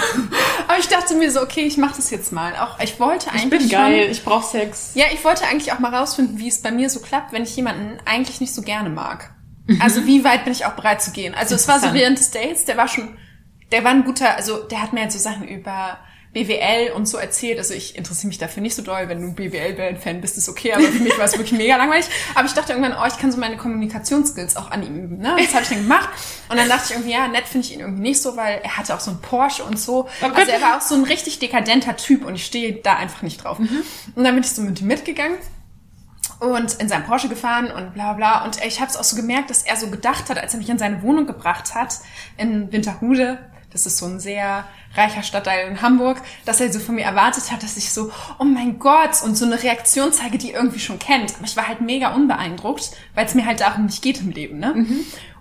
Aber 0.68 0.78
ich 0.78 0.88
dachte 0.88 1.14
mir 1.14 1.30
so, 1.30 1.40
okay, 1.42 1.62
ich 1.62 1.76
mache 1.76 1.96
das 1.96 2.10
jetzt 2.10 2.32
mal. 2.32 2.54
Auch 2.56 2.78
ich 2.80 3.00
wollte 3.00 3.30
eigentlich 3.32 3.70
schon, 3.70 3.92
ich 3.92 4.22
brauch 4.24 4.42
Sex. 4.42 4.92
ja, 4.94 5.06
ich 5.12 5.24
wollte 5.24 5.46
eigentlich 5.46 5.72
auch 5.72 5.78
mal 5.78 5.94
rausfinden, 5.94 6.38
wie 6.38 6.48
es 6.48 6.60
bei 6.60 6.70
mir 6.70 6.90
so 6.90 7.00
klappt, 7.00 7.32
wenn 7.32 7.42
ich 7.42 7.56
jemanden 7.56 7.98
eigentlich 8.04 8.40
nicht 8.40 8.54
so 8.54 8.62
gerne 8.62 8.90
mag. 8.90 9.30
Also 9.80 10.06
wie 10.06 10.24
weit 10.24 10.44
bin 10.44 10.52
ich 10.52 10.64
auch 10.64 10.72
bereit 10.72 11.02
zu 11.02 11.10
gehen? 11.10 11.34
Also 11.34 11.54
es 11.54 11.66
war 11.66 11.80
so 11.80 11.92
während 11.92 12.18
des 12.18 12.30
Dates, 12.30 12.64
der 12.66 12.76
war 12.76 12.86
schon, 12.86 13.16
der 13.72 13.82
war 13.82 13.90
ein 13.90 14.04
guter, 14.04 14.36
also 14.36 14.62
der 14.62 14.80
hat 14.80 14.92
mir 14.92 15.00
halt 15.00 15.12
so 15.12 15.18
Sachen 15.18 15.48
über 15.48 15.98
BWL 16.36 16.92
und 16.92 17.08
so 17.08 17.16
erzählt. 17.16 17.58
Also 17.58 17.72
ich 17.72 17.96
interessiere 17.96 18.28
mich 18.28 18.36
dafür 18.36 18.62
nicht 18.62 18.74
so 18.74 18.82
doll. 18.82 19.08
Wenn 19.08 19.22
du 19.22 19.32
BWL-Fan 19.32 20.20
bist, 20.20 20.36
ist 20.36 20.50
okay, 20.50 20.74
aber 20.74 20.82
für 20.82 21.02
mich 21.02 21.16
war 21.16 21.24
es 21.24 21.32
wirklich 21.32 21.52
mega 21.52 21.76
langweilig. 21.76 22.04
Aber 22.34 22.44
ich 22.44 22.52
dachte 22.52 22.74
irgendwann, 22.74 22.94
oh, 23.00 23.06
ich 23.06 23.16
kann 23.16 23.32
so 23.32 23.38
meine 23.38 23.56
Kommunikationsskills 23.56 24.54
auch 24.56 24.70
an 24.70 24.82
ihm 24.82 25.02
üben. 25.02 25.16
Ne? 25.16 25.34
Das 25.38 25.54
habe 25.54 25.62
ich 25.62 25.70
dann 25.70 25.78
gemacht. 25.78 26.10
Und 26.50 26.58
dann 26.58 26.68
dachte 26.68 26.82
ich 26.86 26.90
irgendwie, 26.90 27.12
ja, 27.12 27.26
nett 27.28 27.48
finde 27.48 27.66
ich 27.66 27.72
ihn 27.72 27.80
irgendwie 27.80 28.02
nicht 28.02 28.20
so, 28.20 28.36
weil 28.36 28.60
er 28.62 28.76
hatte 28.76 28.94
auch 28.94 29.00
so 29.00 29.12
einen 29.12 29.22
Porsche 29.22 29.64
und 29.64 29.80
so. 29.80 30.08
Also 30.20 30.52
er 30.52 30.60
war 30.60 30.76
auch 30.76 30.82
so 30.82 30.94
ein 30.94 31.04
richtig 31.04 31.38
dekadenter 31.38 31.96
Typ 31.96 32.22
und 32.26 32.34
ich 32.34 32.44
stehe 32.44 32.74
da 32.74 32.96
einfach 32.96 33.22
nicht 33.22 33.42
drauf. 33.42 33.58
Und 33.58 34.22
dann 34.22 34.34
bin 34.34 34.44
ich 34.44 34.50
so 34.50 34.60
mit 34.60 34.78
ihm 34.82 34.88
mitgegangen 34.88 35.38
und 36.40 36.74
in 36.74 36.88
seinem 36.90 37.04
Porsche 37.04 37.30
gefahren 37.30 37.70
und 37.70 37.94
bla 37.94 38.12
bla. 38.12 38.44
Und 38.44 38.62
ich 38.62 38.78
habe 38.82 38.90
es 38.90 38.98
auch 38.98 39.04
so 39.04 39.16
gemerkt, 39.16 39.48
dass 39.48 39.62
er 39.62 39.76
so 39.76 39.88
gedacht 39.88 40.28
hat, 40.28 40.38
als 40.38 40.52
er 40.52 40.58
mich 40.58 40.68
in 40.68 40.76
seine 40.76 41.00
Wohnung 41.00 41.26
gebracht 41.26 41.74
hat 41.74 41.98
in 42.36 42.70
Winterhude. 42.72 43.38
Das 43.72 43.86
ist 43.86 43.98
so 43.98 44.06
ein 44.06 44.20
sehr 44.20 44.66
reicher 44.96 45.22
Stadtteil 45.22 45.68
in 45.68 45.82
Hamburg, 45.82 46.18
dass 46.44 46.60
er 46.60 46.72
so 46.72 46.78
von 46.78 46.94
mir 46.94 47.04
erwartet 47.04 47.50
hat, 47.52 47.62
dass 47.62 47.76
ich 47.76 47.92
so, 47.92 48.10
oh 48.38 48.44
mein 48.44 48.78
Gott, 48.78 49.22
und 49.24 49.36
so 49.36 49.44
eine 49.44 49.62
Reaktion 49.62 50.12
zeige, 50.12 50.38
die 50.38 50.52
er 50.52 50.60
irgendwie 50.60 50.80
schon 50.80 50.98
kennt. 50.98 51.34
Aber 51.36 51.44
ich 51.44 51.56
war 51.56 51.68
halt 51.68 51.80
mega 51.80 52.14
unbeeindruckt, 52.14 52.92
weil 53.14 53.26
es 53.26 53.34
mir 53.34 53.46
halt 53.46 53.60
darum 53.60 53.86
nicht 53.86 54.02
geht 54.02 54.20
im 54.20 54.30
Leben, 54.30 54.58
ne? 54.58 54.86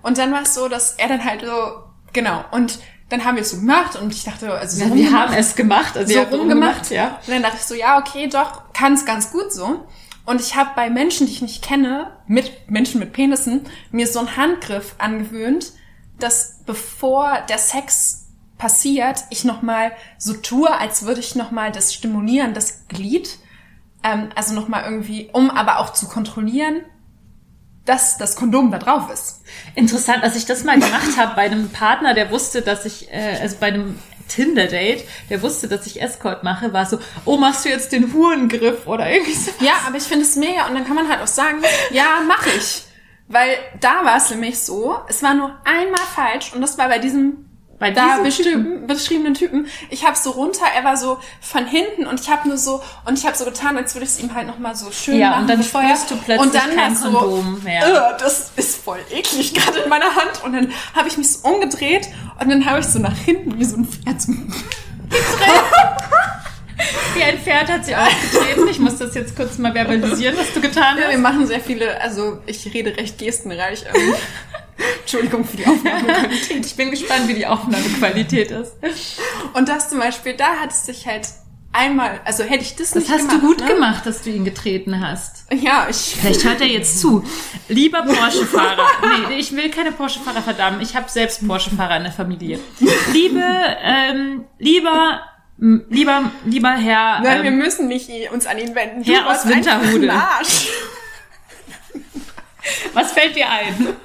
Und 0.02 0.18
dann 0.18 0.32
war 0.32 0.44
es 0.44 0.54
so, 0.54 0.68
dass 0.68 0.94
er 0.94 1.08
dann 1.08 1.24
halt 1.24 1.42
so, 1.42 1.84
genau, 2.14 2.44
und 2.52 2.80
dann 3.10 3.24
haben 3.24 3.36
wir 3.36 3.42
es 3.44 3.52
so 3.52 3.58
gemacht 3.58 3.96
und 3.96 4.12
ich 4.14 4.24
dachte, 4.24 4.52
also 4.52 4.78
so 4.78 4.86
Ja, 4.86 4.96
wir 4.96 5.12
haben 5.12 5.34
es 5.34 5.56
gemacht. 5.56 5.96
Also 5.96 6.14
so 6.14 6.38
rumgemacht. 6.38 6.90
ja. 6.90 7.20
Und 7.26 7.34
dann 7.34 7.44
dachte 7.44 7.58
ich 7.58 7.66
so, 7.66 7.76
ja, 7.76 8.00
okay, 8.00 8.28
doch, 8.28 8.74
kann 8.74 8.94
es 8.94 9.06
ganz 9.06 9.32
gut 9.32 9.54
so. 9.54 9.86
Und 10.26 10.42
ich 10.42 10.56
habe 10.56 10.72
bei 10.76 10.90
Menschen, 10.90 11.28
die 11.28 11.34
ich 11.34 11.42
nicht 11.44 11.64
kenne, 11.64 12.18
mit 12.26 12.70
Menschen 12.70 13.00
mit 13.00 13.14
Penissen, 13.14 13.62
mir 13.92 14.08
so 14.08 14.20
einen 14.20 14.38
Handgriff 14.38 14.96
angewöhnt, 14.98 15.74
dass 16.18 16.62
bevor 16.66 17.42
der 17.48 17.60
Sex 17.60 18.25
passiert, 18.66 19.26
ich 19.30 19.44
nochmal 19.44 19.92
so 20.18 20.34
tue, 20.34 20.68
als 20.76 21.06
würde 21.06 21.20
ich 21.20 21.36
nochmal 21.36 21.72
das 21.72 21.94
stimulieren, 21.94 22.56
das 22.56 22.88
Glied, 22.88 23.38
ähm, 24.04 24.30
also 24.34 24.56
nochmal 24.56 24.86
irgendwie, 24.86 25.30
um 25.34 25.52
aber 25.52 25.78
auch 25.78 25.94
zu 25.94 26.08
kontrollieren, 26.08 26.82
dass 27.86 28.18
das 28.18 28.36
Kondom 28.36 28.72
da 28.72 28.80
drauf 28.80 29.12
ist. 29.14 29.44
Interessant, 29.76 30.24
als 30.24 30.36
ich 30.36 30.48
das 30.48 30.64
mal 30.64 30.80
gemacht 30.80 31.16
habe 31.16 31.36
bei 31.36 31.44
einem 31.44 31.70
Partner, 31.70 32.16
der 32.16 32.32
wusste, 32.32 32.64
dass 32.64 32.86
ich, 32.86 33.14
äh, 33.14 33.38
also 33.40 33.58
bei 33.60 33.68
einem 33.68 34.00
Tinder-Date, 34.30 35.04
der 35.30 35.44
wusste, 35.44 35.68
dass 35.68 35.86
ich 35.86 36.02
Escort 36.02 36.44
mache, 36.44 36.74
war 36.74 36.88
so, 36.88 36.98
oh, 37.26 37.38
machst 37.38 37.66
du 37.66 37.70
jetzt 37.70 37.92
den 37.92 38.14
Hurengriff 38.14 38.88
oder 38.88 39.08
irgendwie 39.08 39.36
so. 39.36 39.52
Ja, 39.60 39.74
aber 39.86 39.98
ich 39.98 40.06
finde 40.06 40.26
es 40.26 40.36
mega 40.38 40.66
und 40.66 40.74
dann 40.74 40.86
kann 40.86 40.96
man 40.96 41.08
halt 41.08 41.22
auch 41.22 41.28
sagen, 41.28 41.62
ja, 41.92 42.22
mache 42.28 42.50
ich. 42.58 42.82
Weil 43.28 43.58
da 43.80 44.04
war 44.04 44.18
es 44.18 44.32
nämlich 44.32 44.58
so, 44.58 44.98
es 45.08 45.22
war 45.22 45.36
nur 45.36 45.56
einmal 45.66 46.02
falsch 46.16 46.52
und 46.52 46.62
das 46.62 46.80
war 46.80 46.90
bei 46.90 46.98
diesem 46.98 47.45
Bei 47.78 47.92
da 47.92 48.20
diesem 48.20 48.24
bestimmten, 48.24 48.88
beschriebenen 48.88 49.34
Typen. 49.34 49.68
Ich 49.90 50.06
habe 50.06 50.16
so 50.18 50.32
runter, 50.32 50.64
er 50.76 50.86
war 50.86 50.96
so 50.96 51.20
von 51.42 51.66
hinten 51.66 52.08
und 52.08 52.22
ich 52.22 52.30
habe 52.30 52.48
nur 52.48 52.58
so 52.58 52.82
und 53.06 53.20
ich 53.20 53.26
habe 53.26 53.36
so 53.36 53.44
getan, 53.44 53.76
als 53.78 53.94
würde 53.96 54.06
ich 54.06 54.12
es 54.12 54.20
ihm 54.20 54.34
halt 54.34 54.48
noch 54.48 54.60
mal 54.60 54.76
so 54.76 54.92
schön 54.92 55.20
Ja, 55.20 55.32
machen. 55.32 55.42
und 55.42 55.50
dann 55.50 55.64
spürst 55.64 56.10
du 56.10 56.16
plötzlich 56.16 56.40
und 56.40 56.56
dann 56.56 56.74
kein 56.76 56.96
so, 56.96 57.12
Kondom 57.12 57.62
mehr. 57.64 57.86
"Äh, 57.86 58.18
das 58.18 58.52
ist 58.56 58.78
voll 58.82 59.00
eklig 59.12 59.54
gerade 59.54 59.80
in 59.80 59.90
meiner 59.90 60.16
Hand 60.16 60.42
und 60.46 60.54
dann 60.54 60.72
habe 60.96 61.10
ich 61.10 61.18
mich 61.18 61.30
so 61.34 61.50
umgedreht 61.50 62.08
und 62.40 62.50
dann 62.50 62.66
habe 62.66 62.80
ich 62.80 62.86
so 62.86 63.00
nach 63.00 63.18
hinten 63.18 63.60
wie 63.60 63.66
so 63.66 63.76
ein 63.76 63.86
Pferd 63.86 64.22
so 64.22 64.32
Wie 67.16 67.24
ein 67.24 67.38
Pferd 67.40 67.70
hat 67.70 67.86
sie 67.86 67.96
aufgetreten. 67.96 68.68
Ich 68.70 68.80
muss 68.80 68.98
das 68.98 69.16
jetzt 69.16 69.36
kurz 69.36 69.58
mal 69.58 69.74
verbalisieren, 69.74 70.36
was 70.38 70.54
du 70.54 70.62
getan 70.62 70.98
Ja, 70.98 71.08
wir 71.08 71.14
hast. 71.14 71.22
machen 71.22 71.48
sehr 71.48 71.60
viele, 71.62 72.00
also 72.02 72.40
ich 72.46 72.66
rede 72.74 72.96
recht 72.98 73.18
gestenreich. 73.18 73.86
Ähm, 73.94 74.14
Entschuldigung 75.02 75.46
für 75.46 75.58
die 75.58 75.66
Aufnahmequalität. 75.66 76.66
Ich 76.66 76.76
bin 76.76 76.92
gespannt, 76.92 77.28
wie 77.28 77.34
die 77.34 77.48
Aufnahmequalität 77.48 78.52
ist. 78.52 78.74
Und 79.54 79.70
das 79.70 79.90
zum 79.90 80.00
Beispiel, 80.00 80.34
da 80.36 80.56
hat 80.62 80.72
es 80.72 80.86
sich 80.86 81.08
halt 81.08 81.28
einmal, 81.72 82.20
also 82.26 82.44
hätte 82.44 82.64
ich 82.64 82.76
das, 82.76 82.92
Das 82.92 83.04
nicht 83.04 83.12
hast 83.12 83.30
gemacht, 83.30 83.38
du 83.44 83.48
gut 83.48 83.60
ne? 83.62 83.68
gemacht, 83.68 84.06
dass 84.06 84.22
du 84.24 84.30
ihn 84.30 84.44
getreten 84.46 85.00
hast. 85.06 85.46
Ja, 85.54 85.88
ich. 85.90 86.16
Vielleicht 86.20 86.44
hört 86.44 86.60
er 86.62 86.68
jetzt 86.68 87.00
zu. 87.00 87.24
Lieber 87.70 88.02
Porsche-Fahrer. 88.04 88.86
Nee, 89.30 89.36
ich 89.38 89.54
will 89.56 89.70
keine 89.70 89.92
Porsche-Fahrer 89.94 90.42
verdammen. 90.42 90.82
Ich 90.82 90.96
habe 90.96 91.10
selbst 91.10 91.46
Porsche-Fahrer 91.48 91.98
in 91.98 92.04
der 92.04 92.12
Familie. 92.12 92.60
Liebe, 93.14 93.42
ähm, 93.82 94.46
lieber, 94.60 95.22
lieber, 95.58 96.32
lieber 96.46 96.72
Herr. 96.72 97.22
Nein, 97.22 97.44
wir 97.44 97.52
ähm, 97.52 97.58
müssen 97.58 97.88
nicht 97.88 98.10
uns 98.32 98.46
an 98.46 98.58
ihn 98.58 98.76
wenden. 98.76 99.04
Herr 99.04 99.22
Du 99.22 99.26
warst 99.26 99.46
aus 99.46 99.52
Winterhude. 99.52 100.12
Was 102.94 103.12
fällt 103.12 103.36
dir 103.36 103.50
ein? 103.50 103.96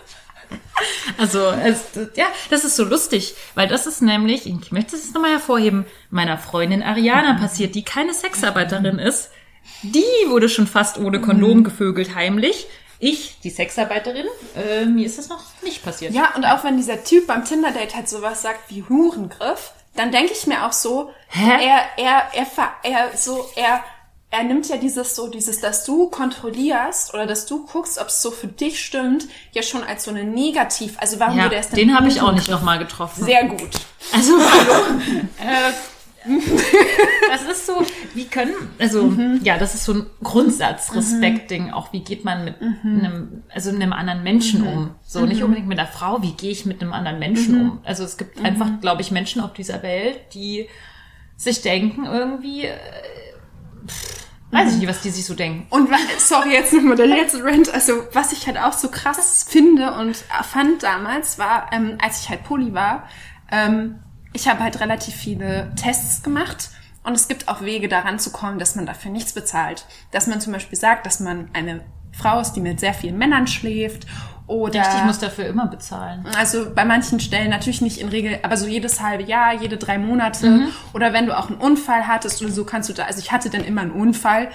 Also, 1.18 1.50
es, 1.50 1.84
ja, 2.14 2.26
das 2.48 2.64
ist 2.64 2.76
so 2.76 2.84
lustig, 2.84 3.34
weil 3.54 3.68
das 3.68 3.86
ist 3.86 4.00
nämlich, 4.00 4.46
ich 4.46 4.72
möchte 4.72 4.96
es 4.96 5.12
nochmal 5.12 5.32
hervorheben, 5.32 5.84
meiner 6.10 6.38
Freundin 6.38 6.82
Ariana 6.82 7.34
passiert, 7.34 7.74
die 7.74 7.84
keine 7.84 8.14
Sexarbeiterin 8.14 8.98
ist. 8.98 9.30
Die 9.82 10.04
wurde 10.28 10.48
schon 10.48 10.66
fast 10.66 10.98
ohne 10.98 11.20
Kondom 11.20 11.64
gevögelt 11.64 12.14
heimlich. 12.14 12.66
Ich, 12.98 13.40
die 13.40 13.50
Sexarbeiterin, 13.50 14.26
äh, 14.56 14.84
mir 14.84 15.06
ist 15.06 15.18
das 15.18 15.28
noch 15.28 15.42
nicht 15.62 15.82
passiert. 15.82 16.12
Ja, 16.12 16.34
und 16.36 16.44
auch 16.44 16.64
wenn 16.64 16.76
dieser 16.76 17.02
Typ 17.02 17.26
beim 17.26 17.44
Tinder-Date 17.44 17.94
halt 17.94 18.08
sowas 18.08 18.42
sagt 18.42 18.70
wie 18.70 18.82
Hurengriff, 18.82 19.72
dann 19.94 20.12
denke 20.12 20.32
ich 20.32 20.46
mir 20.46 20.66
auch 20.66 20.72
so, 20.72 21.10
Hä? 21.28 21.66
er, 21.66 21.82
er, 21.96 22.22
er, 22.32 22.46
er, 22.82 23.16
so, 23.16 23.48
er, 23.56 23.82
er 24.30 24.44
nimmt 24.44 24.68
ja 24.68 24.76
dieses 24.76 25.16
so, 25.16 25.28
dieses, 25.28 25.60
dass 25.60 25.84
du 25.84 26.08
kontrollierst 26.08 27.12
oder 27.12 27.26
dass 27.26 27.46
du 27.46 27.66
guckst, 27.66 27.98
ob 27.98 28.06
es 28.06 28.22
so 28.22 28.30
für 28.30 28.46
dich 28.46 28.84
stimmt, 28.84 29.26
ja 29.52 29.62
schon 29.62 29.82
als 29.82 30.04
so 30.04 30.10
eine 30.10 30.24
Negativ. 30.24 30.96
Also 30.98 31.18
warum 31.18 31.36
Ja, 31.36 31.44
würde 31.44 31.56
er 31.56 31.60
es 31.62 31.68
denn 31.68 31.78
den 31.78 31.96
habe 31.96 32.08
ich 32.08 32.20
auch 32.20 32.32
nicht 32.32 32.48
nochmal 32.48 32.78
getroffen. 32.78 33.24
Sehr 33.24 33.44
gut. 33.44 33.70
Also, 34.12 34.34
hallo. 34.38 35.00
äh, 35.38 35.72
das 37.30 37.42
ist 37.50 37.66
so, 37.66 37.82
wie 38.14 38.26
können, 38.26 38.52
also, 38.78 39.04
Mhm. 39.04 39.40
ja, 39.42 39.58
das 39.58 39.74
ist 39.74 39.84
so 39.84 39.94
ein 39.94 40.06
Grundsatz-Respekt-Ding. 40.22 41.70
Auch 41.70 41.92
wie 41.92 42.00
geht 42.00 42.24
man 42.24 42.44
mit 42.44 42.60
Mhm. 42.60 42.98
einem, 42.98 43.42
also 43.52 43.70
einem 43.70 43.92
anderen 43.92 44.22
Menschen 44.22 44.66
um? 44.66 44.94
So, 45.02 45.24
nicht 45.26 45.42
unbedingt 45.42 45.68
mit 45.68 45.78
einer 45.78 45.88
Frau, 45.88 46.22
wie 46.22 46.32
gehe 46.32 46.50
ich 46.50 46.66
mit 46.66 46.82
einem 46.82 46.92
anderen 46.92 47.18
Menschen 47.18 47.54
Mhm. 47.56 47.60
um? 47.70 47.78
Also, 47.84 48.04
es 48.04 48.16
gibt 48.16 48.44
einfach, 48.44 48.68
glaube 48.80 49.00
ich, 49.02 49.10
Menschen 49.10 49.40
auf 49.40 49.52
dieser 49.52 49.82
Welt, 49.82 50.18
die 50.34 50.68
sich 51.36 51.62
denken 51.62 52.04
irgendwie, 52.06 52.64
äh, 52.66 52.76
pff, 53.86 54.26
weiß 54.50 54.72
ich 54.72 54.78
nicht, 54.80 54.88
was 54.88 55.00
die 55.00 55.10
sich 55.10 55.24
so 55.24 55.34
denken. 55.34 55.66
Und 55.70 55.88
sorry, 56.18 56.52
jetzt 56.52 56.72
nochmal 56.72 56.96
der 56.96 57.06
letzte 57.06 57.42
Rant. 57.44 57.72
Also, 57.72 57.92
was 58.12 58.32
ich 58.32 58.46
halt 58.46 58.58
auch 58.58 58.72
so 58.72 58.88
krass 58.88 59.46
finde 59.48 59.92
und 59.94 60.16
fand 60.42 60.82
damals, 60.82 61.38
war, 61.38 61.70
ähm, 61.72 61.96
als 62.02 62.22
ich 62.22 62.28
halt 62.28 62.44
Poli 62.44 62.74
war, 62.74 63.08
ähm, 63.52 64.00
ich 64.32 64.48
habe 64.48 64.60
halt 64.60 64.80
relativ 64.80 65.14
viele 65.14 65.72
Tests 65.76 66.22
gemacht. 66.22 66.70
Und 67.02 67.14
es 67.14 67.28
gibt 67.28 67.48
auch 67.48 67.62
Wege 67.62 67.88
daran 67.88 68.18
zu 68.18 68.30
kommen, 68.30 68.58
dass 68.58 68.74
man 68.76 68.84
dafür 68.84 69.10
nichts 69.10 69.32
bezahlt. 69.32 69.86
Dass 70.10 70.26
man 70.26 70.40
zum 70.40 70.52
Beispiel 70.52 70.78
sagt, 70.78 71.06
dass 71.06 71.18
man 71.18 71.48
eine 71.54 71.80
Frau 72.12 72.40
ist, 72.40 72.52
die 72.52 72.60
mit 72.60 72.78
sehr 72.78 72.92
vielen 72.92 73.16
Männern 73.16 73.46
schläft. 73.46 74.06
Oder 74.46 74.80
Richtig, 74.80 74.98
ich 74.98 75.04
muss 75.04 75.18
dafür 75.20 75.46
immer 75.46 75.66
bezahlen. 75.68 76.26
also 76.36 76.74
bei 76.74 76.84
manchen 76.84 77.20
Stellen 77.20 77.50
natürlich 77.50 77.80
nicht 77.80 77.98
in 77.98 78.08
Regel, 78.08 78.40
aber 78.42 78.56
so 78.56 78.66
jedes 78.66 79.00
halbe 79.00 79.22
Jahr, 79.22 79.54
jede 79.54 79.76
drei 79.76 79.96
Monate. 79.96 80.66
Oder 80.92 81.12
wenn 81.12 81.26
du 81.26 81.38
auch 81.38 81.48
einen 81.48 81.58
Unfall 81.58 82.08
hattest 82.08 82.42
oder 82.42 82.50
so, 82.50 82.64
kannst 82.64 82.88
du 82.88 82.92
da, 82.92 83.04
also 83.04 83.20
ich 83.20 83.30
hatte 83.30 83.48
dann 83.48 83.62
immer 83.64 83.82
einen 83.82 83.92
Unfall. 83.92 84.50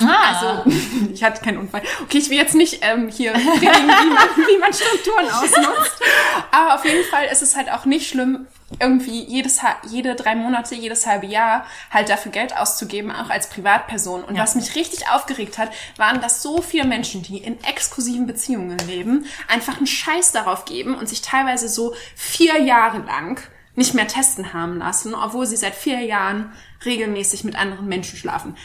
Ah, 0.00 0.34
Also 0.34 0.70
ich 1.12 1.24
hatte 1.24 1.42
keinen 1.42 1.56
Unfall. 1.58 1.82
Okay, 2.02 2.18
ich 2.18 2.28
will 2.30 2.36
jetzt 2.36 2.54
nicht 2.54 2.80
ähm, 2.82 3.08
hier 3.08 3.32
predigen, 3.32 3.62
wie 3.88 4.10
man, 4.14 4.28
wie 4.36 4.58
man 4.60 4.72
Strukturen 4.72 5.28
ausnutzt. 5.30 6.00
Aber 6.52 6.74
auf 6.74 6.84
jeden 6.84 7.04
Fall 7.10 7.24
ist 7.32 7.42
es 7.42 7.56
halt 7.56 7.72
auch 7.72 7.86
nicht 7.86 8.06
schlimm, 8.08 8.46
irgendwie 8.80 9.24
jedes 9.24 9.60
jede 9.88 10.14
drei 10.14 10.34
Monate, 10.34 10.74
jedes 10.74 11.06
halbe 11.06 11.26
Jahr 11.26 11.64
halt 11.90 12.08
dafür 12.08 12.32
Geld 12.32 12.56
auszugeben, 12.56 13.10
auch 13.10 13.30
als 13.30 13.48
Privatperson. 13.48 14.24
Und 14.24 14.38
was 14.38 14.54
mich 14.54 14.74
richtig 14.74 15.08
aufgeregt 15.08 15.56
hat, 15.58 15.70
waren, 15.96 16.20
dass 16.20 16.42
so 16.42 16.60
viele 16.60 16.86
Menschen, 16.86 17.22
die 17.22 17.38
in 17.38 17.62
exklusiven 17.64 18.26
Beziehungen 18.26 18.78
leben, 18.86 19.24
einfach 19.48 19.78
einen 19.78 19.86
Scheiß 19.86 20.32
darauf 20.32 20.64
geben 20.64 20.94
und 20.94 21.08
sich 21.08 21.22
teilweise 21.22 21.68
so 21.68 21.94
vier 22.14 22.60
Jahre 22.60 22.98
lang 22.98 23.40
nicht 23.74 23.94
mehr 23.94 24.08
testen 24.08 24.52
haben 24.52 24.78
lassen, 24.78 25.14
obwohl 25.14 25.46
sie 25.46 25.56
seit 25.56 25.74
vier 25.74 26.00
Jahren 26.00 26.52
regelmäßig 26.84 27.44
mit 27.44 27.56
anderen 27.56 27.86
Menschen 27.86 28.18
schlafen 28.18 28.56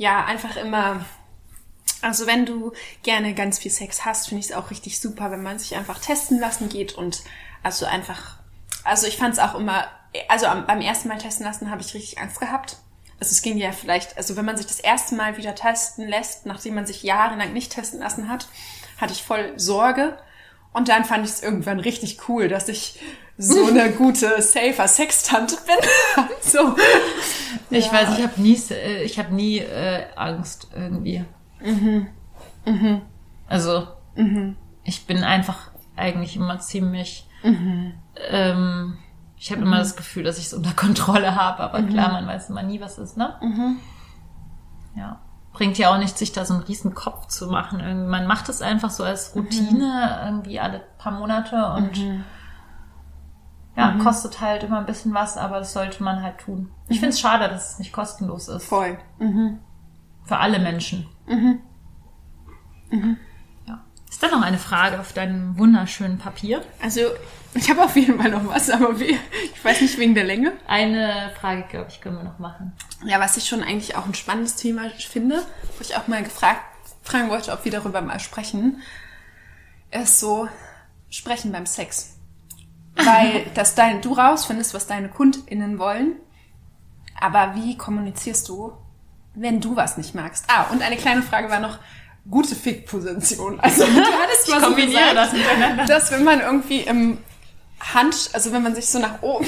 ja, 0.00 0.24
einfach 0.24 0.56
immer. 0.56 1.04
Also 2.00 2.26
wenn 2.26 2.46
du 2.46 2.72
gerne 3.02 3.34
ganz 3.34 3.58
viel 3.58 3.70
Sex 3.70 4.06
hast, 4.06 4.28
finde 4.28 4.40
ich 4.40 4.46
es 4.46 4.56
auch 4.56 4.70
richtig 4.70 4.98
super, 4.98 5.30
wenn 5.30 5.42
man 5.42 5.58
sich 5.58 5.76
einfach 5.76 5.98
testen 5.98 6.40
lassen 6.40 6.70
geht 6.70 6.94
und 6.94 7.22
also 7.62 7.84
einfach, 7.84 8.38
also 8.84 9.06
ich 9.06 9.16
fand 9.16 9.34
es 9.34 9.38
auch 9.38 9.54
immer, 9.54 9.84
also 10.28 10.46
am, 10.46 10.66
beim 10.66 10.80
ersten 10.80 11.08
Mal 11.08 11.18
testen 11.18 11.46
lassen 11.46 11.70
habe 11.70 11.80
ich 11.80 11.94
richtig 11.94 12.18
Angst 12.18 12.40
gehabt. 12.40 12.78
Also 13.18 13.32
es 13.32 13.42
ging 13.42 13.58
ja 13.58 13.72
vielleicht, 13.72 14.16
also 14.16 14.36
wenn 14.36 14.46
man 14.46 14.56
sich 14.56 14.66
das 14.66 14.80
erste 14.80 15.14
Mal 15.14 15.36
wieder 15.36 15.54
testen 15.54 16.08
lässt, 16.08 16.46
nachdem 16.46 16.74
man 16.74 16.86
sich 16.86 17.02
jahrelang 17.02 17.52
nicht 17.52 17.72
testen 17.72 18.00
lassen 18.00 18.28
hat, 18.28 18.48
hatte 18.98 19.12
ich 19.12 19.22
voll 19.22 19.52
Sorge. 19.56 20.18
Und 20.72 20.88
dann 20.88 21.04
fand 21.04 21.24
ich 21.24 21.32
es 21.32 21.42
irgendwann 21.42 21.80
richtig 21.80 22.28
cool, 22.28 22.48
dass 22.48 22.68
ich 22.68 23.00
so 23.36 23.66
eine 23.66 23.90
gute, 23.98 24.40
safer 24.40 24.88
Sextante 24.88 25.56
bin. 25.66 26.26
so. 26.40 26.76
ich 27.70 27.92
weiß, 27.92 28.18
ich 28.18 28.24
habe 28.24 28.40
nie, 28.40 28.58
äh, 28.70 29.02
ich 29.02 29.18
habe 29.18 29.34
nie 29.34 29.58
äh, 29.58 30.06
Angst 30.14 30.68
irgendwie. 30.74 31.24
Also, 33.48 33.88
ich 34.84 35.06
bin 35.06 35.24
einfach 35.24 35.72
eigentlich 35.96 36.36
immer 36.36 36.60
ziemlich 36.60 37.26
ähm, 37.42 38.98
Ich 39.36 39.50
habe 39.50 39.62
immer 39.62 39.78
das 39.78 39.96
Gefühl, 39.96 40.22
dass 40.24 40.38
ich 40.38 40.46
es 40.46 40.54
unter 40.54 40.72
Kontrolle 40.72 41.34
habe, 41.34 41.60
aber 41.62 41.82
klar, 41.82 42.12
man 42.12 42.26
weiß 42.26 42.50
immer 42.50 42.62
nie, 42.62 42.80
was 42.80 42.98
ist, 42.98 43.16
ne? 43.16 43.34
Ja. 44.94 45.20
Bringt 45.52 45.78
ja 45.78 45.92
auch 45.92 45.98
nicht, 45.98 46.16
sich 46.16 46.32
da 46.32 46.44
so 46.44 46.54
einen 46.54 46.62
riesen 46.62 46.94
Kopf 46.94 47.26
zu 47.26 47.48
machen. 47.48 47.80
Irgendwie, 47.80 48.08
man 48.08 48.26
macht 48.26 48.48
es 48.48 48.62
einfach 48.62 48.90
so 48.90 49.02
als 49.02 49.34
Routine, 49.34 50.20
irgendwie 50.24 50.60
alle 50.60 50.80
paar 50.98 51.12
Monate 51.12 51.72
und 51.76 51.96
ja, 53.76 53.92
kostet 54.02 54.40
halt 54.40 54.62
immer 54.62 54.78
ein 54.78 54.86
bisschen 54.86 55.14
was, 55.14 55.36
aber 55.38 55.58
das 55.60 55.72
sollte 55.72 56.02
man 56.02 56.22
halt 56.22 56.38
tun. 56.38 56.70
Ich 56.88 56.98
finde 57.00 57.14
es 57.14 57.20
schade, 57.20 57.48
dass 57.48 57.72
es 57.72 57.78
nicht 57.78 57.92
kostenlos 57.92 58.48
ist. 58.48 58.66
Voll. 58.66 58.98
Für 60.24 60.38
alle 60.38 60.58
Menschen. 60.58 61.06
Ja. 62.92 62.98
Ist 64.10 64.20
da 64.20 64.28
noch 64.28 64.42
eine 64.42 64.58
Frage 64.58 64.98
auf 64.98 65.12
deinem 65.12 65.56
wunderschönen 65.56 66.18
Papier? 66.18 66.64
Also, 66.82 67.00
ich 67.54 67.70
habe 67.70 67.84
auf 67.84 67.94
jeden 67.94 68.20
Fall 68.20 68.32
noch 68.32 68.44
was, 68.48 68.68
aber 68.68 68.98
wie, 68.98 69.16
ich 69.54 69.64
weiß 69.64 69.80
nicht 69.80 69.98
wegen 69.98 70.16
der 70.16 70.24
Länge. 70.24 70.52
Eine 70.66 71.30
Frage, 71.40 71.62
glaube 71.68 71.86
ich, 71.90 72.00
können 72.00 72.16
wir 72.16 72.24
noch 72.24 72.40
machen. 72.40 72.72
Ja, 73.04 73.20
was 73.20 73.36
ich 73.36 73.48
schon 73.48 73.62
eigentlich 73.62 73.94
auch 73.94 74.06
ein 74.06 74.14
spannendes 74.14 74.56
Thema 74.56 74.90
finde, 74.90 75.46
wo 75.76 75.82
ich 75.82 75.96
auch 75.96 76.08
mal 76.08 76.24
gefragt, 76.24 76.60
fragen 77.02 77.30
wollte, 77.30 77.52
ob 77.52 77.64
wir 77.64 77.70
darüber 77.70 78.00
mal 78.02 78.18
sprechen, 78.18 78.82
ist 79.92 80.18
so 80.18 80.48
Sprechen 81.08 81.52
beim 81.52 81.66
Sex. 81.66 82.16
Weil 82.96 83.46
dass 83.54 83.76
dein, 83.76 84.02
du 84.02 84.12
rausfindest, 84.14 84.74
was 84.74 84.88
deine 84.88 85.08
KundInnen 85.08 85.78
wollen, 85.78 86.16
aber 87.20 87.54
wie 87.54 87.76
kommunizierst 87.78 88.48
du, 88.48 88.72
wenn 89.34 89.60
du 89.60 89.76
was 89.76 89.96
nicht 89.96 90.16
magst? 90.16 90.46
Ah, 90.48 90.64
und 90.72 90.82
eine 90.82 90.96
kleine 90.96 91.22
Frage 91.22 91.48
war 91.48 91.60
noch, 91.60 91.78
gute 92.30 92.54
Fick-Position. 92.54 93.58
Also 93.62 93.84
du 93.84 93.90
hattest 94.00 94.48
mal 94.50 94.60
so 94.60 94.66
kombiniere 94.66 95.00
gesagt, 95.10 95.16
das 95.16 95.32
miteinander. 95.32 95.84
dass 95.86 96.10
wenn 96.12 96.24
man 96.24 96.40
irgendwie 96.40 96.80
im 96.80 97.18
Hand, 97.94 98.30
also 98.32 98.52
wenn 98.52 98.62
man 98.62 98.74
sich 98.74 98.86
so 98.88 98.98
nach 98.98 99.22
oben, 99.22 99.46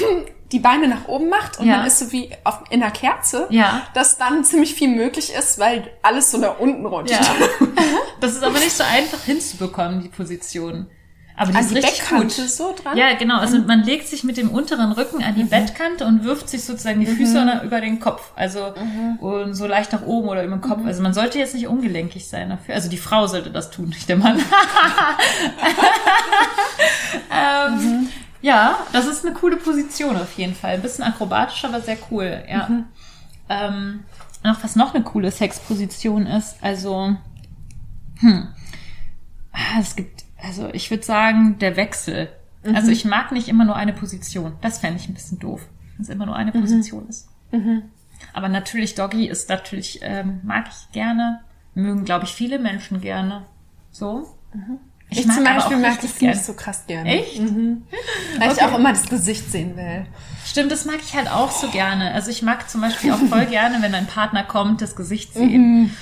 die 0.51 0.59
Beine 0.59 0.87
nach 0.87 1.07
oben 1.07 1.29
macht 1.29 1.59
und 1.59 1.67
Ja. 1.67 1.77
man 1.77 1.87
ist 1.87 1.99
so 1.99 2.11
wie 2.11 2.29
auf, 2.43 2.59
in 2.69 2.81
einer 2.81 2.91
Kerze, 2.91 3.47
Ja. 3.49 3.83
dass 3.93 4.17
dann 4.17 4.43
ziemlich 4.43 4.73
viel 4.75 4.87
möglich 4.89 5.33
ist, 5.33 5.59
weil 5.59 5.91
alles 6.01 6.31
so 6.31 6.37
nach 6.37 6.59
unten 6.59 6.85
rutscht. 6.85 7.11
Ja. 7.11 7.21
Das 8.19 8.33
ist 8.33 8.43
aber 8.43 8.57
nicht 8.59 8.71
so 8.71 8.83
einfach 8.85 9.21
hinzubekommen, 9.25 10.01
die 10.01 10.07
Position. 10.09 10.89
Aber 11.35 11.51
die 11.51 11.57
An 11.57 11.63
ist 11.63 11.71
die 11.71 11.75
richtig 11.75 11.99
Bettkante 11.99 12.41
gut. 12.41 12.49
so 12.49 12.75
dran? 12.81 12.95
Ja, 12.97 13.13
genau. 13.15 13.39
Also 13.39 13.57
man 13.59 13.83
legt 13.83 14.07
sich 14.07 14.23
mit 14.23 14.37
dem 14.37 14.51
unteren 14.51 14.91
Rücken 14.91 15.23
an 15.23 15.35
die 15.35 15.43
Bettkante 15.43 16.05
und 16.05 16.23
wirft 16.23 16.47
sich 16.47 16.63
sozusagen 16.63 16.99
die 16.99 17.07
Füße 17.07 17.61
über 17.65 17.81
den 17.81 17.99
Kopf. 17.99 18.31
Also 18.35 18.73
und 19.19 19.55
so 19.55 19.65
leicht 19.65 19.91
nach 19.93 20.03
oben 20.03 20.29
oder 20.29 20.43
über 20.43 20.55
den 20.57 20.61
Kopf. 20.61 20.85
Also 20.85 21.01
man 21.01 21.13
sollte 21.13 21.39
jetzt 21.39 21.55
nicht 21.55 21.67
ungelenkig 21.67 22.27
sein 22.27 22.49
dafür. 22.49 22.75
Also 22.75 22.89
die 22.89 22.97
Frau 22.97 23.25
sollte 23.27 23.49
das 23.49 23.71
tun, 23.71 23.89
nicht 23.89 24.07
der 24.07 24.17
Mann. 24.17 24.39
ähm, 27.31 28.09
Ja, 28.41 28.77
das 28.91 29.05
ist 29.07 29.25
eine 29.25 29.33
coole 29.33 29.57
Position 29.57 30.15
auf 30.17 30.33
jeden 30.33 30.55
Fall. 30.55 30.75
Ein 30.75 30.81
bisschen 30.81 31.03
akrobatisch, 31.03 31.63
aber 31.65 31.81
sehr 31.81 31.97
cool. 32.11 32.43
Ja. 32.49 32.69
Ähm, 33.49 34.03
noch 34.43 34.63
was 34.63 34.75
noch 34.75 34.93
eine 34.93 35.03
coole 35.03 35.31
Sexposition 35.31 36.25
ist. 36.27 36.57
Also 36.61 37.15
hm. 38.19 38.47
Ah, 39.53 39.79
Es 39.79 39.95
gibt, 39.95 40.22
also 40.43 40.69
ich 40.73 40.91
würde 40.91 41.03
sagen, 41.03 41.57
der 41.59 41.75
Wechsel. 41.77 42.29
Also 42.73 42.91
ich 42.91 43.03
mag 43.05 43.31
nicht 43.31 43.49
immer 43.49 43.65
nur 43.65 43.75
eine 43.75 43.93
Position. 43.93 44.53
Das 44.61 44.79
fände 44.79 44.99
ich 44.99 45.09
ein 45.09 45.13
bisschen 45.13 45.39
doof, 45.39 45.67
wenn 45.95 46.03
es 46.03 46.09
immer 46.09 46.25
nur 46.25 46.35
eine 46.35 46.51
Position 46.51 47.07
ist. 47.09 47.27
Aber 48.33 48.49
natürlich, 48.49 48.95
Doggy 48.95 49.27
ist 49.27 49.49
natürlich, 49.49 49.99
ähm, 50.01 50.39
mag 50.43 50.65
ich 50.69 50.91
gerne. 50.91 51.41
Mögen, 51.75 52.05
glaube 52.05 52.25
ich, 52.25 52.33
viele 52.33 52.59
Menschen 52.59 53.01
gerne. 53.01 53.45
So. 53.91 54.37
Ich, 55.09 55.23
zum 55.23 55.45
aber 55.45 55.55
Beispiel 55.55 55.77
mag 55.77 56.01
das 56.01 56.17
gerne. 56.17 56.35
nicht 56.35 56.45
so 56.45 56.53
krass 56.53 56.85
gerne. 56.87 57.09
Echt? 57.09 57.41
Weil 58.37 58.51
ich 58.51 58.61
auch 58.61 58.77
immer 58.77 58.91
das 58.93 59.09
Gesicht 59.09 59.51
sehen 59.51 59.75
will. 59.75 60.05
Stimmt, 60.45 60.71
das 60.71 60.85
mag 60.85 60.99
ich 61.01 61.15
halt 61.15 61.29
auch 61.29 61.51
so 61.51 61.67
gerne. 61.69 62.13
Also 62.13 62.31
ich 62.31 62.41
mag 62.41 62.69
zum 62.69 62.81
Beispiel 62.81 63.11
auch 63.11 63.19
voll 63.19 63.45
gerne, 63.49 63.81
wenn 63.81 63.93
ein 63.93 64.07
Partner 64.07 64.43
kommt, 64.43 64.81
das 64.81 64.95
Gesicht 64.95 65.33
sehen. 65.33 65.95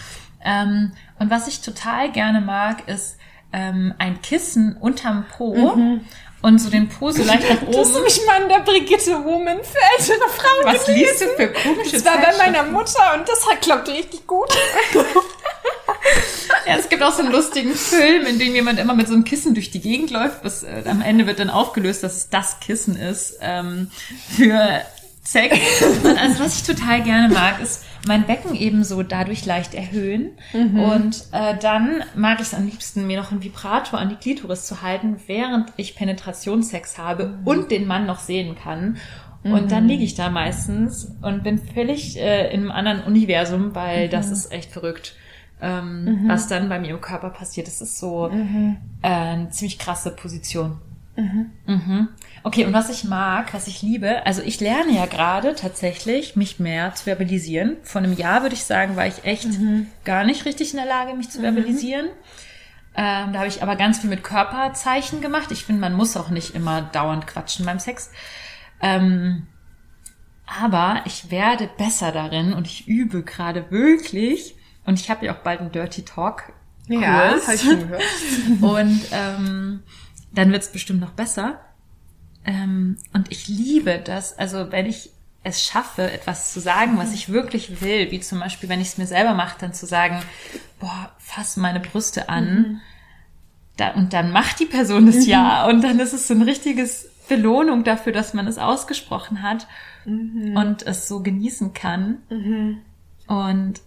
Ähm, 0.43 0.91
und 1.19 1.29
was 1.29 1.47
ich 1.47 1.61
total 1.61 2.11
gerne 2.11 2.41
mag, 2.41 2.87
ist 2.87 3.17
ähm, 3.53 3.93
ein 3.97 4.21
Kissen 4.21 4.77
unterm 4.79 5.25
Po 5.37 5.77
und 6.41 6.57
so 6.59 6.69
den 6.69 6.89
Po 6.89 7.11
so 7.11 7.23
leicht 7.23 7.47
nach 7.49 7.61
Du 7.71 7.77
hast 7.79 7.93
oben. 7.95 8.03
mich 8.03 8.19
mal 8.25 8.41
in 8.41 8.49
der 8.49 8.59
Brigitte 8.59 9.23
Woman 9.23 9.59
für 9.63 9.77
ältere 9.99 10.27
Frauen 10.29 10.65
Was 10.75 10.85
gelesen. 10.85 11.01
liest 11.09 11.21
du 11.21 11.25
für 11.35 11.47
komische 11.53 11.91
Das 11.91 12.05
war 12.05 12.17
bei 12.17 12.37
meiner 12.37 12.63
Mutter 12.63 13.13
und 13.17 13.27
das 13.29 13.47
hat 13.49 13.61
klappt 13.61 13.89
richtig 13.89 14.25
gut. 14.27 14.49
Ja, 16.67 16.75
es 16.77 16.89
gibt 16.89 17.01
auch 17.03 17.11
so 17.13 17.21
einen 17.23 17.31
lustigen 17.31 17.73
Film, 17.73 18.25
in 18.25 18.37
dem 18.39 18.53
jemand 18.53 18.79
immer 18.79 18.93
mit 18.93 19.07
so 19.07 19.13
einem 19.13 19.23
Kissen 19.23 19.53
durch 19.53 19.71
die 19.71 19.81
Gegend 19.81 20.11
läuft. 20.11 20.43
Was, 20.43 20.63
äh, 20.63 20.83
am 20.87 21.01
Ende 21.01 21.25
wird 21.27 21.39
dann 21.39 21.49
aufgelöst, 21.49 22.03
dass 22.03 22.15
es 22.17 22.29
das 22.29 22.59
Kissen 22.59 22.95
ist 22.95 23.35
ähm, 23.41 23.89
für 24.35 24.81
Sex. 25.31 25.55
Und 26.03 26.17
also 26.17 26.43
was 26.43 26.57
ich 26.57 26.63
total 26.63 27.01
gerne 27.03 27.33
mag, 27.33 27.61
ist 27.61 27.83
mein 28.07 28.25
Becken 28.25 28.55
eben 28.55 28.83
so 28.83 29.03
dadurch 29.03 29.45
leicht 29.45 29.73
erhöhen. 29.73 30.31
Und 30.53 31.25
äh, 31.31 31.57
dann 31.57 32.03
mag 32.15 32.39
ich 32.39 32.47
es 32.47 32.53
am 32.53 32.65
liebsten, 32.65 33.07
mir 33.07 33.19
noch 33.19 33.31
einen 33.31 33.43
Vibrator 33.43 33.99
an 33.99 34.09
die 34.09 34.15
Klitoris 34.15 34.65
zu 34.65 34.81
halten, 34.81 35.17
während 35.27 35.71
ich 35.77 35.95
Penetrationssex 35.95 36.97
habe 36.97 37.39
und 37.45 37.71
den 37.71 37.87
Mann 37.87 38.05
noch 38.05 38.19
sehen 38.19 38.55
kann. 38.55 38.97
Und 39.43 39.71
dann 39.71 39.87
liege 39.87 40.03
ich 40.03 40.13
da 40.13 40.29
meistens 40.29 41.15
und 41.23 41.43
bin 41.43 41.57
völlig 41.57 42.19
äh, 42.19 42.53
in 42.53 42.61
einem 42.61 42.71
anderen 42.71 43.03
Universum, 43.03 43.73
weil 43.73 44.07
das 44.07 44.29
ist 44.29 44.51
echt 44.51 44.71
verrückt 44.71 45.15
ähm, 45.61 46.23
was 46.27 46.47
dann 46.47 46.69
bei 46.69 46.79
mir 46.79 46.89
im 46.89 47.01
Körper 47.01 47.29
passiert. 47.29 47.67
Das 47.67 47.81
ist 47.81 47.99
so 47.99 48.29
äh, 48.29 49.07
eine 49.07 49.49
ziemlich 49.49 49.77
krasse 49.77 50.11
Position. 50.11 50.79
Mhm. 51.15 52.09
Okay, 52.43 52.65
und 52.65 52.73
was 52.73 52.89
ich 52.89 53.03
mag, 53.03 53.53
was 53.53 53.67
ich 53.67 53.81
liebe, 53.81 54.25
also 54.25 54.41
ich 54.41 54.59
lerne 54.59 54.95
ja 54.95 55.05
gerade 55.05 55.55
tatsächlich, 55.55 56.35
mich 56.35 56.59
mehr 56.59 56.95
zu 56.95 57.05
verbalisieren. 57.05 57.77
Vor 57.83 58.01
einem 58.01 58.13
Jahr 58.13 58.41
würde 58.41 58.55
ich 58.55 58.63
sagen, 58.63 58.95
war 58.95 59.05
ich 59.05 59.23
echt 59.23 59.47
gar 60.05 60.23
nicht 60.23 60.45
richtig 60.45 60.71
in 60.71 60.77
der 60.77 60.87
Lage, 60.87 61.13
mich 61.13 61.29
zu 61.29 61.41
verbalisieren. 61.41 62.07
Ähm, 62.95 63.31
da 63.31 63.39
habe 63.39 63.47
ich 63.47 63.61
aber 63.61 63.75
ganz 63.75 63.99
viel 63.99 64.09
mit 64.09 64.23
Körperzeichen 64.23 65.21
gemacht. 65.21 65.51
Ich 65.51 65.65
finde, 65.65 65.81
man 65.81 65.93
muss 65.93 66.17
auch 66.17 66.29
nicht 66.29 66.55
immer 66.55 66.81
dauernd 66.81 67.27
quatschen 67.27 67.65
beim 67.65 67.79
Sex. 67.79 68.11
Ähm, 68.81 69.47
aber 70.45 71.01
ich 71.05 71.31
werde 71.31 71.69
besser 71.77 72.11
darin 72.11 72.53
und 72.53 72.67
ich 72.67 72.87
übe 72.87 73.23
gerade 73.23 73.71
wirklich. 73.71 74.55
Und 74.85 74.99
ich 74.99 75.09
habe 75.09 75.25
ja 75.25 75.33
auch 75.33 75.39
bald 75.39 75.61
einen 75.61 75.71
Dirty 75.71 76.03
Talk. 76.03 76.51
Ja, 76.87 77.29
Kurs. 77.29 77.43
habe 77.43 77.55
ich 77.55 77.61
schon 77.61 77.79
gehört. 77.79 78.03
Und 78.61 79.01
ähm, 79.11 79.83
dann 80.33 80.51
wird's 80.51 80.71
bestimmt 80.71 81.01
noch 81.01 81.11
besser. 81.11 81.59
Ähm, 82.45 82.97
und 83.13 83.31
ich 83.31 83.47
liebe 83.47 83.99
das, 84.03 84.37
also 84.37 84.71
wenn 84.71 84.85
ich 84.85 85.11
es 85.43 85.63
schaffe, 85.63 86.11
etwas 86.11 86.53
zu 86.53 86.59
sagen, 86.59 86.97
was 86.97 87.13
ich 87.13 87.29
wirklich 87.29 87.81
will, 87.81 88.11
wie 88.11 88.19
zum 88.19 88.39
Beispiel, 88.39 88.69
wenn 88.69 88.81
ich 88.81 88.89
es 88.89 88.97
mir 88.97 89.07
selber 89.07 89.33
mache, 89.33 89.57
dann 89.59 89.73
zu 89.73 89.85
sagen, 89.85 90.21
boah, 90.79 91.11
fass 91.17 91.57
meine 91.57 91.79
Brüste 91.79 92.29
an. 92.29 92.81
Da, 93.77 93.91
und 93.93 94.13
dann 94.13 94.31
macht 94.31 94.59
die 94.59 94.65
Person 94.65 95.07
das 95.07 95.25
ja. 95.25 95.65
Und 95.67 95.83
dann 95.83 95.99
ist 95.99 96.13
es 96.13 96.27
so 96.27 96.35
ein 96.35 96.43
richtiges 96.43 97.09
Belohnung 97.27 97.83
dafür, 97.83 98.13
dass 98.13 98.33
man 98.33 98.45
es 98.45 98.57
ausgesprochen 98.57 99.41
hat 99.41 99.67
und 100.05 100.83
es 100.85 101.07
so 101.07 101.21
genießen 101.21 101.73
kann. 101.73 102.17
Und 103.27 103.81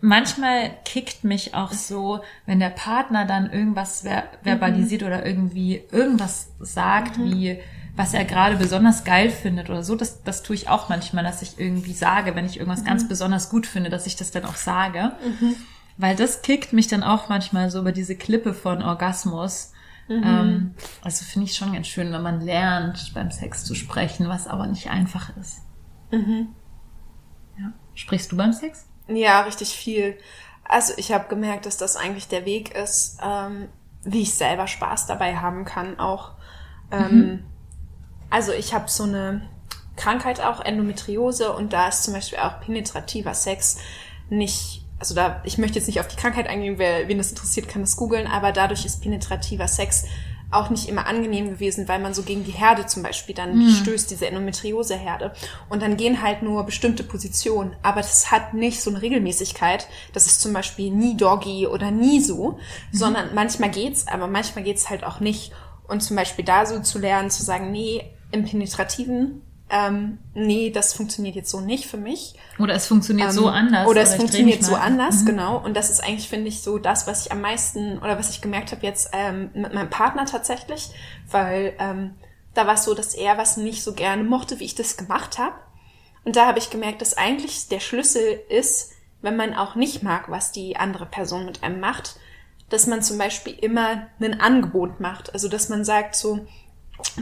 manchmal 0.00 0.70
kickt 0.84 1.24
mich 1.24 1.54
auch 1.54 1.72
so, 1.72 2.20
wenn 2.46 2.60
der 2.60 2.70
Partner 2.70 3.24
dann 3.26 3.52
irgendwas 3.52 4.02
ver 4.02 4.24
verbalisiert 4.42 5.02
oder 5.02 5.24
irgendwie 5.24 5.82
irgendwas 5.90 6.52
sagt, 6.60 7.18
wie 7.18 7.58
was 7.96 8.14
er 8.14 8.24
gerade 8.24 8.56
besonders 8.56 9.04
geil 9.04 9.30
findet 9.30 9.68
oder 9.68 9.82
so. 9.82 9.94
Das, 9.94 10.22
das 10.22 10.42
tue 10.42 10.54
ich 10.56 10.68
auch 10.68 10.88
manchmal, 10.88 11.24
dass 11.24 11.42
ich 11.42 11.58
irgendwie 11.58 11.92
sage, 11.92 12.34
wenn 12.34 12.46
ich 12.46 12.58
irgendwas 12.58 12.84
ganz 12.84 13.06
besonders 13.08 13.50
gut 13.50 13.66
finde, 13.66 13.90
dass 13.90 14.06
ich 14.06 14.16
das 14.16 14.30
dann 14.30 14.44
auch 14.44 14.54
sage. 14.54 15.12
Weil 15.98 16.16
das 16.16 16.40
kickt 16.42 16.72
mich 16.72 16.86
dann 16.88 17.02
auch 17.02 17.28
manchmal 17.28 17.70
so 17.70 17.80
über 17.80 17.92
diese 17.92 18.16
Klippe 18.16 18.54
von 18.54 18.82
Orgasmus. 18.82 19.72
Ähm, 20.24 20.74
also 21.02 21.24
finde 21.24 21.46
ich 21.46 21.56
schon 21.56 21.72
ganz 21.74 21.88
schön, 21.88 22.10
wenn 22.12 22.22
man 22.22 22.40
lernt, 22.40 23.12
beim 23.12 23.30
Sex 23.30 23.64
zu 23.64 23.74
sprechen, 23.74 24.28
was 24.28 24.46
aber 24.46 24.66
nicht 24.66 24.88
einfach 24.88 25.36
ist. 25.36 25.60
Ja. 27.58 27.72
Sprichst 27.94 28.32
du 28.32 28.36
beim 28.36 28.52
Sex? 28.52 28.86
Ja, 29.12 29.42
richtig 29.42 29.70
viel. 29.70 30.16
Also 30.64 30.92
ich 30.96 31.12
habe 31.12 31.28
gemerkt, 31.28 31.66
dass 31.66 31.76
das 31.76 31.96
eigentlich 31.96 32.28
der 32.28 32.44
Weg 32.44 32.74
ist, 32.76 33.18
ähm, 33.22 33.68
wie 34.04 34.22
ich 34.22 34.34
selber 34.34 34.66
Spaß 34.66 35.06
dabei 35.06 35.36
haben 35.36 35.64
kann 35.64 35.98
auch. 35.98 36.32
Ähm, 36.90 37.44
Also 38.30 38.52
ich 38.52 38.72
habe 38.72 38.88
so 38.88 39.02
eine 39.02 39.42
Krankheit 39.96 40.40
auch, 40.40 40.60
Endometriose, 40.60 41.52
und 41.52 41.72
da 41.72 41.88
ist 41.88 42.04
zum 42.04 42.14
Beispiel 42.14 42.38
auch 42.38 42.60
penetrativer 42.60 43.34
Sex 43.34 43.78
nicht, 44.28 44.86
also 45.00 45.16
da, 45.16 45.40
ich 45.44 45.58
möchte 45.58 45.78
jetzt 45.78 45.88
nicht 45.88 45.98
auf 45.98 46.06
die 46.06 46.16
Krankheit 46.16 46.46
eingehen, 46.46 46.78
wer, 46.78 47.08
wen 47.08 47.18
das 47.18 47.30
interessiert, 47.30 47.68
kann 47.68 47.82
das 47.82 47.96
googeln, 47.96 48.28
aber 48.28 48.52
dadurch 48.52 48.84
ist 48.84 49.02
penetrativer 49.02 49.66
Sex 49.66 50.04
auch 50.50 50.70
nicht 50.70 50.88
immer 50.88 51.06
angenehm 51.06 51.50
gewesen, 51.50 51.86
weil 51.88 52.00
man 52.00 52.14
so 52.14 52.22
gegen 52.22 52.44
die 52.44 52.50
Herde 52.50 52.86
zum 52.86 53.02
Beispiel 53.02 53.34
dann 53.34 53.70
stößt, 53.70 54.10
diese 54.10 54.26
Endometriose-Herde. 54.26 55.32
Und 55.68 55.82
dann 55.82 55.96
gehen 55.96 56.22
halt 56.22 56.42
nur 56.42 56.64
bestimmte 56.64 57.04
Positionen. 57.04 57.76
Aber 57.82 58.00
das 58.00 58.30
hat 58.30 58.54
nicht 58.54 58.80
so 58.80 58.90
eine 58.90 59.00
Regelmäßigkeit. 59.00 59.86
Das 60.12 60.26
ist 60.26 60.40
zum 60.40 60.52
Beispiel 60.52 60.90
nie 60.90 61.16
Doggy 61.16 61.66
oder 61.66 61.90
nie 61.90 62.20
so, 62.20 62.58
sondern 62.92 63.34
manchmal 63.34 63.70
geht's, 63.70 64.08
aber 64.08 64.26
manchmal 64.26 64.64
geht's 64.64 64.90
halt 64.90 65.04
auch 65.04 65.20
nicht. 65.20 65.52
Und 65.86 66.02
zum 66.02 66.16
Beispiel 66.16 66.44
da 66.44 66.66
so 66.66 66.80
zu 66.80 66.98
lernen, 66.98 67.30
zu 67.30 67.44
sagen, 67.44 67.70
nee, 67.70 68.02
im 68.32 68.44
Penetrativen 68.44 69.42
ähm, 69.70 70.18
nee, 70.34 70.70
das 70.70 70.92
funktioniert 70.94 71.36
jetzt 71.36 71.50
so 71.50 71.60
nicht 71.60 71.86
für 71.86 71.96
mich. 71.96 72.34
Oder 72.58 72.74
es 72.74 72.86
funktioniert 72.86 73.32
so 73.32 73.48
Ähm, 73.48 73.54
anders. 73.54 73.88
Oder 73.88 74.02
es 74.02 74.14
funktioniert 74.14 74.64
so 74.64 74.74
anders, 74.74 75.22
Mhm. 75.22 75.26
genau. 75.26 75.58
Und 75.58 75.74
das 75.76 75.90
ist 75.90 76.02
eigentlich, 76.02 76.28
finde 76.28 76.48
ich, 76.48 76.62
so 76.62 76.78
das, 76.78 77.06
was 77.06 77.26
ich 77.26 77.32
am 77.32 77.40
meisten 77.40 77.98
oder 77.98 78.18
was 78.18 78.30
ich 78.30 78.40
gemerkt 78.40 78.72
habe 78.72 78.84
jetzt 78.84 79.10
ähm, 79.12 79.50
mit 79.54 79.72
meinem 79.72 79.90
Partner 79.90 80.26
tatsächlich, 80.26 80.90
weil 81.30 81.74
ähm, 81.78 82.14
da 82.54 82.66
war 82.66 82.74
es 82.74 82.84
so, 82.84 82.94
dass 82.94 83.14
er 83.14 83.38
was 83.38 83.56
nicht 83.56 83.82
so 83.84 83.92
gerne 83.94 84.24
mochte, 84.24 84.58
wie 84.58 84.64
ich 84.64 84.74
das 84.74 84.96
gemacht 84.96 85.38
habe. 85.38 85.54
Und 86.24 86.36
da 86.36 86.46
habe 86.46 86.58
ich 86.58 86.70
gemerkt, 86.70 87.00
dass 87.00 87.16
eigentlich 87.16 87.68
der 87.68 87.80
Schlüssel 87.80 88.40
ist, 88.48 88.92
wenn 89.22 89.36
man 89.36 89.54
auch 89.54 89.74
nicht 89.76 90.02
mag, 90.02 90.30
was 90.30 90.50
die 90.50 90.76
andere 90.76 91.06
Person 91.06 91.46
mit 91.46 91.62
einem 91.62 91.78
macht, 91.80 92.16
dass 92.70 92.86
man 92.86 93.02
zum 93.02 93.18
Beispiel 93.18 93.52
immer 93.52 94.06
ein 94.20 94.40
Angebot 94.40 95.00
macht. 95.00 95.32
Also 95.32 95.48
dass 95.48 95.68
man 95.68 95.84
sagt 95.84 96.14
so, 96.16 96.40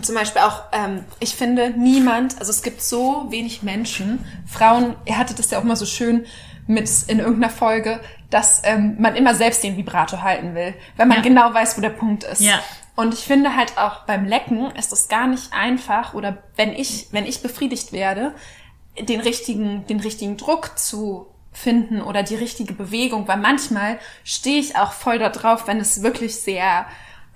zum 0.03 0.15
Beispiel 0.15 0.43
auch, 0.43 0.63
ähm, 0.73 1.05
ich 1.21 1.35
finde 1.35 1.71
niemand, 1.71 2.39
also 2.39 2.51
es 2.51 2.63
gibt 2.63 2.83
so 2.83 3.27
wenig 3.31 3.63
Menschen, 3.63 4.25
Frauen, 4.47 4.97
ihr 5.05 5.19
hattet 5.19 5.39
das 5.39 5.51
ja 5.51 5.59
auch 5.59 5.65
mal 5.65 5.77
so 5.77 5.87
schön 5.87 6.27
mit 6.67 6.89
in 7.07 7.19
irgendeiner 7.19 7.53
Folge, 7.53 8.01
dass 8.31 8.61
ähm, 8.65 8.97
man 8.99 9.17
immer 9.17 9.35
selbst 9.35 9.63
den 9.65 9.77
Vibrator 9.77 10.23
halten 10.23 10.55
will, 10.55 10.75
weil 10.97 11.07
man 11.07 11.19
Ja. 11.19 11.23
genau 11.23 11.55
weiß, 11.55 11.79
wo 11.79 11.81
der 11.81 11.91
Punkt 11.91 12.25
ist. 12.25 12.43
Ja. 12.43 12.61
Und 12.95 13.15
ich 13.15 13.21
finde 13.21 13.57
halt 13.57 13.79
auch 13.79 14.05
beim 14.07 14.27
Lecken 14.27 14.71
ist 14.73 14.93
es 14.93 15.09
gar 15.09 15.27
nicht 15.27 15.53
einfach 15.53 16.15
oder 16.15 16.39
wenn 16.57 16.73
ich, 16.73 17.09
wenn 17.13 17.25
ich 17.27 17.43
befriedigt 17.43 17.93
werde, 17.93 18.35
den 19.01 19.21
richtigen, 19.21 19.87
den 19.87 20.01
richtigen 20.01 20.37
Druck 20.37 20.79
zu 20.79 21.29
finden 21.53 22.03
oder 22.03 22.23
die 22.23 22.35
richtige 22.35 22.75
Bewegung, 22.75 23.27
weil 23.29 23.39
manchmal 23.39 23.99
stehe 24.25 24.61
ich 24.61 24.77
auch 24.77 24.93
voll 24.93 25.19
da 25.19 25.29
drauf, 25.29 25.67
wenn 25.67 25.81
es 25.81 26.03
wirklich 26.03 26.37
sehr, 26.41 26.87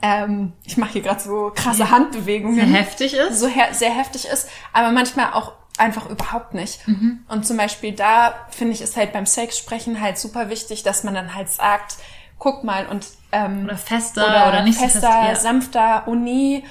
ähm, 0.03 0.53
ich 0.65 0.77
mache 0.77 0.93
hier 0.95 1.03
gerade 1.03 1.21
so 1.21 1.53
krasse 1.55 1.91
Handbewegungen, 1.91 2.57
Sehr 2.57 2.67
heftig 2.67 3.15
ist. 3.15 3.39
so 3.39 3.47
her 3.47 3.69
sehr 3.73 3.91
heftig 3.97 4.27
ist, 4.27 4.49
aber 4.73 4.91
manchmal 4.91 5.33
auch 5.33 5.53
einfach 5.79 6.11
überhaupt 6.11 6.55
nicht. 6.55 6.87
Mhm. 6.87 7.21
Und 7.29 7.47
zum 7.47 7.57
Beispiel 7.57 7.93
da 7.93 8.35
finde 8.51 8.75
ich 8.75 8.81
es 8.83 8.97
halt 8.97 9.13
beim 9.13 9.27
Sex 9.27 9.57
sprechen 9.57 10.01
halt 10.01 10.19
super 10.19 10.51
wichtig, 10.51 10.83
dass 10.83 11.05
man 11.05 11.15
dann 11.15 11.35
halt 11.35 11.49
sagt, 11.49 11.97
guck 12.39 12.65
mal 12.65 12.87
und 12.87 13.07
ähm, 13.31 13.65
Oder 13.65 13.77
fester 13.77 14.49
oder, 14.49 14.63
nicht 14.63 14.79
so 14.79 14.85
fester, 14.85 15.01
fest. 15.01 15.13
Ja. 15.13 15.31
Mhm. 15.31 15.37
sanfter 15.37 16.09
Uni 16.09 16.65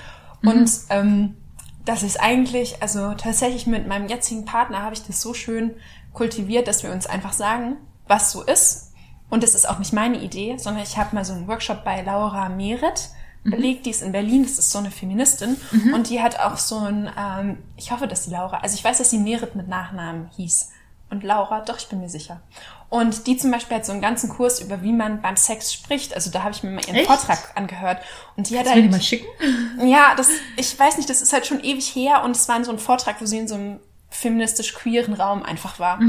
und 0.43 0.69
ähm, 0.89 1.37
das 1.85 2.03
ist 2.03 2.19
eigentlich, 2.19 2.81
also 2.81 3.13
tatsächlich 3.13 3.65
mit 3.67 3.87
meinem 3.87 4.07
jetzigen 4.07 4.45
Partner 4.45 4.81
habe 4.83 4.93
ich 4.93 5.03
das 5.03 5.21
so 5.21 5.33
schön 5.33 5.73
kultiviert, 6.13 6.67
dass 6.67 6.83
wir 6.83 6.91
uns 6.91 7.07
einfach 7.07 7.33
sagen, 7.33 7.77
was 8.07 8.31
so 8.31 8.43
ist. 8.43 8.93
Und 9.29 9.43
das 9.43 9.55
ist 9.55 9.67
auch 9.67 9.79
nicht 9.79 9.93
meine 9.93 10.17
Idee, 10.19 10.57
sondern 10.57 10.83
ich 10.83 10.97
habe 10.97 11.15
mal 11.15 11.23
so 11.23 11.33
einen 11.33 11.47
Workshop 11.47 11.83
bei 11.85 12.01
Laura 12.01 12.49
Meret 12.49 13.09
Mhm. 13.43 13.51
belegt, 13.51 13.85
die 13.85 13.89
ist 13.89 14.03
in 14.03 14.11
Berlin, 14.11 14.43
das 14.43 14.59
ist 14.59 14.71
so 14.71 14.79
eine 14.79 14.91
Feministin 14.91 15.57
und 15.93 16.09
die 16.09 16.21
hat 16.21 16.39
auch 16.39 16.57
so 16.57 16.77
ein, 16.77 17.09
ähm, 17.17 17.57
ich 17.75 17.91
hoffe, 17.91 18.07
dass 18.07 18.25
die 18.25 18.31
Laura, 18.31 18.59
also 18.59 18.75
ich 18.75 18.83
weiß, 18.83 18.99
dass 18.99 19.09
sie 19.09 19.17
Meret 19.17 19.55
mit 19.55 19.67
Nachnamen 19.67 20.29
hieß. 20.35 20.69
Und 21.09 21.23
Laura, 21.23 21.59
doch, 21.59 21.77
ich 21.77 21.89
bin 21.89 21.99
mir 21.99 22.07
sicher. 22.07 22.39
Und 22.87 23.27
die 23.27 23.35
zum 23.35 23.51
Beispiel 23.51 23.77
hat 23.77 23.85
so 23.85 23.91
einen 23.91 23.99
ganzen 23.99 24.29
Kurs 24.29 24.61
über, 24.61 24.81
wie 24.81 24.93
man 24.93 25.21
beim 25.21 25.35
Sex 25.35 25.73
spricht. 25.73 26.13
Also 26.15 26.31
da 26.31 26.43
habe 26.43 26.51
ich 26.51 26.63
mir 26.63 26.71
mal 26.71 26.85
ihren 26.85 26.95
Echt? 26.95 27.07
Vortrag 27.07 27.51
angehört. 27.55 28.01
Und 28.37 28.49
die 28.49 28.57
hat 28.57 28.65
Kannst 28.65 28.77
mir 28.77 28.81
halt 28.83 28.91
mal 28.91 29.01
schicken? 29.01 29.27
ja, 29.85 30.13
das, 30.15 30.29
ich 30.55 30.77
weiß 30.79 30.95
nicht, 30.95 31.09
das 31.09 31.21
ist 31.21 31.33
halt 31.33 31.45
schon 31.45 31.61
ewig 31.61 31.93
her 31.95 32.23
und 32.23 32.35
es 32.35 32.47
war 32.47 32.55
in 32.55 32.63
so 32.63 32.71
ein 32.71 32.79
Vortrag, 32.79 33.19
wo 33.19 33.25
sie 33.25 33.39
in 33.39 33.47
so 33.49 33.55
einem 33.55 33.79
feministisch-queeren 34.09 35.13
Raum 35.13 35.43
einfach 35.43 35.79
war. 35.79 35.99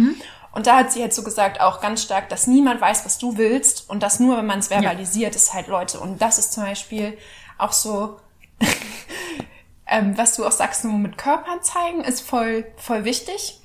Und 0.52 0.66
da 0.66 0.76
hat 0.76 0.92
sie 0.92 1.00
halt 1.00 1.14
so 1.14 1.22
gesagt, 1.22 1.60
auch 1.60 1.80
ganz 1.80 2.02
stark, 2.02 2.28
dass 2.28 2.46
niemand 2.46 2.80
weiß, 2.80 3.04
was 3.06 3.18
du 3.18 3.38
willst 3.38 3.88
und 3.88 4.02
das 4.02 4.20
nur, 4.20 4.36
wenn 4.36 4.46
man 4.46 4.58
es 4.58 4.68
verbalisiert, 4.68 5.34
ist 5.34 5.54
halt 5.54 5.66
Leute. 5.66 5.98
Und 5.98 6.20
das 6.20 6.38
ist 6.38 6.52
zum 6.52 6.64
Beispiel 6.64 7.16
auch 7.58 7.72
so, 7.72 8.20
ähm, 9.86 10.16
was 10.18 10.36
du 10.36 10.46
auch 10.46 10.52
sagst, 10.52 10.84
nur 10.84 10.98
mit 10.98 11.16
Körpern 11.16 11.62
zeigen, 11.62 12.02
ist 12.02 12.20
voll, 12.20 12.66
voll 12.76 13.04
wichtig. 13.04 13.60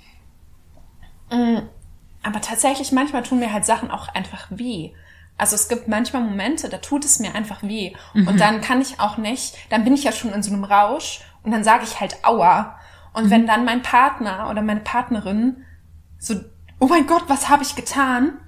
Mm, 1.29 1.57
Aber 2.23 2.39
tatsächlich, 2.39 2.93
manchmal 2.93 3.23
tun 3.23 3.39
mir 3.39 3.51
halt 3.51 3.65
Sachen 3.65 3.91
auch 3.91 4.07
einfach 4.09 4.47
weh. 4.49 4.93
Also 5.37 5.55
es 5.55 5.67
gibt 5.67 5.87
manchmal 5.87 6.23
Momente, 6.23 6.69
da 6.69 6.77
tut 6.77 7.05
es 7.05 7.19
mir 7.19 7.35
einfach 7.35 7.61
weh. 7.63 7.93
Und 8.13 8.39
dann 8.39 8.59
kann 8.61 8.81
ich 8.81 8.99
auch 8.99 9.17
nicht, 9.17 9.55
dann 9.69 9.83
bin 9.83 9.93
ich 9.93 10.03
ja 10.03 10.11
schon 10.11 10.33
in 10.33 10.41
so 10.41 10.51
einem 10.51 10.63
Rausch 10.63 11.21
und 11.43 11.51
dann 11.51 11.63
sage 11.63 11.83
ich 11.83 11.99
halt 11.99 12.23
Aua. 12.25 12.79
Und 13.13 13.29
wenn 13.29 13.45
dann 13.45 13.63
mein 13.65 13.83
Partner 13.83 14.49
oder 14.49 14.61
meine 14.61 14.79
Partnerin 14.79 15.63
so, 16.17 16.35
oh 16.79 16.87
mein 16.87 17.07
Gott, 17.07 17.23
was 17.27 17.49
habe 17.49 17.63
ich 17.63 17.75
getan? 17.75 18.39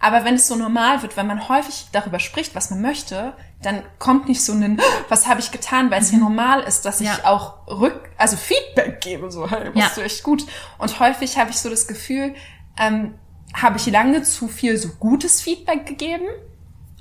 Aber 0.00 0.24
wenn 0.24 0.34
es 0.34 0.46
so 0.48 0.56
normal 0.56 1.00
wird, 1.02 1.16
wenn 1.16 1.26
man 1.26 1.48
häufig 1.48 1.86
darüber 1.92 2.18
spricht, 2.18 2.54
was 2.54 2.68
man 2.70 2.82
möchte, 2.82 3.32
dann 3.62 3.82
kommt 3.98 4.28
nicht 4.28 4.44
so 4.44 4.52
ein, 4.52 4.78
was 5.08 5.26
habe 5.26 5.40
ich 5.40 5.50
getan, 5.50 5.90
weil 5.90 6.02
es 6.02 6.12
ja 6.12 6.18
normal 6.18 6.60
ist, 6.60 6.84
dass 6.84 7.00
ich 7.00 7.06
Ja. 7.06 7.20
auch 7.24 7.66
rück, 7.66 8.10
also 8.18 8.36
Feedback 8.36 9.00
gebe, 9.00 9.30
so, 9.30 9.50
hey, 9.50 9.66
Ja. 9.66 9.70
machst 9.74 9.96
du 9.96 10.02
echt 10.02 10.22
gut. 10.22 10.44
Und 10.78 11.00
häufig 11.00 11.38
habe 11.38 11.50
ich 11.50 11.58
so 11.58 11.70
das 11.70 11.86
Gefühl, 11.86 12.34
ähm, 12.78 13.14
habe 13.54 13.78
ich 13.78 13.86
lange 13.86 14.22
zu 14.24 14.48
viel 14.48 14.76
so 14.76 14.88
gutes 15.00 15.40
Feedback 15.40 15.86
gegeben, 15.86 16.26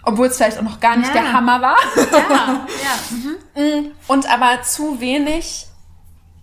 obwohl 0.04 0.28
es 0.28 0.38
vielleicht 0.38 0.58
auch 0.60 0.64
noch 0.64 0.80
gar 0.80 0.96
nicht 0.96 1.14
Ja. 1.14 1.22
der 1.24 1.34
Hammer 1.34 1.62
war. 1.62 1.78
Ja, 2.12 2.68
ja. 2.68 3.20
Mhm. 3.60 3.92
Und 4.08 4.32
aber 4.32 4.62
zu 4.64 5.02
wenig, 5.02 5.68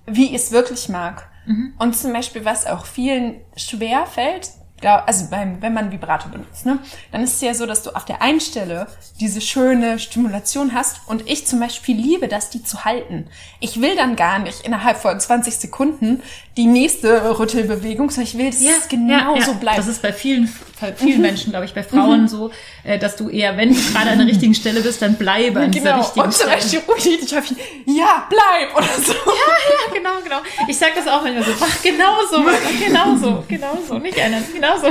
wie 0.07 0.27
ich 0.27 0.35
es 0.35 0.53
wirklich 0.53 0.89
mag. 0.91 1.30
Mhm. 1.51 1.75
Und 1.79 1.97
zum 1.97 2.13
Beispiel, 2.13 2.45
was 2.45 2.67
auch 2.67 2.87
vielen 2.87 3.41
schwer 3.57 4.07
fällt, 4.07 4.51
also 4.83 5.27
beim, 5.31 5.61
wenn 5.61 5.75
man 5.75 5.91
Vibrator 5.91 6.31
benutzt, 6.31 6.65
ne, 6.65 6.79
dann 7.13 7.23
ist 7.23 7.35
es 7.35 7.41
ja 7.43 7.53
so, 7.53 7.67
dass 7.67 7.83
du 7.83 7.91
auf 7.91 8.05
der 8.07 8.23
einen 8.23 8.41
Stelle 8.41 8.87
diese 9.19 9.41
schöne 9.41 9.99
Stimulation 9.99 10.73
hast 10.73 11.01
und 11.07 11.29
ich 11.29 11.47
zum 11.47 11.61
Beispiel 11.61 11.97
liebe 11.97 12.29
das, 12.29 12.49
die 12.49 12.63
zu 12.63 12.85
halten. 12.85 13.27
Ich 13.59 13.83
will 13.83 13.95
dann 13.97 14.17
gar 14.17 14.39
nicht 14.39 14.63
innerhalb 14.63 14.97
von 14.97 15.19
20 15.19 15.57
Sekunden 15.57 16.23
die 16.57 16.67
nächste 16.67 17.39
Rüttelbewegung, 17.39 18.11
sondern 18.11 18.29
ich 18.33 18.39
will, 18.39 18.47
dass 18.47 18.61
es 18.61 18.89
genau 18.89 19.39
so 19.41 19.55
bleibt. 19.55 19.79
Das 19.79 19.87
ist 19.87 20.01
bei 20.01 20.13
vielen, 20.15 20.51
bei 20.81 20.93
vielen 20.93 21.20
Menschen, 21.20 21.51
glaube 21.51 21.66
ich, 21.66 21.74
bei 21.74 21.83
Frauen 21.83 22.28
so, 22.28 22.51
äh, 22.85 22.99
dass 22.99 23.16
du 23.16 23.28
eher, 23.28 23.57
wenn 23.57 23.74
du 23.74 23.81
gerade 23.93 24.11
an 24.11 24.18
der 24.18 24.26
richtigen 24.26 24.55
Stelle 24.55 24.81
bist, 24.81 25.03
dann 25.03 25.14
bleibe 25.14 25.61
an 25.61 25.70
dieser 25.70 25.93
genau. 25.93 26.03
richtigen 26.03 26.26
Und 26.26 26.33
zum 26.33 26.49
Stelle. 26.49 26.57
Beispiel 26.57 26.81
ruhig, 26.89 27.22
ich 27.22 27.37
hoffe, 27.37 27.55
ja, 27.87 28.28
bleib 28.28 28.76
oder 28.76 29.03
so. 29.03 29.12
Ja, 29.12 29.95
genau, 29.95 30.20
genau. 30.22 30.41
Ich 30.68 30.78
sag 30.78 30.95
das 30.95 31.07
auch 31.07 31.22
manchmal 31.22 31.45
so, 31.45 31.53
mach 31.61 31.83
genau 31.83 32.16
so, 32.31 32.45
genau 32.85 33.16
so, 33.16 33.45
genau 33.49 33.78
so, 33.87 33.99
nicht 33.99 34.18
ändern, 34.18 34.45
genau 34.53 34.78
so. 34.78 34.89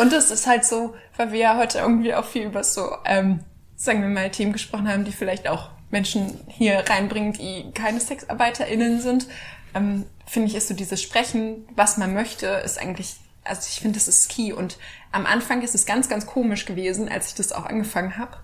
Und 0.00 0.12
es 0.12 0.30
ist 0.30 0.46
halt 0.46 0.64
so, 0.64 0.94
weil 1.16 1.32
wir 1.32 1.38
ja 1.38 1.56
heute 1.56 1.78
irgendwie 1.78 2.14
auch 2.14 2.24
viel 2.24 2.42
über 2.42 2.64
so, 2.64 2.96
ähm, 3.04 3.40
sagen 3.76 4.02
wir 4.02 4.08
mal, 4.08 4.30
Themen 4.30 4.52
gesprochen 4.52 4.88
haben, 4.88 5.04
die 5.04 5.12
vielleicht 5.12 5.48
auch 5.48 5.70
Menschen 5.90 6.40
hier 6.48 6.84
reinbringen, 6.88 7.32
die 7.32 7.70
keine 7.74 8.00
SexarbeiterInnen 8.00 9.00
sind, 9.00 9.26
ähm, 9.74 10.06
finde 10.26 10.48
ich, 10.48 10.54
ist 10.54 10.68
so 10.68 10.74
dieses 10.74 11.02
Sprechen, 11.02 11.66
was 11.74 11.96
man 11.96 12.14
möchte, 12.14 12.46
ist 12.46 12.78
eigentlich, 12.78 13.16
also 13.44 13.62
ich 13.68 13.80
finde, 13.80 13.98
das 13.98 14.08
ist 14.08 14.28
key. 14.28 14.52
Und 14.52 14.78
am 15.12 15.26
Anfang 15.26 15.62
ist 15.62 15.74
es 15.74 15.86
ganz, 15.86 16.08
ganz 16.08 16.26
komisch 16.26 16.66
gewesen, 16.66 17.08
als 17.08 17.28
ich 17.28 17.34
das 17.34 17.52
auch 17.52 17.66
angefangen 17.66 18.16
habe. 18.18 18.36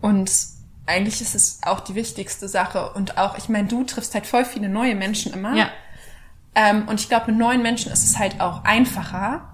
Und 0.00 0.30
eigentlich 0.86 1.20
ist 1.20 1.34
es 1.34 1.60
auch 1.62 1.80
die 1.80 1.94
wichtigste 1.94 2.48
Sache. 2.48 2.92
Und 2.92 3.18
auch, 3.18 3.38
ich 3.38 3.48
meine, 3.48 3.68
du 3.68 3.84
triffst 3.84 4.14
halt 4.14 4.26
voll 4.26 4.44
viele 4.44 4.68
neue 4.68 4.94
Menschen 4.94 5.32
immer. 5.32 5.54
Ja. 5.54 5.70
Ähm, 6.54 6.88
und 6.88 7.00
ich 7.00 7.08
glaube, 7.08 7.30
mit 7.30 7.38
neuen 7.38 7.62
Menschen 7.62 7.92
ist 7.92 8.04
es 8.04 8.18
halt 8.18 8.40
auch 8.40 8.64
einfacher, 8.64 9.48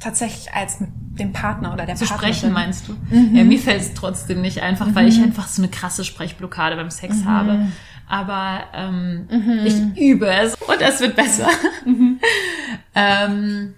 tatsächlich 0.00 0.52
als 0.52 0.80
mit 0.80 0.90
dem 1.18 1.32
Partner 1.32 1.72
oder 1.72 1.84
der 1.84 1.96
Zu 1.96 2.04
Partnerin. 2.04 2.34
sprechen, 2.34 2.52
meinst 2.52 2.86
du? 2.86 2.96
Ja, 3.10 3.42
mir 3.42 3.58
fällt 3.58 3.80
es 3.80 3.94
trotzdem 3.94 4.40
nicht 4.40 4.62
einfach, 4.62 4.94
weil 4.94 5.08
ich 5.08 5.20
einfach 5.20 5.48
so 5.48 5.60
eine 5.60 5.70
krasse 5.70 6.04
Sprechblockade 6.04 6.76
beim 6.76 6.90
Sex 6.90 7.24
habe. 7.24 7.68
Aber 8.08 8.64
ähm, 8.72 9.28
ich 9.64 10.00
übe 10.00 10.30
es 10.30 10.54
und 10.54 10.80
es 10.80 11.00
wird 11.00 11.14
besser. 11.14 11.48
ähm, 12.94 13.74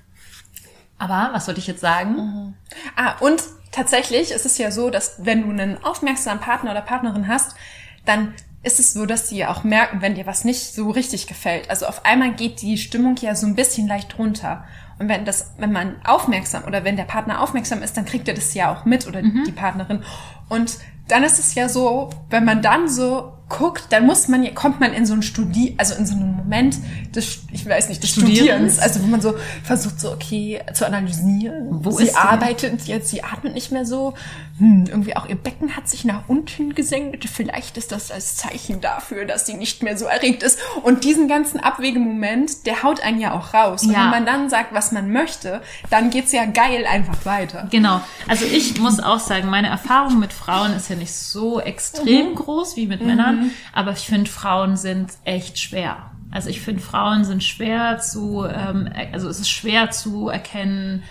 aber 0.99 1.31
was 1.33 1.47
wollte 1.47 1.61
ich 1.61 1.67
jetzt 1.67 1.81
sagen? 1.81 2.55
Ah, 2.95 3.17
und 3.21 3.43
tatsächlich 3.73 4.31
ist 4.31 4.47
es 4.47 4.59
ja 4.59 4.71
so, 4.71 4.91
dass 4.91 5.25
wenn 5.25 5.43
du 5.43 5.51
einen 5.51 5.83
aufmerksamen 5.83 6.41
Partner 6.41 6.71
oder 6.73 6.83
Partnerin 6.83 7.27
hast, 7.27 7.57
dann 8.05 8.35
ist 8.63 8.79
es 8.79 8.93
so, 8.93 9.07
dass 9.07 9.29
sie 9.29 9.39
ja 9.39 9.51
auch 9.51 9.65
merken, 9.65 10.03
wenn 10.03 10.15
dir 10.15 10.27
was 10.27 10.45
nicht 10.45 10.75
so 10.75 10.91
richtig 10.91 11.27
gefällt. 11.27 11.71
Also 11.71 11.87
auf 11.87 12.05
einmal 12.05 12.33
geht 12.33 12.61
die 12.61 12.77
Stimmung 12.77 13.17
ja 13.17 13.35
so 13.35 13.47
ein 13.47 13.55
bisschen 13.55 13.89
leicht 13.89 14.19
runter. 14.19 14.65
Und 14.99 15.09
wenn 15.09 15.25
das, 15.25 15.55
wenn 15.57 15.73
man 15.73 15.97
aufmerksam 16.05 16.65
oder 16.65 16.85
wenn 16.85 16.97
der 16.97 17.05
Partner 17.05 17.41
aufmerksam 17.41 17.83
ist, 17.83 17.97
dann 17.97 18.05
kriegt 18.05 18.29
er 18.29 18.35
das 18.35 18.53
ja 18.53 18.71
auch 18.71 18.85
mit 18.85 19.07
oder 19.07 19.23
die 19.23 19.53
Partnerin. 19.53 20.05
Und 20.51 20.77
dann 21.09 21.25
ist 21.25 21.39
es 21.39 21.55
ja 21.55 21.71
so, 21.71 22.11
wenn 22.29 22.45
man 22.45 22.61
dann 22.61 22.87
so 22.87 23.33
guckt, 23.51 23.85
dann 23.91 24.07
muss 24.07 24.29
man 24.29 24.55
kommt 24.55 24.81
man 24.81 24.95
in 24.95 25.05
so 25.05 25.13
ein 25.13 25.23
Studi, 25.23 25.75
also 25.77 25.95
in 25.97 26.07
so 26.07 26.15
einen 26.15 26.37
Moment 26.37 26.79
des, 27.15 27.41
ich 27.53 27.69
weiß 27.69 27.91
nicht, 27.91 28.03
des 28.03 28.11
Studierens. 28.11 28.39
Studierens, 28.39 28.79
also 28.79 29.03
wo 29.03 29.07
man 29.09 29.21
so 29.21 29.35
versucht 29.63 30.01
so, 30.01 30.13
okay, 30.13 30.63
zu 30.73 30.87
analysieren. 30.87 31.67
Wo 31.85 31.91
sie 31.91 32.05
ist 32.05 32.13
sie? 32.13 32.17
arbeitet 32.17 32.83
jetzt, 32.87 33.11
sie 33.11 33.23
atmet 33.23 33.53
nicht 33.53 33.71
mehr 33.73 33.85
so. 33.85 34.15
Hm, 34.59 34.87
irgendwie 34.89 35.17
auch 35.17 35.27
ihr 35.29 35.37
Becken 35.37 35.77
hat 35.77 35.89
sich 35.89 36.05
nach 36.05 36.29
unten 36.29 36.75
gesenkt. 36.75 37.29
Vielleicht 37.29 37.77
ist 37.77 37.93
das 37.93 38.11
als 38.11 38.37
Zeichen 38.37 38.81
dafür, 38.81 39.25
dass 39.27 39.47
sie 39.47 39.55
nicht 39.55 39.83
mehr 39.83 39.99
so 39.99 40.07
erregt 40.07 40.43
ist. 40.43 40.59
Und 40.83 41.05
diesen 41.05 41.29
ganzen 41.29 41.61
Abwegemoment, 41.61 42.67
der 42.67 42.83
haut 42.83 43.01
einen 43.03 43.21
ja 43.21 43.33
auch 43.33 43.53
raus. 43.53 43.83
Und 43.83 43.93
Ja. 43.93 44.05
wenn 44.05 44.11
man 44.11 44.27
dann 44.27 44.49
sagt, 44.51 44.73
was 44.73 44.93
man 44.93 45.11
möchte, 45.13 45.61
dann 45.91 46.11
geht's 46.11 46.33
ja 46.33 46.45
geil 46.45 46.87
einfach 46.89 47.25
weiter. 47.27 47.67
Genau. 47.71 48.01
Also 48.29 48.45
ich 48.45 48.79
muss 48.81 49.01
auch 49.01 49.19
sagen, 49.19 49.49
meine 49.49 49.69
Erfahrung 49.69 50.19
mit 50.21 50.33
Frauen 50.33 50.73
ist 50.75 50.89
ja 50.89 50.97
nicht 50.97 51.13
so 51.13 51.61
extrem 51.61 52.35
groß 52.35 52.77
wie 52.77 52.87
mit 52.87 53.05
Männern, 53.05 53.40
aber 53.73 53.93
ich 53.93 54.07
finde, 54.07 54.31
Frauen 54.31 54.77
sind 54.77 55.13
echt 55.25 55.59
schwer. 55.59 56.11
Also 56.31 56.49
ich 56.49 56.61
finde, 56.61 56.81
Frauen 56.81 57.25
sind 57.25 57.43
schwer 57.43 57.99
zu, 57.99 58.45
ähm, 58.45 58.89
also 59.13 59.29
es 59.29 59.41
ist 59.41 59.51
schwer 59.51 59.91
zu 59.91 60.29
erkennen, 60.29 61.03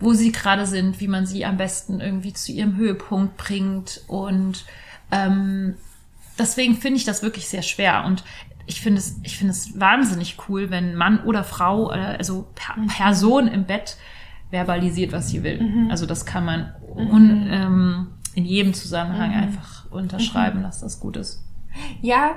wo 0.00 0.12
sie 0.14 0.32
gerade 0.32 0.66
sind, 0.66 1.00
wie 1.00 1.08
man 1.08 1.26
sie 1.26 1.44
am 1.44 1.56
besten 1.56 2.00
irgendwie 2.00 2.32
zu 2.32 2.52
ihrem 2.52 2.76
Höhepunkt 2.76 3.36
bringt. 3.36 4.00
Und 4.08 4.64
ähm, 5.10 5.74
deswegen 6.38 6.76
finde 6.76 6.96
ich 6.96 7.04
das 7.04 7.22
wirklich 7.22 7.48
sehr 7.48 7.62
schwer. 7.62 8.04
Und 8.06 8.24
ich 8.66 8.80
finde 8.80 8.98
es, 8.98 9.20
ich 9.22 9.36
finde 9.36 9.52
es 9.52 9.78
wahnsinnig 9.78 10.36
cool, 10.48 10.70
wenn 10.70 10.94
Mann 10.94 11.20
oder 11.24 11.44
Frau, 11.44 11.92
äh, 11.92 12.16
also 12.18 12.48
per 12.54 12.74
Person 12.88 13.48
im 13.48 13.64
Bett 13.64 13.96
verbalisiert, 14.50 15.12
was 15.12 15.28
sie 15.28 15.42
will. 15.42 15.86
Also 15.90 16.06
das 16.06 16.26
kann 16.26 16.44
man 16.44 16.74
un, 16.94 17.46
ähm, 17.50 18.06
in 18.34 18.44
jedem 18.44 18.74
Zusammenhang 18.74 19.32
einfach 19.32 19.90
unterschreiben, 19.90 20.62
dass 20.62 20.80
das 20.80 21.00
gut 21.00 21.16
ist. 21.16 21.42
Ja, 22.00 22.34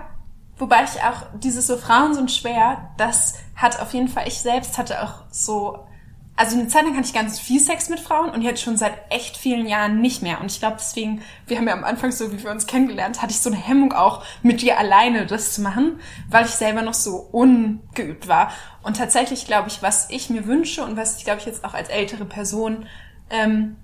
wobei 0.58 0.84
ich 0.84 1.02
auch 1.02 1.24
dieses 1.40 1.68
so 1.68 1.78
Frauen 1.78 2.14
sind 2.14 2.32
schwer, 2.32 2.90
das 2.98 3.36
hat 3.56 3.80
auf 3.80 3.94
jeden 3.94 4.08
Fall, 4.08 4.28
ich 4.28 4.40
selbst 4.40 4.78
hatte 4.78 5.04
auch 5.04 5.24
so, 5.30 5.86
also 6.38 6.58
eine 6.58 6.68
Zeit 6.68 6.84
lang 6.84 6.96
hatte 6.96 7.08
ich 7.08 7.14
ganz 7.14 7.40
viel 7.40 7.62
Sex 7.62 7.90
mit 7.90 8.00
Frauen 8.00 8.30
und 8.30 8.42
jetzt 8.42 8.62
schon 8.62 8.76
seit 8.76 8.94
echt 9.10 9.38
vielen 9.38 9.68
Jahren 9.68 10.02
nicht 10.02 10.22
mehr. 10.22 10.42
Und 10.42 10.52
ich 10.52 10.60
glaube 10.60 10.78
deswegen, 10.80 11.22
wir 11.48 11.58
haben 11.58 11.68
ja 11.68 11.74
am 11.74 11.86
Anfang 11.86 12.12
so, 12.12 12.32
wie 12.32 12.44
wir 12.44 12.52
uns 12.52 12.68
kennengelernt, 12.68 13.22
hatte 13.22 13.32
ich 13.32 13.40
so 13.40 13.50
eine 13.50 13.58
Hemmung 13.58 13.94
auch 13.94 14.24
mit 14.44 14.62
dir 14.62 14.78
alleine 14.78 15.26
das 15.26 15.54
zu 15.54 15.62
machen, 15.62 16.00
weil 16.30 16.46
ich 16.46 16.52
selber 16.52 16.82
noch 16.82 16.94
so 16.94 17.16
ungeübt 17.16 18.28
war. 18.28 18.52
Und 18.84 18.98
tatsächlich 18.98 19.46
glaube 19.46 19.70
ich, 19.70 19.82
was 19.82 20.10
ich 20.10 20.30
mir 20.30 20.46
wünsche 20.46 20.84
und 20.84 20.98
was 20.98 21.18
ich 21.18 21.24
glaube 21.24 21.40
ich 21.40 21.46
jetzt 21.46 21.64
auch 21.64 21.74
als 21.74 21.88
ältere 21.88 22.26
Person 22.26 22.86
ähm, 23.30 23.78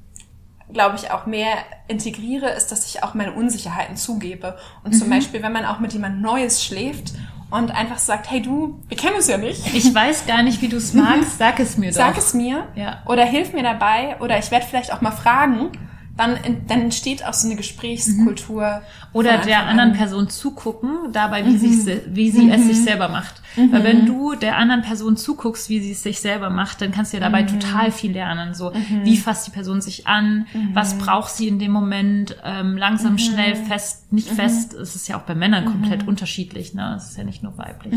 glaube 0.74 0.95
ich, 0.97 1.11
auch 1.11 1.26
mehr 1.26 1.53
integriere, 1.88 2.49
ist, 2.49 2.72
dass 2.72 2.86
ich 2.88 3.03
auch 3.03 3.13
meine 3.13 3.34
Unsicherheiten 3.34 3.95
zugebe. 3.95 4.57
Und 4.84 4.93
zum 4.93 5.09
Beispiel, 5.09 5.43
wenn 5.43 5.51
man 5.51 5.65
auch 5.65 5.80
mit 5.80 5.93
jemand 5.93 6.22
Neues 6.22 6.63
schläft 6.63 7.13
und 7.49 7.72
einfach 7.72 7.97
sagt, 7.97 8.32
hey 8.32 8.41
du, 8.41 8.80
wir 8.88 8.95
kennen 8.97 9.15
uns 9.15 9.28
ja 9.28 9.38
nicht. 9.38 9.74
Ich 9.76 9.93
weiß 9.93 10.26
gar 10.26 10.41
nicht, 10.43 10.61
wie 10.61 10.69
du 10.69 10.78
es 10.78 10.93
magst, 10.93 11.38
sag 11.38 11.59
es 11.59 11.78
mir 11.78 11.89
doch. 11.91 11.97
Sag 11.97 12.17
es 12.17 12.34
mir 12.34 12.67
Ja. 12.76 13.03
oder 13.05 13.26
hilf 13.26 13.53
mir 13.53 13.63
dabei 13.63 14.15
oder 14.22 14.38
ich 14.39 14.51
werde 14.51 14.65
vielleicht 14.65 14.93
auch 14.93 15.01
mal 15.01 15.11
fragen. 15.11 15.72
Dann, 16.18 16.38
dann 16.68 16.82
entsteht 16.82 17.26
auch 17.26 17.34
so 17.34 17.47
eine 17.47 17.55
Gesprächskultur. 17.55 18.82
Oder 19.14 19.39
von 19.39 19.47
der 19.47 19.66
anderen 19.66 19.91
an. 19.91 19.97
Person 19.97 20.30
zugucken, 20.30 21.12
dabei, 21.14 21.45
wie, 21.45 21.57
sie, 21.57 21.74
se- 21.74 22.01
wie 22.07 22.30
sie 22.30 22.49
es 22.49 22.66
sich 22.68 22.84
selber 22.84 23.07
macht. 23.09 23.41
Weil 23.55 23.84
wenn 23.84 24.05
du 24.05 24.36
der 24.36 24.57
anderen 24.57 24.82
Person 24.82 25.18
zuguckst, 25.18 25.70
wie 25.70 25.80
sie 25.82 25.91
es 25.91 26.03
sich 26.03 26.20
selber 26.22 26.49
macht, 26.49 26.82
dann 26.82 26.91
kannst 26.91 27.12
du 27.14 27.18
ja 27.18 27.24
dabei 27.24 27.43
total 27.43 27.91
viel 27.91 28.12
lernen. 28.12 28.53
So, 28.53 28.72
wie 29.03 29.18
fasst 29.18 29.47
die 29.47 29.51
Person 29.51 29.82
sich 29.82 30.07
an? 30.07 30.47
Was 30.74 30.97
braucht 30.97 31.32
sie 31.32 31.47
in 31.47 31.59
dem 31.59 31.72
Moment? 31.72 32.38
Ähm, 32.43 32.78
langsam, 32.78 33.18
schnell, 33.18 33.55
fest, 33.55 34.12
nicht 34.14 34.30
fest. 34.30 34.74
Es 34.74 34.95
ist 34.95 35.07
ja 35.07 35.18
auch 35.18 35.24
bei 35.24 35.36
Männern 35.36 35.66
komplett 35.66 36.07
unterschiedlich. 36.07 36.74
Ne? 36.74 36.95
Es 36.97 37.09
ist 37.12 37.18
ja 37.18 37.24
nicht 37.24 37.41
nur 37.43 37.57
weiblich. 37.57 37.93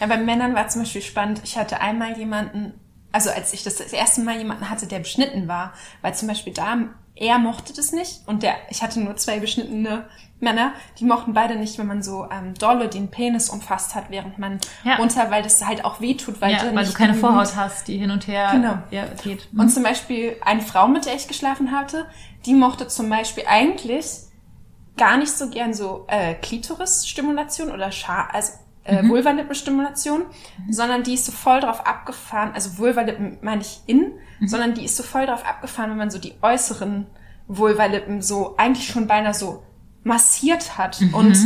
Ja, 0.00 0.06
bei 0.06 0.16
Männern 0.16 0.54
war 0.54 0.68
zum 0.68 0.82
Beispiel 0.82 1.02
spannend. 1.02 1.40
Ich 1.44 1.56
hatte 1.58 1.80
einmal 1.80 2.16
jemanden, 2.18 2.72
also 3.12 3.30
als 3.30 3.52
ich 3.52 3.62
das, 3.62 3.76
das 3.76 3.92
erste 3.92 4.22
Mal 4.22 4.38
jemanden 4.38 4.68
hatte, 4.70 4.86
der 4.86 5.00
beschnitten 5.00 5.46
war, 5.48 5.72
weil 6.00 6.14
zum 6.14 6.28
Beispiel 6.28 6.52
da, 6.52 6.76
er 7.14 7.38
mochte 7.38 7.72
das 7.74 7.92
nicht 7.92 8.22
und 8.26 8.42
der, 8.42 8.54
ich 8.70 8.82
hatte 8.82 9.00
nur 9.00 9.16
zwei 9.16 9.38
beschnittene 9.40 10.06
Männer, 10.40 10.72
die 10.98 11.04
mochten 11.04 11.34
beide 11.34 11.54
nicht, 11.54 11.78
wenn 11.78 11.86
man 11.86 12.02
so 12.02 12.26
ähm, 12.32 12.54
dolle 12.54 12.88
den 12.88 13.08
Penis 13.12 13.48
umfasst 13.48 13.94
hat, 13.94 14.06
während 14.08 14.38
man 14.38 14.58
Ja. 14.82 14.96
runter, 14.96 15.30
weil 15.30 15.42
das 15.44 15.64
halt 15.64 15.84
auch 15.84 16.00
wehtut, 16.00 16.40
weil, 16.40 16.52
Ja, 16.52 16.74
weil 16.74 16.84
du 16.84 16.92
keine 16.92 17.14
Vorhaut 17.14 17.54
hast, 17.54 17.86
die 17.86 17.96
hin 17.98 18.10
und 18.10 18.26
her 18.26 18.48
Genau. 18.52 18.78
ja, 18.90 19.04
geht. 19.22 19.48
Und 19.56 19.68
zum 19.68 19.84
Beispiel 19.84 20.36
eine 20.44 20.60
Frau, 20.62 20.88
mit 20.88 21.06
der 21.06 21.14
ich 21.14 21.28
geschlafen 21.28 21.70
hatte, 21.70 22.06
die 22.44 22.54
mochte 22.54 22.88
zum 22.88 23.08
Beispiel 23.08 23.44
eigentlich 23.46 24.06
gar 24.96 25.16
nicht 25.16 25.30
so 25.32 25.48
gern 25.48 25.74
so 25.74 26.06
äh, 26.08 26.34
Klitoris-Stimulation 26.34 27.70
oder 27.70 27.92
Scha 27.92 28.26
also 28.32 28.52
äh, 28.84 29.06
Vulvalippenstimulation, 29.08 30.22
sondern 30.70 31.02
die 31.02 31.14
ist 31.14 31.26
so 31.26 31.32
voll 31.32 31.60
drauf 31.60 31.86
abgefahren, 31.86 32.50
also 32.54 32.78
Vulvalippen 32.78 33.38
meine 33.42 33.60
ich 33.62 33.80
innen, 33.86 34.12
sondern 34.44 34.74
die 34.74 34.84
ist 34.84 34.96
so 34.96 35.02
voll 35.02 35.26
drauf 35.26 35.44
abgefahren, 35.46 35.90
wenn 35.90 35.98
man 35.98 36.10
so 36.10 36.18
die 36.18 36.34
äußeren 36.42 37.06
Vulvalippen 37.48 38.22
so 38.22 38.54
eigentlich 38.56 38.86
schon 38.88 39.06
beinahe 39.06 39.34
so 39.34 39.62
massiert 40.04 40.78
hat 40.78 41.00
und 41.12 41.36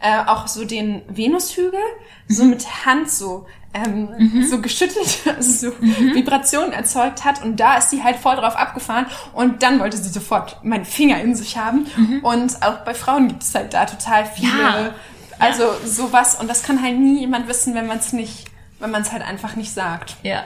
äh, 0.00 0.24
auch 0.26 0.46
so 0.46 0.64
den 0.64 1.02
Venushügel 1.08 1.80
so 2.28 2.44
mit 2.44 2.86
Hand 2.86 3.10
so 3.10 3.46
ähm, 3.72 4.44
so 4.48 4.60
geschüttelt, 4.60 5.18
also 5.36 5.70
so 5.70 5.72
Vibrationen 5.80 6.72
erzeugt 6.72 7.24
hat 7.24 7.42
und 7.42 7.58
da 7.58 7.76
ist 7.78 7.90
sie 7.90 8.04
halt 8.04 8.16
voll 8.16 8.36
drauf 8.36 8.54
abgefahren 8.54 9.06
und 9.32 9.64
dann 9.64 9.80
wollte 9.80 9.96
sie 9.96 10.10
sofort 10.10 10.62
meinen 10.62 10.84
Finger 10.84 11.20
in 11.20 11.34
sich 11.34 11.56
haben 11.56 11.86
und 12.22 12.62
auch 12.62 12.84
bei 12.84 12.94
Frauen 12.94 13.26
gibt 13.26 13.42
es 13.42 13.52
halt 13.52 13.74
da 13.74 13.84
total 13.86 14.26
viele, 14.26 14.52
Ja. 14.62 14.94
Also 15.38 15.64
sowas 15.84 16.34
und 16.36 16.48
das 16.48 16.62
kann 16.62 16.82
halt 16.82 16.98
nie 16.98 17.20
jemand 17.20 17.48
wissen, 17.48 17.74
wenn 17.74 17.86
man 17.86 17.98
es 17.98 18.12
nicht, 18.12 18.46
wenn 18.78 18.90
man 18.90 19.02
es 19.02 19.12
halt 19.12 19.22
einfach 19.22 19.56
nicht 19.56 19.72
sagt. 19.72 20.16
Ja. 20.22 20.44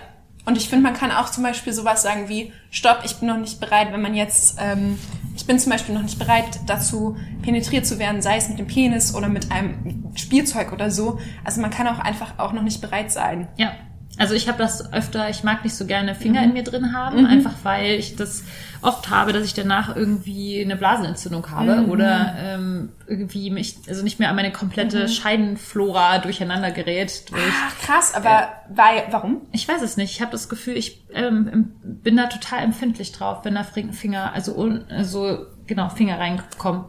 Und 0.48 0.56
ich 0.56 0.70
finde, 0.70 0.84
man 0.84 0.94
kann 0.94 1.10
auch 1.10 1.30
zum 1.30 1.42
Beispiel 1.42 1.74
sowas 1.74 2.00
sagen 2.00 2.30
wie, 2.30 2.52
stopp, 2.70 3.00
ich 3.04 3.16
bin 3.16 3.28
noch 3.28 3.36
nicht 3.36 3.60
bereit, 3.60 3.92
wenn 3.92 4.00
man 4.00 4.14
jetzt, 4.14 4.56
ähm, 4.58 4.98
ich 5.36 5.46
bin 5.46 5.58
zum 5.58 5.70
Beispiel 5.70 5.94
noch 5.94 6.02
nicht 6.02 6.18
bereit 6.18 6.60
dazu, 6.66 7.18
penetriert 7.42 7.86
zu 7.86 7.98
werden, 7.98 8.22
sei 8.22 8.38
es 8.38 8.48
mit 8.48 8.58
dem 8.58 8.66
Penis 8.66 9.14
oder 9.14 9.28
mit 9.28 9.52
einem 9.52 10.10
Spielzeug 10.16 10.72
oder 10.72 10.90
so. 10.90 11.18
Also 11.44 11.60
man 11.60 11.70
kann 11.70 11.86
auch 11.86 11.98
einfach 11.98 12.38
auch 12.38 12.54
noch 12.54 12.62
nicht 12.62 12.80
bereit 12.80 13.12
sein. 13.12 13.48
Ja. 13.56 13.74
Also 14.18 14.34
ich 14.34 14.48
habe 14.48 14.58
das 14.58 14.92
öfter, 14.92 15.30
ich 15.30 15.44
mag 15.44 15.62
nicht 15.64 15.74
so 15.76 15.86
gerne 15.86 16.14
Finger 16.16 16.42
in 16.42 16.52
mir 16.52 16.64
drin 16.64 16.92
haben, 16.92 17.24
einfach 17.24 17.54
weil 17.62 17.92
ich 17.92 18.16
das 18.16 18.42
oft 18.82 19.10
habe, 19.10 19.32
dass 19.32 19.44
ich 19.44 19.54
danach 19.54 19.94
irgendwie 19.96 20.60
eine 20.60 20.76
Blasenentzündung 20.76 21.50
habe 21.50 21.86
oder 21.86 22.34
ähm, 22.38 22.90
irgendwie 23.06 23.50
mich, 23.50 23.76
also 23.88 24.02
nicht 24.02 24.18
mehr 24.18 24.28
an 24.30 24.36
meine 24.36 24.50
komplette 24.52 25.08
Scheidenflora 25.08 26.18
durcheinander 26.18 26.70
gerät 26.70 27.30
durch. 27.30 27.42
Ach, 27.66 27.78
krass, 27.78 28.14
aber 28.14 28.48
weil, 28.68 29.04
warum? 29.10 29.42
Ich 29.52 29.66
weiß 29.68 29.82
es 29.82 29.96
nicht. 29.96 30.12
Ich 30.12 30.20
habe 30.20 30.32
das 30.32 30.48
Gefühl, 30.48 30.76
ich 30.76 31.04
ähm, 31.12 31.72
bin 31.82 32.16
da 32.16 32.26
total 32.26 32.62
empfindlich 32.64 33.12
drauf, 33.12 33.44
wenn 33.44 33.54
da 33.54 33.62
Finger, 33.64 34.32
also, 34.32 34.56
un- 34.56 34.84
also 34.90 35.46
genau, 35.66 35.88
Finger 35.90 36.18
reinkommen. 36.18 36.84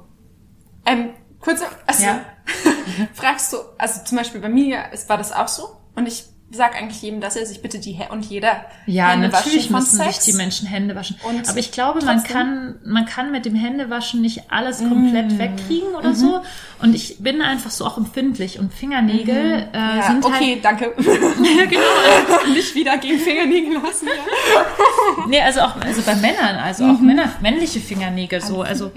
Ähm, 0.85 1.09
kurze, 1.39 1.65
also, 1.85 2.03
Ja. 2.03 2.21
fragst 3.13 3.53
du, 3.53 3.57
also 3.77 4.03
zum 4.03 4.17
Beispiel 4.17 4.41
bei 4.41 4.49
mir 4.49 4.79
war 5.07 5.17
das 5.17 5.31
auch 5.31 5.47
so 5.47 5.77
und 5.95 6.07
ich 6.07 6.25
sag 6.51 6.75
eigentlich 6.75 7.01
jedem, 7.01 7.21
dass 7.21 7.35
er 7.35 7.45
sich 7.45 7.61
bitte 7.61 7.77
die 7.79 7.91
Hä- 7.91 8.07
und 8.11 8.25
jeder 8.25 8.65
Ja, 8.87 9.09
Hände 9.09 9.27
natürlich 9.29 9.69
müssen 9.69 9.97
sich 9.97 10.05
Sex. 10.15 10.25
die 10.25 10.33
Menschen 10.33 10.67
Hände 10.67 10.95
waschen. 10.95 11.15
Und 11.23 11.47
Aber 11.47 11.59
ich 11.59 11.71
glaube, 11.71 12.03
man 12.03 12.17
trotzdem- 12.17 12.33
kann, 12.35 12.75
man 12.85 13.05
kann 13.05 13.31
mit 13.31 13.45
dem 13.45 13.53
Händewaschen 13.55 14.21
nicht 14.21 14.51
alles 14.51 14.79
komplett 14.79 15.31
Mm. 15.33 15.37
wegkriegen 15.39 15.89
Mhm. 15.89 15.95
oder 15.95 16.15
so. 16.15 16.41
Und 16.81 16.95
ich 16.95 17.17
bin 17.19 17.41
einfach 17.43 17.69
so 17.69 17.85
auch 17.85 17.97
empfindlich. 17.97 18.57
Und 18.57 18.73
Fingernägel 18.73 19.67
äh, 19.73 19.77
Ja, 19.77 20.03
sind 20.07 20.25
okay, 20.25 20.53
halt. 20.53 20.65
danke. 20.65 20.93
genau. 20.97 22.51
Nicht 22.53 22.73
wieder 22.73 22.97
gegen 22.97 23.19
Fingernägel 23.19 23.73
lassen, 23.73 24.07
ja. 24.07 24.13
Nee, 25.27 25.41
also 25.41 25.61
auch 25.61 25.75
also 25.81 26.01
bei 26.01 26.15
Männern, 26.15 26.55
also 26.55 26.83
Mhm. 26.85 26.95
auch 26.95 26.99
Männer, 26.99 27.29
männliche 27.41 27.79
Fingernägel 27.79 28.41
so. 28.41 28.61
Also 28.61 28.91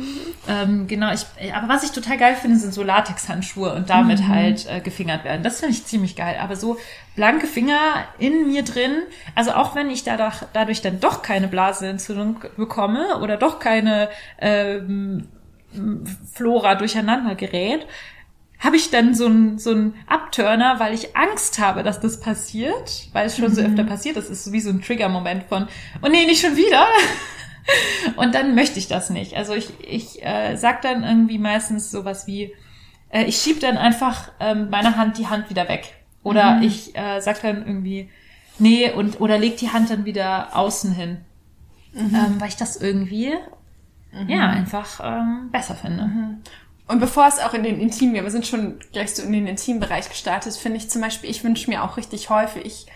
ähm, 0.49 0.87
genau, 0.87 1.13
ich, 1.13 1.27
aber 1.55 1.69
was 1.69 1.83
ich 1.85 1.91
total 1.91 2.17
geil 2.19 2.35
finde, 2.41 2.57
sind 2.59 2.73
so 2.73 2.83
Latexhandschuhe 2.83 3.75
und 3.75 3.91
damit 3.91 4.21
Mhm. 4.21 4.29
halt 4.29 4.67
äh, 4.69 4.81
gefingert 4.81 5.25
werden. 5.25 5.43
Das 5.43 5.61
finde 5.61 5.75
ich 5.75 5.85
ziemlich 5.85 6.17
geil. 6.17 6.37
Aber 6.41 6.57
so 6.57 6.79
blanke 7.15 7.47
Finger 7.47 8.07
in 8.19 8.47
mir 8.49 8.63
drin, 8.63 9.03
also 9.35 9.53
auch 9.53 9.75
wenn 9.75 9.91
ich 9.91 10.05
dadurch, 10.05 10.37
dadurch 10.53 10.81
dann 10.81 11.01
doch 11.01 11.23
keine 11.23 11.49
Blasenentzündung 11.49 12.41
bekomme 12.57 13.19
oder 13.21 13.37
doch 13.37 13.59
keine 13.59 14.09
ähm, 14.39 15.29
Flora 16.33 16.75
durcheinander 16.75 17.35
gerät, 17.35 17.87
habe 18.59 18.77
ich 18.77 18.91
dann 18.91 19.15
so 19.15 19.27
einen 19.27 19.59
so 19.59 19.73
einen 19.73 19.95
Abturner, 20.07 20.79
weil 20.79 20.95
ich 20.95 21.17
Angst 21.17 21.59
habe, 21.59 21.83
dass 21.83 21.99
das 21.99 22.21
passiert, 22.21 23.09
weil 23.13 23.27
es 23.27 23.37
schon 23.37 23.53
so 23.53 23.61
öfter 23.61 23.83
passiert. 23.83 24.17
Das 24.17 24.31
ist 24.31 24.45
so 24.45 24.53
wie 24.53 24.61
so 24.61 24.71
ein 24.71 24.81
Trigger-Moment 24.81 25.45
von, 25.45 25.67
oh 26.01 26.09
nee, 26.09 26.25
nicht 26.27 26.43
schon 26.43 26.57
wieder. 26.57 26.87
Und 28.17 28.35
dann 28.35 28.55
möchte 28.55 28.79
ich 28.79 28.87
das 28.87 29.11
nicht. 29.11 29.35
Also 29.35 29.55
ich, 29.55 29.69
ich 29.81 30.25
äh, 30.25 30.57
sag 30.57 30.83
dann 30.83 31.03
irgendwie 31.03 31.39
meistens 31.39 31.91
sowas 31.91 32.29
wie, 32.29 32.55
äh, 33.11 33.25
ich 33.25 33.37
schieb 33.37 33.59
dann 33.59 33.77
einfach 33.77 34.31
ähm, 34.39 34.71
meiner 34.71 34.97
Hand 34.97 35.19
die 35.19 35.27
Hand 35.27 35.51
wieder 35.51 35.69
weg. 35.69 35.93
Oder 36.23 36.61
ich 36.63 36.97
äh, 36.97 37.21
sag 37.21 37.43
dann 37.43 37.67
irgendwie, 37.67 38.09
nee, 38.59 38.91
und 38.91 39.21
oder 39.21 39.39
leg 39.39 39.57
die 39.57 39.71
Hand 39.71 39.91
dann 39.91 40.05
wieder 40.05 40.57
außen 40.57 40.93
hin. 40.93 41.19
Ähm, 41.95 42.37
weil 42.39 42.49
ich 42.49 42.57
das 42.57 42.77
irgendwie 42.77 43.35
ja 44.29 44.49
einfach 44.49 45.01
ähm, 45.03 45.51
besser 45.51 45.75
finde. 45.75 46.11
Und 46.89 47.01
bevor 47.01 47.27
es 47.27 47.39
auch 47.39 47.55
in 47.55 47.63
den 47.63 47.81
Intim, 47.81 48.13
wir 48.13 48.31
sind 48.31 48.47
schon 48.47 48.79
gleich 48.93 49.15
so 49.15 49.23
in 49.23 49.33
den 49.33 49.47
Intimbereich 49.47 50.09
gestartet, 50.09 50.55
finde 50.55 50.77
ich 50.79 50.91
zum 50.91 51.01
Beispiel, 51.01 51.31
ich 51.31 51.43
wünsche 51.45 51.71
mir 51.71 51.83
auch 51.85 51.97
richtig 51.97 52.29
häufig, 52.29 52.87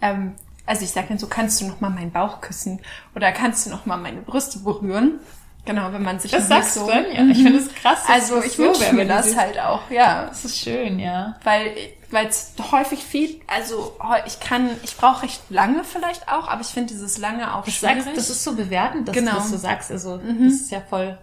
ähm, 0.00 0.34
also 0.64 0.82
ich 0.84 0.90
sage 0.90 1.08
dann 1.08 1.18
so, 1.18 1.28
kannst 1.28 1.60
du 1.60 1.66
noch 1.66 1.80
mal 1.80 1.90
meinen 1.90 2.10
Bauch 2.10 2.40
küssen 2.40 2.80
oder 3.14 3.30
kannst 3.30 3.66
du 3.66 3.70
noch 3.70 3.86
mal 3.86 3.96
meine 3.96 4.20
Brüste 4.20 4.58
berühren? 4.60 5.20
Genau, 5.66 5.92
wenn 5.92 6.02
man 6.02 6.18
sich 6.18 6.30
Das 6.30 6.48
sagst 6.48 6.76
du 6.76 6.86
dann? 6.86 7.04
Ja, 7.12 7.24
ich 7.26 7.42
finde 7.42 7.58
es 7.58 7.68
krass. 7.74 8.00
dass 8.06 8.08
Also 8.10 8.42
ich 8.42 8.52
so 8.52 8.62
wünsche 8.64 8.92
mir 8.94 9.02
du 9.02 9.08
das 9.08 9.26
siehst. 9.26 9.36
halt 9.36 9.58
auch, 9.60 9.90
ja, 9.90 10.24
Das 10.26 10.44
ist 10.46 10.58
schön, 10.58 10.98
ja. 10.98 11.36
weil 11.44 11.72
weil 12.10 12.28
es 12.28 12.52
häufig 12.70 13.02
viel, 13.04 13.40
also 13.48 13.98
ich 14.26 14.38
kann, 14.38 14.70
ich 14.84 14.96
brauche 14.96 15.24
recht 15.24 15.42
lange 15.50 15.82
vielleicht 15.82 16.28
auch, 16.28 16.46
aber 16.48 16.60
ich 16.60 16.68
finde 16.68 16.92
dieses 16.94 17.18
lange 17.18 17.52
auch 17.54 17.64
Das, 17.64 17.74
schwierig. 17.74 18.04
sagst, 18.04 18.16
das 18.16 18.30
ist 18.30 18.44
so 18.44 18.54
bewertend, 18.54 19.08
dass 19.08 19.14
Genau. 19.16 19.32
du 19.32 19.36
das 19.38 19.50
so 19.50 19.56
sagst. 19.56 19.90
Also 19.90 20.18
das 20.18 20.52
ist 20.52 20.70
ja 20.70 20.80
voll 20.88 21.18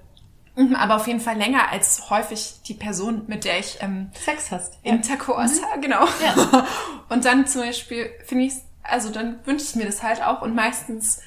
Mhm, 0.55 0.75
Aber 0.75 0.97
auf 0.97 1.07
jeden 1.07 1.19
Fall 1.19 1.35
länger 1.37 1.71
als 1.71 2.11
häufig 2.11 2.55
die 2.67 2.75
Person, 2.75 3.23
mit 3.25 3.43
der 3.43 3.57
ich 3.57 3.77
ähm, 3.81 4.11
Sex 4.13 4.51
hast. 4.51 4.73
Intercourse, 4.83 5.61
Mhm. 5.75 5.81
genau. 5.81 6.05
Und 7.09 7.25
dann 7.25 7.47
zum 7.47 7.61
Beispiel 7.61 8.11
finde 8.25 8.45
ich, 8.45 8.53
also 8.83 9.09
dann 9.09 9.39
wünsche 9.45 9.65
ich 9.65 9.75
mir 9.75 9.85
das 9.87 10.03
halt 10.03 10.21
auch 10.21 10.41
und 10.43 10.53
meistens 10.53 11.21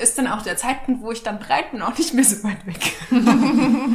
ist 0.00 0.18
dann 0.18 0.26
auch 0.26 0.42
der 0.42 0.56
Zeitpunkt, 0.56 1.02
wo 1.02 1.12
ich 1.12 1.22
dann 1.22 1.38
bereit 1.38 1.70
bin, 1.70 1.82
auch 1.82 1.96
nicht 1.96 2.14
mehr 2.14 2.24
so 2.24 2.42
weit 2.44 2.66
weg. 2.66 2.96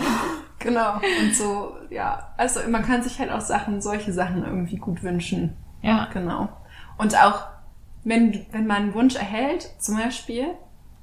genau. 0.59 1.01
Und 1.21 1.35
so, 1.35 1.75
ja, 1.89 2.33
also 2.37 2.59
man 2.69 2.85
kann 2.85 3.03
sich 3.03 3.19
halt 3.19 3.31
auch 3.31 3.41
Sachen, 3.41 3.81
solche 3.81 4.13
Sachen 4.13 4.43
irgendwie 4.43 4.77
gut 4.77 5.03
wünschen. 5.03 5.55
Ja. 5.81 6.07
Genau. 6.13 6.49
Und 6.97 7.15
auch, 7.21 7.47
wenn, 8.03 8.45
wenn 8.51 8.67
man 8.67 8.77
einen 8.77 8.93
Wunsch 8.93 9.15
erhält, 9.15 9.69
zum 9.79 9.97
Beispiel, 9.97 10.47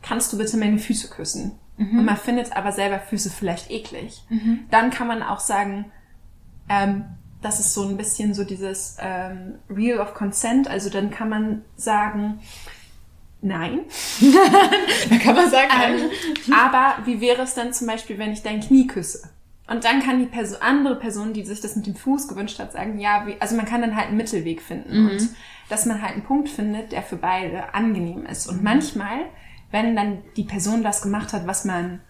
kannst 0.02 0.32
du 0.32 0.38
bitte 0.38 0.56
meine 0.56 0.78
Füße 0.78 1.08
küssen. 1.08 1.58
Und 1.78 2.04
man 2.04 2.16
findet 2.16 2.56
aber 2.56 2.70
selber 2.70 3.00
Füße 3.00 3.30
vielleicht 3.30 3.70
eklig. 3.70 4.22
Dann 4.70 4.90
kann 4.90 5.08
man 5.08 5.22
auch 5.22 5.40
sagen, 5.40 5.90
ähm, 6.68 7.04
das 7.40 7.60
ist 7.60 7.74
so 7.74 7.86
ein 7.86 7.96
bisschen 7.96 8.34
so 8.34 8.44
dieses 8.44 8.96
ähm, 9.00 9.56
Real 9.68 9.98
of 9.98 10.14
Consent. 10.14 10.68
Also 10.68 10.90
dann 10.90 11.10
kann 11.10 11.28
man 11.28 11.64
sagen, 11.76 12.40
nein. 13.42 13.80
Da 15.10 15.16
kann 15.18 15.34
man 15.34 15.50
sagen, 15.50 15.70
Ähm, 15.84 16.54
aber 16.54 17.04
wie 17.04 17.20
wäre 17.20 17.42
es 17.42 17.54
dann 17.54 17.72
zum 17.72 17.86
Beispiel, 17.86 18.18
wenn 18.18 18.32
ich 18.32 18.42
dein 18.42 18.60
Knie 18.60 18.86
küsse? 18.86 19.28
Und 19.68 19.84
dann 19.84 20.02
kann 20.02 20.18
die 20.18 20.26
Person, 20.26 20.58
andere 20.60 20.96
Person, 20.96 21.32
die 21.32 21.44
sich 21.44 21.60
das 21.60 21.76
mit 21.76 21.86
dem 21.86 21.94
Fuß 21.94 22.28
gewünscht 22.28 22.58
hat, 22.58 22.72
sagen, 22.72 22.98
ja, 22.98 23.26
wie, 23.26 23.36
also 23.40 23.56
man 23.56 23.64
kann 23.64 23.80
dann 23.80 23.96
halt 23.96 24.08
einen 24.08 24.16
Mittelweg 24.16 24.60
finden 24.60 25.08
und 25.10 25.28
dass 25.68 25.86
man 25.86 26.02
halt 26.02 26.14
einen 26.14 26.24
Punkt 26.24 26.48
findet, 26.48 26.92
der 26.92 27.02
für 27.02 27.16
beide 27.16 27.72
angenehm 27.74 28.26
ist. 28.26 28.48
Und 28.48 28.62
manchmal, 28.62 29.20
wenn 29.70 29.96
dann 29.96 30.18
die 30.36 30.44
Person 30.44 30.82
das 30.82 31.02
gemacht 31.02 31.32
hat, 31.32 31.46
was 31.46 31.64
man 31.64 32.00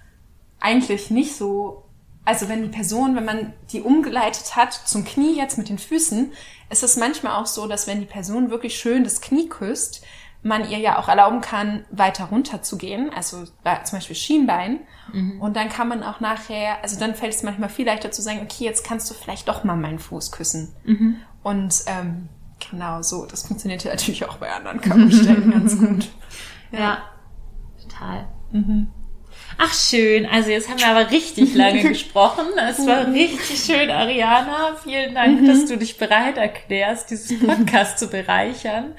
eigentlich 0.60 1.10
nicht 1.10 1.36
so, 1.36 1.84
also 2.24 2.48
wenn 2.48 2.62
die 2.62 2.68
Person, 2.68 3.14
wenn 3.16 3.24
man 3.24 3.52
die 3.70 3.82
umgeleitet 3.82 4.56
hat 4.56 4.72
zum 4.72 5.04
Knie 5.04 5.36
jetzt 5.36 5.58
mit 5.58 5.68
den 5.68 5.78
Füßen, 5.78 6.32
ist 6.70 6.82
es 6.82 6.96
manchmal 6.96 7.40
auch 7.40 7.46
so, 7.46 7.66
dass 7.68 7.86
wenn 7.86 8.00
die 8.00 8.06
Person 8.06 8.50
wirklich 8.50 8.76
schön 8.76 9.04
das 9.04 9.20
Knie 9.20 9.48
küsst, 9.48 10.04
man 10.42 10.68
ihr 10.68 10.78
ja 10.78 10.98
auch 10.98 11.08
erlauben 11.08 11.40
kann, 11.40 11.84
weiter 11.90 12.24
runter 12.24 12.62
zu 12.62 12.76
gehen, 12.76 13.10
also 13.14 13.44
zum 13.44 13.96
Beispiel 13.98 14.16
Schienbein. 14.16 14.80
Und 15.40 15.56
dann 15.56 15.68
kann 15.68 15.88
man 15.88 16.02
auch 16.02 16.20
nachher, 16.20 16.82
also 16.82 16.98
dann 16.98 17.14
fällt 17.14 17.34
es 17.34 17.42
manchmal 17.42 17.68
viel 17.68 17.86
leichter 17.86 18.10
zu 18.10 18.22
sagen, 18.22 18.40
okay, 18.42 18.64
jetzt 18.64 18.84
kannst 18.84 19.10
du 19.10 19.14
vielleicht 19.14 19.48
doch 19.48 19.62
mal 19.64 19.76
meinen 19.76 19.98
Fuß 19.98 20.32
küssen. 20.32 20.74
Und 21.42 21.74
ähm, 21.86 22.28
genau 22.70 23.02
so, 23.02 23.26
das 23.26 23.46
funktioniert 23.46 23.84
ja 23.84 23.90
natürlich 23.90 24.24
auch 24.24 24.36
bei 24.38 24.50
anderen 24.52 24.80
Körperstellen 24.80 25.50
ganz 25.50 25.78
gut. 25.78 26.08
Ja, 26.72 27.02
total. 27.82 28.28
Ach 29.58 29.74
schön, 29.74 30.24
also 30.24 30.48
jetzt 30.50 30.70
haben 30.70 30.78
wir 30.78 30.88
aber 30.88 31.10
richtig 31.10 31.54
lange 31.54 31.82
gesprochen. 31.88 32.46
Es 32.56 32.78
war 32.86 33.06
richtig 33.08 33.62
schön, 33.62 33.90
Ariana. 33.90 34.76
Vielen 34.82 35.14
Dank, 35.14 35.46
dass 35.46 35.66
du 35.66 35.76
dich 35.76 35.98
bereit 35.98 36.38
erklärst, 36.38 37.10
dieses 37.10 37.38
Podcast 37.38 37.98
zu 37.98 38.08
bereichern. 38.08 38.94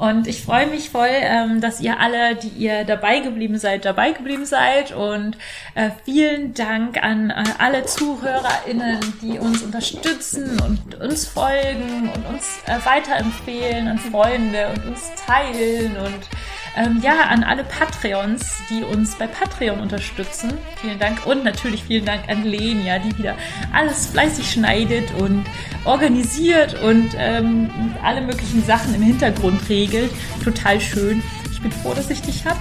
Und 0.00 0.26
ich 0.26 0.42
freue 0.42 0.66
mich 0.66 0.88
voll, 0.88 1.10
ähm, 1.10 1.60
dass 1.60 1.82
ihr 1.82 2.00
alle, 2.00 2.34
die 2.34 2.48
ihr 2.48 2.84
dabei 2.84 3.20
geblieben 3.20 3.58
seid, 3.58 3.84
dabei 3.84 4.12
geblieben 4.12 4.46
seid. 4.46 4.92
Und 4.92 5.36
äh, 5.74 5.90
vielen 6.06 6.54
Dank 6.54 7.02
an 7.02 7.28
äh, 7.28 7.44
alle 7.58 7.84
ZuhörerInnen, 7.84 8.98
die 9.20 9.38
uns 9.38 9.62
unterstützen 9.62 10.58
und 10.66 10.98
uns 11.02 11.26
folgen 11.26 12.10
und 12.14 12.26
uns 12.32 12.60
äh, 12.64 12.82
weiterempfehlen 12.82 13.88
an 13.88 13.98
Freunde 13.98 14.68
und 14.68 14.86
uns 14.86 15.10
teilen 15.26 15.94
und 15.98 16.28
ähm, 16.76 17.00
ja, 17.02 17.22
an 17.28 17.42
alle 17.42 17.64
Patreons, 17.64 18.62
die 18.70 18.82
uns 18.82 19.16
bei 19.16 19.26
Patreon 19.26 19.80
unterstützen. 19.80 20.52
Vielen 20.80 20.98
Dank. 20.98 21.26
Und 21.26 21.44
natürlich 21.44 21.84
vielen 21.84 22.04
Dank 22.04 22.28
an 22.28 22.44
Lenia, 22.44 22.98
die 22.98 23.16
wieder 23.18 23.34
alles 23.72 24.06
fleißig 24.06 24.50
schneidet 24.50 25.12
und 25.18 25.44
organisiert 25.84 26.80
und 26.82 27.10
ähm, 27.16 27.70
alle 28.02 28.20
möglichen 28.20 28.64
Sachen 28.64 28.94
im 28.94 29.02
Hintergrund 29.02 29.68
regelt. 29.68 30.12
Total 30.44 30.80
schön. 30.80 31.22
Ich 31.50 31.60
bin 31.60 31.72
froh, 31.72 31.94
dass 31.94 32.08
ich 32.10 32.22
dich 32.22 32.44
hab. 32.46 32.56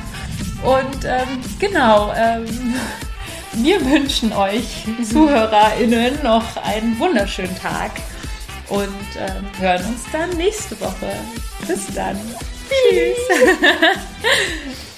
Und 0.63 1.05
ähm, 1.05 1.39
genau, 1.59 2.11
ähm, 2.17 2.45
wir 3.53 3.85
wünschen 3.85 4.33
euch 4.33 4.85
ZuhörerInnen 5.03 6.23
noch 6.23 6.57
einen 6.57 6.97
wunderschönen 6.99 7.57
Tag 7.57 7.91
und 8.69 8.87
ähm, 9.17 9.45
hören 9.59 9.85
uns 9.85 10.03
dann 10.11 10.29
nächste 10.31 10.79
Woche. 10.81 11.11
Bis 11.67 11.85
dann. 11.93 12.17
Peace. 12.69 13.27